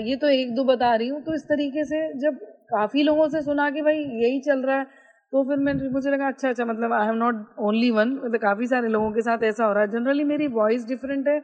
ये 0.00 0.16
तो 0.16 0.28
एक 0.28 0.54
दो 0.54 0.64
बता 0.64 0.94
रही 0.94 1.08
हूँ 1.08 1.22
तो 1.22 1.34
इस 1.34 1.44
तरीके 1.44 1.84
से 1.84 2.00
जब 2.20 2.34
काफ़ी 2.70 3.02
लोगों 3.02 3.28
से 3.28 3.42
सुना 3.42 3.70
कि 3.70 3.82
भाई 3.82 3.98
यही 4.22 4.40
चल 4.40 4.62
रहा 4.62 4.78
है 4.78 4.86
तो 5.32 5.42
फिर 5.44 5.56
मैं, 5.58 5.72
मुझे 5.90 6.10
लगा 6.10 6.26
अच्छा 6.28 6.48
अच्छा 6.48 6.64
मतलब 6.64 6.92
I 6.92 7.08
am 7.08 7.14
not 7.16 7.44
only 7.60 7.90
one 7.90 8.08
मतलब 8.14 8.40
काफ़ी 8.40 8.66
सारे 8.66 8.88
लोगों 8.88 9.10
के 9.12 9.22
साथ 9.22 9.42
ऐसा 9.44 9.64
हो 9.64 9.72
रहा 9.72 9.82
है। 9.82 9.90
जनरली 9.90 10.24
मेरी 10.24 10.46
वॉइस 10.50 10.86
डिफरेंट 10.86 11.28
है 11.28 11.38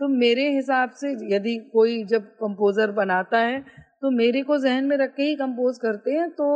तो 0.00 0.08
मेरे 0.10 0.48
हिसाब 0.50 0.90
से 0.92 1.10
यदि 1.34 1.56
कोई 1.72 2.02
जब 2.04 2.24
कंपोज़र 2.40 2.90
बनाता 2.92 3.38
है 3.40 3.60
तो 4.02 4.10
मेरे 4.12 4.42
को 4.42 4.58
जहन 4.58 4.84
में 4.84 4.96
रख 4.96 5.14
के 5.16 5.22
ही 5.22 5.34
कंपोज 5.36 5.78
करते 5.78 6.12
हैं 6.12 6.28
तो 6.32 6.46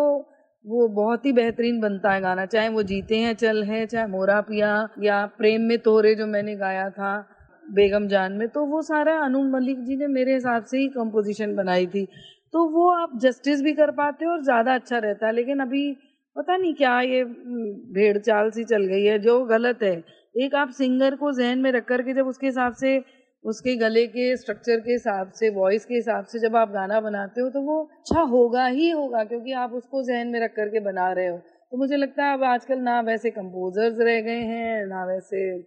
वो 0.65 0.87
बहुत 0.95 1.25
ही 1.27 1.33
बेहतरीन 1.33 1.81
बनता 1.81 2.11
है 2.13 2.21
गाना। 2.21 2.45
चाहे 2.47 2.69
वो 2.69 2.83
जीते 2.83 3.17
हैं, 3.17 3.35
चल 3.35 3.63
है, 3.65 3.87
चाहे 3.87 4.07
मोरा 4.07 4.41
पिया, 4.41 4.73
या 5.03 5.25
प्रेम 5.39 5.63
में 5.63 5.79
तोरे 5.79 6.15
जो 6.15 6.27
मैंने 6.27 6.57
गाया 6.57 6.89
था, 6.91 7.13
बेगम 7.67 8.07
जान 8.09 8.33
में 8.33 8.49
तो 8.49 8.65
वो 8.67 8.83
सारा 8.83 9.17
अनु 9.21 9.43
मलिक 9.51 9.85
जी 9.85 9.97
ने 9.97 10.07
मेरे 10.09 10.35
हिसाब 10.35 10.65
से 10.65 10.79
ही 10.79 10.89
कंपोजिशन 10.91 11.55
बनाई 11.57 11.87
थी। 11.87 12.05
तो 12.55 12.65
वो 12.71 12.91
आप 12.95 13.19
जस्टिस 13.23 13.63
भी 13.63 13.73
कर 13.73 13.91
पाते 13.93 14.25
हो 14.25 14.33
और 14.33 14.43
ज़्यादा 14.45 14.75
अच्छा 14.75 14.99
रहता 14.99 15.27
है, 15.27 15.33
लेकिन 15.33 15.61
अभी 15.61 15.91
पता 16.37 16.57
नहीं 16.57 16.75
क्या 16.75 17.01
ये 17.01 17.23
भेड़ 17.95 18.19
चाल 18.19 18.51
सी 18.51 18.65
चल 18.65 18.85
गई 18.85 19.05
है, 19.05 19.19
जो 19.19 19.45
गलत 19.45 19.83
है। 19.83 19.93
एक 20.35 20.55
आप 20.55 20.71
सिंगर 20.71 21.15
को 21.17 21.33
जहन 21.33 21.59
में 21.59 21.71
रख 21.73 21.85
कर 21.85 22.03
के 22.03 22.13
जब 22.15 22.27
उसके 22.27 22.47
हिसाब 22.47 22.75
से, 22.75 23.03
उसके 23.45 23.75
गले 23.77 24.07
के 24.07 24.37
स्ट्रक्चर 24.37 24.81
के 24.81 24.93
हिसाब 24.93 25.31
से 25.31 25.49
वॉइस 25.51 25.85
के 25.85 25.95
हिसाब 25.95 26.25
से 26.25 26.39
जब 26.39 26.57
आप 26.57 26.71
गाना 26.71 27.01
बनाते 27.01 27.41
हो 27.41 27.49
तो 27.51 27.63
वो 27.63 27.83
अच्छा 27.83 28.21
होगा 28.23 28.67
ही 28.67 28.91
होगा, 28.91 29.25
क्योंकि 29.25 29.53
आप 29.55 29.73
उसको 29.73 30.03
जहन 30.03 30.29
में 30.29 30.41
रख 30.41 30.55
करके 30.57 30.81
बना 30.81 31.11
रहे 31.13 31.27
हो। 31.27 31.37
तो 31.39 31.79
मुझे 31.79 31.97
लगता 31.97 32.25
है 32.25 32.35
अब 32.35 32.45
आजकल 32.45 32.79
ना 32.81 33.01
वैसे 33.01 33.31
कंपोजर्स 33.31 34.01
रह 34.01 34.21
गए 34.21 34.41
हैं, 34.45 34.87
ना 34.87 35.05
वैसे, 35.05 35.59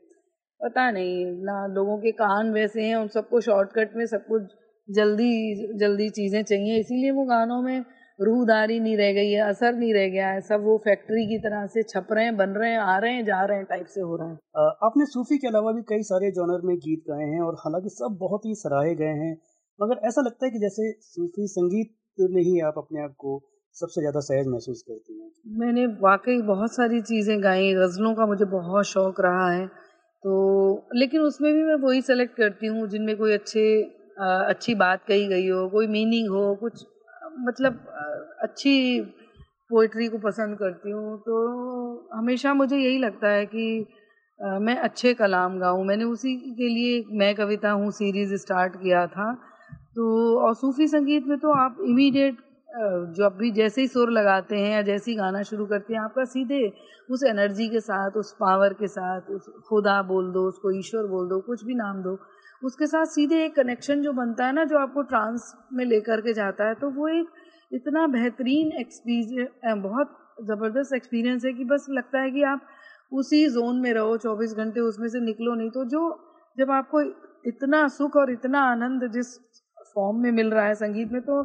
पता 0.62 0.90
नहीं, 0.92 1.26
ना 1.44 1.66
लोगों 1.68 1.98
के 1.98 2.12
कान 2.12 2.52
वैसे 2.54 2.82
हैं, 2.82 2.96
उन 2.96 3.08
सबको 3.08 3.42
शॉर्टकट 3.42 3.96
में 3.96 4.06
सब 4.06 4.26
कुछ 4.28 4.44
जल्दी 4.88 5.78
जल्दी 5.80 6.10
चीज़ें 6.10 6.44
चाहिए, 6.44 6.80
इसीलिए 6.80 7.12
वो 7.12 7.26
गानों 7.26 7.62
में 7.62 7.84
रूहदारी 8.20 8.80
नहीं 8.80 8.98
रह 8.98 9.12
गई 9.14 9.32
है 9.32 9.42
असर 9.42 9.74
नहीं 9.74 9.94
रह 9.94 10.08
गया 10.10 10.28
है 10.30 10.42
सब 10.42 10.64
वो 10.64 10.78
फैक्ट्री 10.78 11.26
की 11.28 11.38
तरह 11.40 11.66
से 11.68 11.84
छप 11.84 12.08
रहे 12.12 12.26
हैं 12.26 12.36
बन 12.38 12.50
रहे 12.50 12.72
हैं 12.72 12.80
आ 12.80 12.98
रहे 12.98 13.14
हैं 13.14 13.26
जा 13.26 13.44
रहे 13.46 13.58
हैं 13.58 13.66
टाइप 13.66 13.86
से 13.86 14.02
हो 14.02 14.16
रहे 14.16 14.28
हैं। 14.28 14.68
आपने 14.84 15.06
सूफी 15.06 15.38
के 15.38 15.48
अलावा 15.48 15.72
भी 15.72 15.82
कई 15.90 16.04
सारे 16.04 16.32
जॉनर 16.32 16.68
में 16.68 16.76
गीत 16.78 17.04
गाए 17.10 17.26
हैं 17.26 17.42
और 17.42 17.56
हालाँकि 17.60 17.90
सब 17.90 18.18
बहुत 18.20 18.46
ही 18.46 18.56
सराहे 18.56 18.94
गए 18.96 19.16
हैं 19.24 19.34
मगर 19.80 20.08
ऐसा 20.08 20.22
लगता 20.22 20.46
है 20.46 20.52
कि 20.52 20.60
जैसे 20.60 20.92
सूफी 21.02 21.48
संगीत 21.48 21.96
में 22.32 22.42
ही 22.42 22.60
आप 22.60 22.74
अपने 22.78 23.04
आप 23.04 23.14
को 23.18 23.42
सबसे 23.76 24.02
ज़्यादा 24.02 24.20
सहज 24.20 24.48
महसूस 24.48 24.84
करती 24.88 25.20
हैं। 25.20 25.30
मैंने 25.60 25.86
वाकई 26.02 26.42
बहुत 26.42 26.76
सारी 26.76 27.02
चीज़ें 27.02 27.44
गाई 27.44 27.74
गज़लों 27.74 28.14
का 28.16 28.26
मुझे 28.26 28.46
बहुत 28.46 28.86
शौक 28.86 29.22
रहा 29.22 29.50
है 29.52 29.66
तो 30.24 30.34
लेकिन 30.96 31.22
उसमें 31.22 31.54
भी 31.54 31.64
मैं 31.64 31.76
वही 31.82 32.02
सेलेक्ट 32.02 32.36
करती 32.38 32.68
हूँ 32.68 32.88
जिनमें 32.88 33.16
कोई 33.18 33.34
अच्छे 33.34 33.64
अच्छी 34.22 34.76
बात 34.78 35.04
कही 35.08 35.28
गई 35.28 35.48
हो 35.50 35.68
कोई 35.70 35.88
मीनिंग 35.88 36.30
हो 36.30 36.44
कुछ 36.56 36.86
मतलब 37.40 37.80
अच्छी 38.42 39.02
पोइट्री 39.70 40.08
को 40.08 40.18
पसंद 40.18 40.58
करती 40.58 40.92
हूँ 40.92 41.18
तो 41.20 41.36
हमेशा 42.14 42.54
मुझे 42.54 42.78
यही 42.78 42.98
लगता 42.98 43.30
है 43.30 43.46
कि 43.46 43.86
मैं 44.40 44.76
अच्छे 44.78 45.14
कलाम 45.14 45.58
गाऊँ। 45.60 45.86
मैंने 45.86 46.04
उसी 46.04 46.36
के 46.54 46.68
लिए 46.70 47.04
मैं 47.18 47.34
कविता 47.36 47.72
हूँ 47.72 47.92
सीरीज़ 47.92 48.34
स्टार्ट 48.36 48.76
किया 48.76 49.06
था। 49.08 49.34
तो 49.96 50.06
और 50.40 50.56
सूफ़ी 50.56 50.88
संगीत 50.88 51.28
में 51.28 51.38
तो 51.40 51.52
आप 51.56 51.78
इमीडिएट 51.82 52.38
जब 53.18 53.36
भी 53.40 53.52
जैसे 53.52 53.82
ही 53.82 53.88
सुर 53.88 54.12
लगाते 54.12 54.58
हैं 54.58 54.72
या 54.72 54.82
जैसे 54.82 55.12
ही 55.12 55.18
गाना 55.18 55.42
शुरू 55.44 55.66
करते 55.66 55.94
हैं, 55.94 56.02
आपका 56.02 56.24
सीधे 56.26 56.72
उस 57.10 57.24
एनर्जी 57.24 57.68
के 57.70 57.80
साथ, 57.80 58.18
उस 58.18 58.32
पावर 58.40 58.74
के 58.74 58.88
साथ, 58.88 59.30
उस 59.30 59.50
खुदा 59.70 60.02
बोल 60.02 60.32
दो, 60.34 60.48
उसको 60.48 60.72
ईश्वर 60.72 61.08
बोल 61.08 61.28
दो, 61.30 61.40
कुछ 61.40 61.64
भी 61.66 61.76
नाम 61.76 62.02
दो 62.04 62.16
उसके 62.64 62.88
साथ 62.88 63.06
सीधे 63.06 63.44
एक 63.46 63.56
कनेक्शन 63.56 64.02
जो 64.02 64.12
बनता 64.14 64.46
है 64.46 64.54
ना, 64.54 64.64
जो 64.66 64.78
आपको 64.80 65.02
ट्रांस 65.04 65.54
में 65.74 65.86
लेकर 65.86 66.22
के 66.22 66.34
जाता 66.34 66.68
है 66.68 66.74
तो 66.76 66.90
वो 66.92 67.08
एक 67.10 67.28
इतना 67.72 68.06
बेहतरीन 68.10 68.72
एक्सपीरियंस 68.80 69.82
बहुत 69.84 70.18
ज़बरदस्त 70.44 70.94
एक्सपीरियंस 70.96 71.46
है 71.46 71.54
कि 71.54 71.66
बस 71.66 71.86
लगता 71.90 72.22
है 72.22 72.32
कि 72.32 72.44
आप 72.44 72.68
उसी 73.12 73.46
जोन 73.50 73.80
में 73.82 73.92
रहो, 73.94 74.18
चौबीस 74.18 74.54
घंटे 74.54 74.80
उसमें 74.82 75.08
से 75.08 75.20
निकलो 75.20 75.56
नहीं 75.56 75.70
तो 75.70 75.84
जो, 75.86 76.02
जब 76.58 76.72
आपको 76.72 77.02
इतना 77.46 77.88
सुख 77.90 78.16
और 78.16 78.32
इतना 78.32 78.60
आनंद 78.72 79.10
जिस 79.14 79.36
फॉर्म 79.96 80.22
में 80.24 80.32
मिल 80.32 80.52
रहा 80.52 80.66
है 80.66 80.76
संगीत 80.76 81.12
में 81.12 81.22
तो 81.22 81.42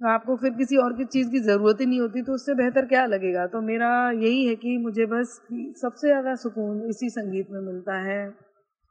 आपको 0.00 0.36
फिर 0.36 0.50
किसी 0.50 0.76
और 0.76 0.92
की 0.92 1.04
चीज़ 1.06 1.30
की 1.30 1.40
ज़रूरत 1.40 1.80
ही 1.80 1.86
नहीं 1.86 2.00
होती 2.00 2.22
तो 2.22 2.32
उससे 2.34 2.54
बेहतर 2.54 2.86
क्या 2.86 3.04
लगेगा? 3.06 3.46
तो 3.46 3.60
मेरा 3.62 3.90
यही 4.12 4.46
है 4.46 4.54
कि 4.56 4.76
मुझे 4.78 5.06
बस 5.06 5.40
सबसे 5.82 6.06
ज़्यादा 6.08 6.34
सुकून 6.34 6.80
इसी 6.90 7.08
संगीत 7.10 7.50
में 7.50 7.60
मिलता 7.62 7.98
है। 8.02 8.22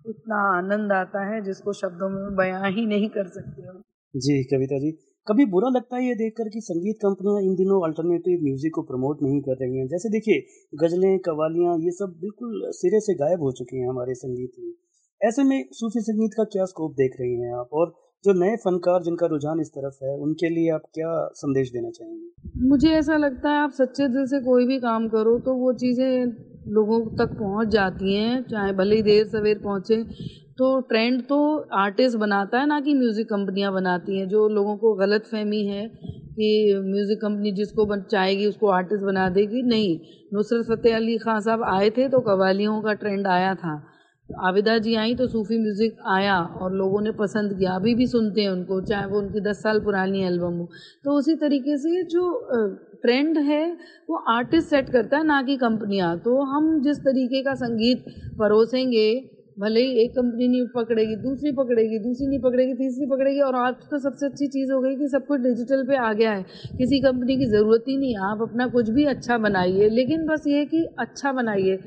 इतना 0.06 0.58
आनंद 0.58 0.92
आता 0.92 1.34
है 1.34 1.42
जिसको 1.42 1.74
शब्दों 1.74 2.10
में 2.10 2.36
बयां 2.36 2.72
ही 2.72 2.86
नहीं 2.86 3.10
कर 3.10 3.28
सकते 3.28 3.62
हम। 3.62 3.82
जी, 4.16 4.44
कविता 4.44 4.80
जी। 4.80 4.92
कभी 5.28 5.46
बुरा 5.46 5.70
लगता 5.70 5.98
है 5.98 6.08
ये 6.08 6.16
देखकर 6.16 6.50
कि 6.50 6.62
संगीत 6.62 6.96
कंपनियाँ 6.96 7.42
इन 7.42 7.56
दिनों 7.56 7.88
अल्टरनेटिव 7.88 8.40
म्यूज़िक 8.44 8.72
को 8.76 8.82
प्रमोट 8.82 9.18
नहीं 9.24 9.42
कर 9.42 9.52
रही 9.52 9.78
हैं? 9.78 9.88
जैसे 9.88 10.10
देखिए, 10.10 10.46
गजलें 10.76 11.20
कवालियाँ 11.20 11.78
ये 11.78 11.92
सब 11.92 12.18
बिल्कुल 12.22 12.62
सिरे 12.72 13.00
से 13.00 13.14
गायब 13.14 13.42
हो 13.42 13.52
चुके 13.52 13.78
हैं 13.78 13.90
हमारे 13.90 14.14
संगीत 14.14 14.52
में। 14.60 14.74
ऐसे 15.28 15.44
में 15.44 15.66
सूफी 15.72 16.00
संगीत 16.00 16.32
का 16.38 16.44
क्या 16.44 16.66
स्कोप 16.66 16.92
देख 16.92 17.12
रही 17.20 17.34
हैं 17.34 17.54
आप? 17.54 17.70
और 17.74 18.09
जो 18.24 18.34
नए 18.34 18.56
फनकार 18.56 19.04
जिनका 19.04 19.28
रुझान 19.28 19.60
इस 19.62 19.70
तरफ़ 19.70 20.04
है, 20.04 20.16
उनके 20.18 20.50
लिए 20.50 20.72
आप 20.72 20.82
क्या 20.94 21.12
संदेश 21.36 21.72
देना 21.72 21.90
चाहेंगे? 21.90 22.68
मुझे 22.70 22.90
ऐसा 22.90 23.18
लगता 23.18 23.50
है 23.50 23.58
आप 23.58 23.72
सच्चे 23.72 24.08
दिल 24.08 24.26
से 24.26 24.40
कोई 24.40 24.66
भी 24.66 24.78
काम 24.80 25.08
करो 25.08 25.38
तो 25.40 25.54
वो 25.54 25.72
चीज़ें 25.74 26.26
लोगों 26.68 27.00
तक 27.18 27.30
पहुँच 27.40 27.68
जाती 27.68 28.14
हैं, 28.16 28.42
चाहे 28.44 28.72
भले 28.74 28.96
ही 28.96 29.02
देर 29.02 29.26
सवेर 29.28 29.60
पहुँचे। 29.64 30.04
तो 30.58 30.80
ट्रेंड 30.82 31.22
तो 31.22 31.38
आर्टिस्ट 31.74 32.18
बनाता 32.18 32.60
है, 32.60 32.68
ना 32.68 32.80
कि 32.82 32.94
म्यूज़िक 32.94 33.28
कंपनियाँ 33.28 33.72
बनाती 33.74 34.20
हैं, 34.20 34.28
जो 34.30 34.48
लोगों 34.50 34.76
को 34.78 34.94
गलत 34.94 35.26
फहमी 35.26 35.66
है 35.66 35.88
कि 35.88 36.74
म्यूज़िक 36.86 37.18
कंपनी 37.22 37.52
जिसको 37.52 37.86
बन, 37.86 38.02
चाहेगी 38.02 38.46
उसको 38.46 38.68
आर्टिस्ट 38.70 39.04
बना 39.04 39.30
देगी। 39.30 39.62
नहीं, 39.64 40.00
नुसरत 40.34 40.66
फ़तेह 40.68 40.96
अली 40.96 41.18
खान 41.18 41.40
साहब 41.42 41.64
आए 41.64 41.90
थे 41.90 42.08
तो 42.10 42.20
कवालियों 42.22 42.82
का 42.82 42.94
ट्रेंड 42.94 43.28
आया 43.28 43.56
था। 43.56 43.76
आबिदा 44.30 44.78
जी 44.78 44.94
आई 44.96 45.15
तो 45.15 45.28
सूफ़ी 45.28 45.58
म्यूज़िक 45.58 45.96
आया 46.08 46.38
और 46.62 46.74
लोगों 46.74 47.02
ने 47.02 47.12
पसंद 47.12 47.54
किया। 47.54 47.72
अभी 47.72 47.94
भी 47.96 48.08
सुनते 48.08 48.42
हैं 48.42 48.50
उनको, 48.50 48.82
चाहे 48.82 49.06
वो 49.06 49.18
उनकी 49.20 49.39
दस 49.39 49.62
साल 49.63 49.80
पुरानी 49.80 50.24
एल्बम 50.24 50.54
हो। 50.54 50.68
तो 51.06 51.18
उसी 51.18 51.36
तरीके 51.36 51.78
से 51.78 52.04
जो 52.04 52.30
ट्रेंड 53.04 53.38
है, 53.38 53.65
वो 54.10 54.24
आर्टिस्ट 54.30 54.70
सेट 54.70 54.89
करता 54.89 55.18
है, 55.18 55.24
ना 55.24 55.42
कि 55.42 55.58
कंपनियाँ। 55.58 56.18
तो 56.20 56.42
हम 56.46 56.80
जिस 56.82 56.98
तरीके 57.00 57.42
का 57.44 57.54
संगीत 57.56 58.06
परोसेंगे, 58.39 59.10
भले 59.58 59.82
ही 59.82 60.04
एक 60.04 60.12
कंपनी 60.12 60.48
नहीं 60.48 60.68
पकड़ेगी, 60.76 61.15
दूसरी 61.15 61.52
पकड़ेगी, 61.52 61.98
दूसरी 62.00 62.28
नहीं 62.28 62.39
पकड़ेगी, 62.39 62.74
तीसरी 62.74 63.06
पकड़ेगी, 63.06 63.39
और 63.39 63.56
आज 63.56 63.74
तो 63.92 63.98
सबसे 64.00 64.26
अच्छी 64.26 64.48
चीज़ 64.48 64.72
हो 64.72 64.80
गई 64.82 64.96
कि 64.96 65.08
सब 65.08 65.26
कुछ 65.26 65.42
डिजिटल 65.42 65.84
पे 65.88 65.98
आ 65.98 66.12
गया 66.13 66.32
है। 66.32 66.44
किसी 66.78 67.00
कंपनी 67.00 67.38
की 67.38 67.46
ज़रूरत 67.46 67.84
ही 67.88 67.98
नहीं, 67.98 68.15
आप 68.18 68.42
अपना 68.42 68.68
कुछ 68.68 68.89
भी 68.89 69.06
अच्छा 69.06 69.38
बनाइए। 69.38 69.89
लेकिन 69.89 70.26
बस 70.28 70.44
ये 70.48 70.65
कि 70.65 70.86
अच्छा 71.00 71.32
बनाइए। 71.32 71.78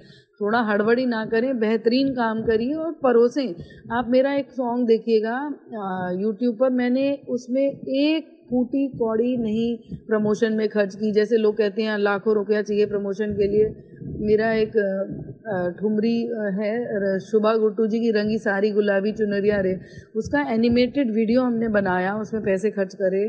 थोड़ा 0.41 0.61
हड़बड़ी 0.61 1.05
ना 1.07 1.25
करें, 1.27 1.59
बेहतरीन 1.59 2.13
काम 2.13 2.43
करिए 2.43 2.75
और 2.75 2.93
परोसें। 3.03 3.55
आप 3.93 4.09
मेरा 4.11 4.33
एक 4.35 4.51
सॉन्ग 4.51 4.87
देखिएगा 4.87 5.37
यूट्यूब 6.21 6.57
पर। 6.57 6.71
मैंने 6.73 7.13
उसमें 7.29 7.63
एक 7.63 8.31
फूटी 8.51 8.87
कौड़ी 8.89 9.37
नहीं 9.37 9.97
प्रमोशन 10.09 10.53
में 10.53 10.69
खर्च 10.69 10.95
की। 10.95 11.13
जैसे 11.13 11.37
लोग 11.37 11.57
कहते 11.57 11.83
हैं, 11.83 11.99
लाखों 11.99 12.35
रुपया 12.35 12.63
चाहिए 12.63 12.87
प्रमोशन 12.87 13.33
के 13.33 13.49
लिए। 13.49 13.69
मेरा 14.21 14.53
एक 14.53 14.73
ठुमरी 15.81 16.17
है 16.59 17.19
शुभा 17.21 17.55
गुट्टू 17.57 17.87
जी 17.87 18.01
की 18.01 18.11
रंगी 18.11 18.39
सारी 18.39 18.71
गुलाबी 18.71 19.13
चुनरिया 19.13 19.61
रे। 19.61 19.79
उसका 20.17 20.41
एनिमेटेड 20.53 21.15
वीडियो 21.15 21.43
हमने 21.43 21.69
बनाया, 21.69 22.15
उसमें 22.17 22.43
पैसे 22.43 22.71
खर्च 22.71 22.95
करे। 22.95 23.25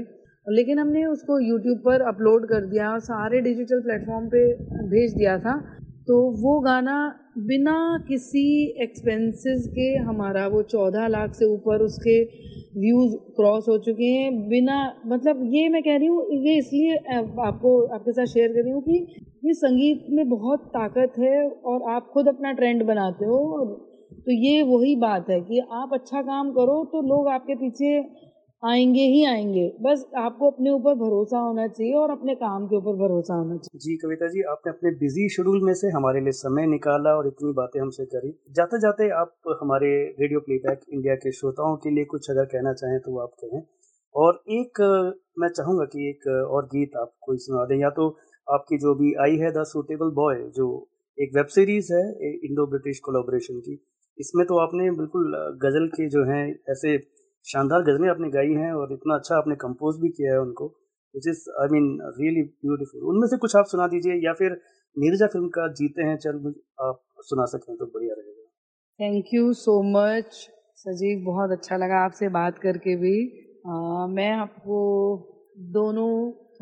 लेकिन 0.50 0.80
हमने 0.80 1.06
उसको 1.06 1.39
यूट्यूब 1.39 1.78
पर 1.78 2.02
अपलोड 2.04 2.48
कर 2.48 2.66
दिया 2.66 2.89
और 2.92 3.00
सारे 3.02 3.39
डिजिटल 3.42 3.80
प्लेटफॉर्म 3.82 4.28
पे 4.28 4.42
भेज 4.88 5.13
दिया 5.13 5.38
था। 5.39 5.54
तो 6.08 6.16
वो 6.42 6.60
गाना 6.60 6.96
बिना 7.39 7.76
किसी 8.08 8.46
एक्सपेंसेस 8.84 9.68
के 9.68 9.86
हमारा 10.00 10.46
वो 10.48 10.62
चौदह 10.63 11.08
लाख 11.08 11.34
से 11.34 11.46
ऊपर 11.46 11.82
उसके 11.82 12.18
व्यूज़ 12.80 13.16
क्रॉस 13.36 13.66
हो 13.70 13.78
चुके 13.78 14.06
हैं, 14.06 14.32
बिना 14.50 14.78
मतलब 15.06 15.42
ये 15.54 15.68
मैं 15.70 15.82
कह 15.84 15.98
रही 15.98 16.08
हूँ, 16.08 16.26
ये 16.39 16.58
इसलिए 16.58 16.96
आपको, 17.46 17.72
आपके 17.96 18.12
साथ 18.12 18.26
शेयर 18.26 18.52
कर 18.54 18.63
रही 18.63 18.72
हूँ 18.72 18.82
कि 18.82 19.24
ये 19.46 19.54
संगीत 19.54 20.06
में 20.10 20.28
बहुत 20.30 20.66
ताकत 20.74 21.13
है 21.20 21.48
और 21.66 21.89
आप 21.92 22.10
खुद 22.13 22.28
अपना 22.28 22.52
ट्रेंड 22.52 22.84
बनाते 22.84 23.26
हो। 23.26 23.39
तो 24.26 24.32
ये 24.34 24.62
वही 24.63 24.96
बात 24.98 25.30
है 25.30 25.39
कि 25.42 25.60
आप 25.74 25.94
अच्छा 25.94 26.22
काम 26.22 26.52
करो 26.52 26.84
तो 26.86 27.02
लोग 27.08 27.28
आपके 27.30 27.56
पीछे 27.56 27.98
आएँगे 28.63 29.02
ही 29.04 29.23
आएँगे। 29.26 29.65
बस 29.82 30.06
आपको 30.17 30.49
अपने 30.52 30.69
ऊपर 30.69 30.93
भरोसा 30.95 31.39
होना 31.39 31.67
चाहिए 31.67 31.93
और 31.93 32.12
अपने 32.12 32.36
काम 32.36 32.65
के 32.67 32.76
ऊपर 32.76 32.93
भरोसा 32.97 33.36
होना 33.36 33.56
चाहिए। 33.56 33.80
जी 33.80 33.95
कविता 33.97 34.28
जी, 34.28 34.41
आपने 34.52 34.71
अपने 34.71 34.91
बिज़ी 34.99 35.28
शेड्यूल 35.30 35.63
में 35.63 35.73
से 35.73 35.89
हमारे 35.89 36.19
लिए 36.21 36.32
समय 36.32 36.67
निकाला 36.67 37.15
और 37.17 37.28
इतनी 37.28 37.52
बातें 37.54 37.80
हमसे 37.82 38.06
करी। 38.06 38.32
जाते 38.52 38.80
जाते 38.80 39.10
आप 39.13 39.34
हमारे 39.62 39.89
रेडियो 40.19 40.39
प्लेबैक 40.39 40.80
इंडिया 40.89 41.15
के 41.15 41.32
श्रोताओं 41.32 41.76
के 41.78 41.89
लिए 41.95 42.06
कुछ 42.06 42.30
अगर 42.32 42.45
कहना 42.45 42.73
चाहें 42.73 42.99
तो 42.99 43.17
आप 43.19 43.32
कहें। 43.43 43.62
और 44.15 44.41
एक, 44.52 44.82
मैं 45.39 45.49
चाहूँगा 45.49 45.86
कि 45.86 46.10
एक 46.10 46.28
और 46.49 46.65
गीत 46.65 46.95
आप 46.97 47.12
कोई 47.21 47.38
सुना 47.39 47.65
दें। 47.65 47.78
या 47.78 47.89
तो 47.89 48.08
आपकी 48.47 48.78
जो 48.78 48.93
भी 48.95 49.13
आई 49.23 49.36
है 49.38 49.52
द 49.52 49.63
सुटेबल 49.67 50.12
बॉय 50.15 50.36
जो 50.56 50.67
एक 51.17 51.36
वेब 51.36 51.47
सीरीज़ 51.47 51.93
है 51.93 52.04
इंडो 52.45 52.65
ब्रिटिश 52.67 52.99
कोलोब्रेशन 52.99 53.60
की, 53.60 53.73
इसमें 54.17 54.45
तो 54.47 54.58
आपने 54.60 54.89
बिल्कुल, 54.91 55.34
गज़ल 55.63 55.88
के 55.88 56.08
जो 56.10 56.23
हैं, 56.32 56.45
ऐसे 56.69 56.95
शानदार 57.45 57.82
गजलें 57.82 58.10
आपने 58.10 58.29
गाई 58.29 58.53
हैं 58.53 58.71
और 58.73 58.93
इतना 58.93 59.15
अच्छा 59.15 59.38
आपने 59.38 59.56
कंपोज 59.56 59.97
भी 60.01 60.10
किया 60.10 60.34
है 60.34 60.39
उनको 60.39 60.67
which 61.15 61.27
is 61.27 61.43
I 61.62 61.67
mean 61.71 61.88
really 62.19 62.43
beautiful 62.43 63.03
उनमें 63.03 63.27
से 63.27 63.38
कुछ 63.38 63.56
आप 63.56 63.65
सुना 63.65 63.88
दीजिए 63.88 64.13
या 64.25 64.34
फिर 64.34 64.51
नीरजा 64.97 65.27
फ़िल्म 65.27 65.47
का 65.47 65.67
जीते 65.73 66.03
हैं 66.03 66.17
चल 66.17 66.53
आप 66.82 67.01
सुना 67.19 67.45
सकें 67.45 67.75
तो 67.77 67.86
बढ़िया 67.86 68.15
रहेगा। 68.15 68.41
थैंक 68.99 69.34
यू 69.34 69.53
सो 69.53 69.82
मच 69.84 70.34
सजीव 70.75 71.23
बहुत 71.25 71.51
अच्छा 71.51 71.77
लगा 71.77 71.99
आपसे 71.99 72.29
बात 72.29 72.60
करके 72.60 72.95
भी। 72.95 73.15
आ, 73.67 74.08
मैं 74.08 74.32
आपको 74.32 74.79
दोनों 75.71 76.12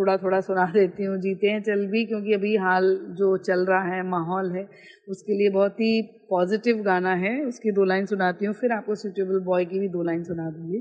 थोड़ा 0.01 0.17
थोड़ा 0.17 0.41
सुना 0.41 0.65
देती 0.73 1.03
हूँ, 1.03 1.17
जीते 1.17 1.47
हैं 1.47 1.61
चल 1.61 1.85
भी, 1.87 2.05
क्योंकि 2.05 2.33
अभी 2.33 2.55
हाल 2.55 2.99
जो 3.09 3.37
चल 3.37 3.59
रहा 3.59 3.95
है, 3.95 4.03
माहौल 4.03 4.51
है, 4.51 4.67
उसके 5.09 5.33
लिए 5.33 5.49
बहुत 5.49 5.73
ही 5.73 6.01
पॉजिटिव 6.29 6.77
गाना 6.77 7.13
है, 7.13 7.45
उसकी 7.45 7.71
दो 7.71 7.83
लाइन 7.83 8.05
सुनाती 8.05 8.45
हूँ, 8.45 8.53
फिर 8.53 8.71
आपको 8.71 8.95
सुटेबल 8.95 9.39
बॉय 9.39 9.65
की 9.65 9.79
भी 9.79 9.87
दो 9.87 10.03
लाइन 10.03 10.23
सुना 10.23 10.49
दूँगी। 10.49 10.79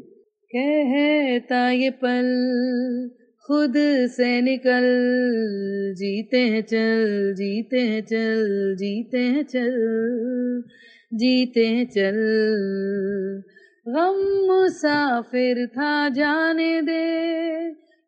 कहता 0.51 1.71
ये 1.71 1.91
पल, 1.91 2.31
खुद 3.47 3.73
से 4.07 4.41
निकल, 4.41 4.83
जीते 5.97 6.39
हैं 6.39 6.63
चल, 6.63 7.35
जीते 7.35 7.79
हैं 7.79 8.03
चल, 8.03 8.75
जीते 8.79 9.19
हैं 9.19 9.43
चल, 9.43 10.63
जीते 11.15 11.67
हैं 11.67 11.87
चल। 11.87 12.19
गम 13.89 14.47
मुसाफिर 14.47 15.67
था 15.67 16.09
जाने 16.09 16.83
दे 16.83 17.31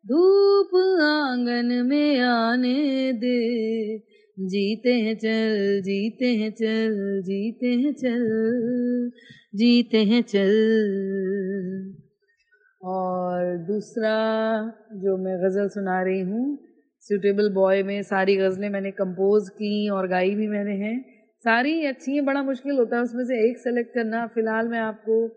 धूप 0.07 0.99
आँगन 1.01 1.85
में 1.85 2.19
आने 2.19 3.13
दे। 3.13 3.97
जीते 4.39 4.93
हैं 4.93 5.15
चल, 5.15 5.81
जीते 5.81 6.25
हैं 6.25 6.51
चल, 6.51 7.21
जीते 7.21 7.67
हैं 7.67 7.93
चल, 7.93 9.11
जीते 9.55 9.97
हैं 9.97 10.21
चल। 10.21 10.53
और 12.83 13.57
दूसरा 13.57 14.15
जो 14.93 15.17
मैं 15.17 15.37
गज़ल 15.37 15.67
सुना 15.67 16.03
रही 16.03 16.19
हूँ 16.19 16.57
सूटेबल 17.01 17.49
बॉय 17.53 17.83
में 17.83 18.03
सारी 18.03 18.35
गज़लें 18.35 18.69
मैंने 18.69 18.91
कंपोज 18.91 19.49
की 19.49 19.89
और 19.89 20.07
गाई 20.07 20.35
भी 20.35 20.47
मैंने 20.47 20.75
हैं। 20.75 21.23
सारी 21.39 21.85
अच्छी 21.85 22.15
हैं, 22.15 22.25
बड़ा 22.25 22.43
मुश्किल 22.43 22.71
होता 22.71 22.97
है 22.97 23.03
उसमें 23.03 23.23
से 23.23 23.49
एक 23.49 23.57
सेलेक्ट 23.57 23.93
करना। 23.93 24.27
फ़िलहाल 24.27 24.67
मैं 24.67 24.79
आपको 24.79 25.27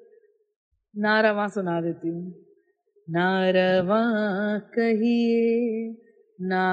नारवा 0.97 1.49
सुना 1.49 1.81
देती 1.81 2.09
हूँ। 2.09 2.46
नारवा 3.11 4.03
कहिए, 4.59 5.91
ना 6.41 6.67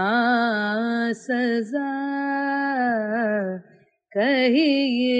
सजा 1.14 1.94
कहिए 4.18 5.18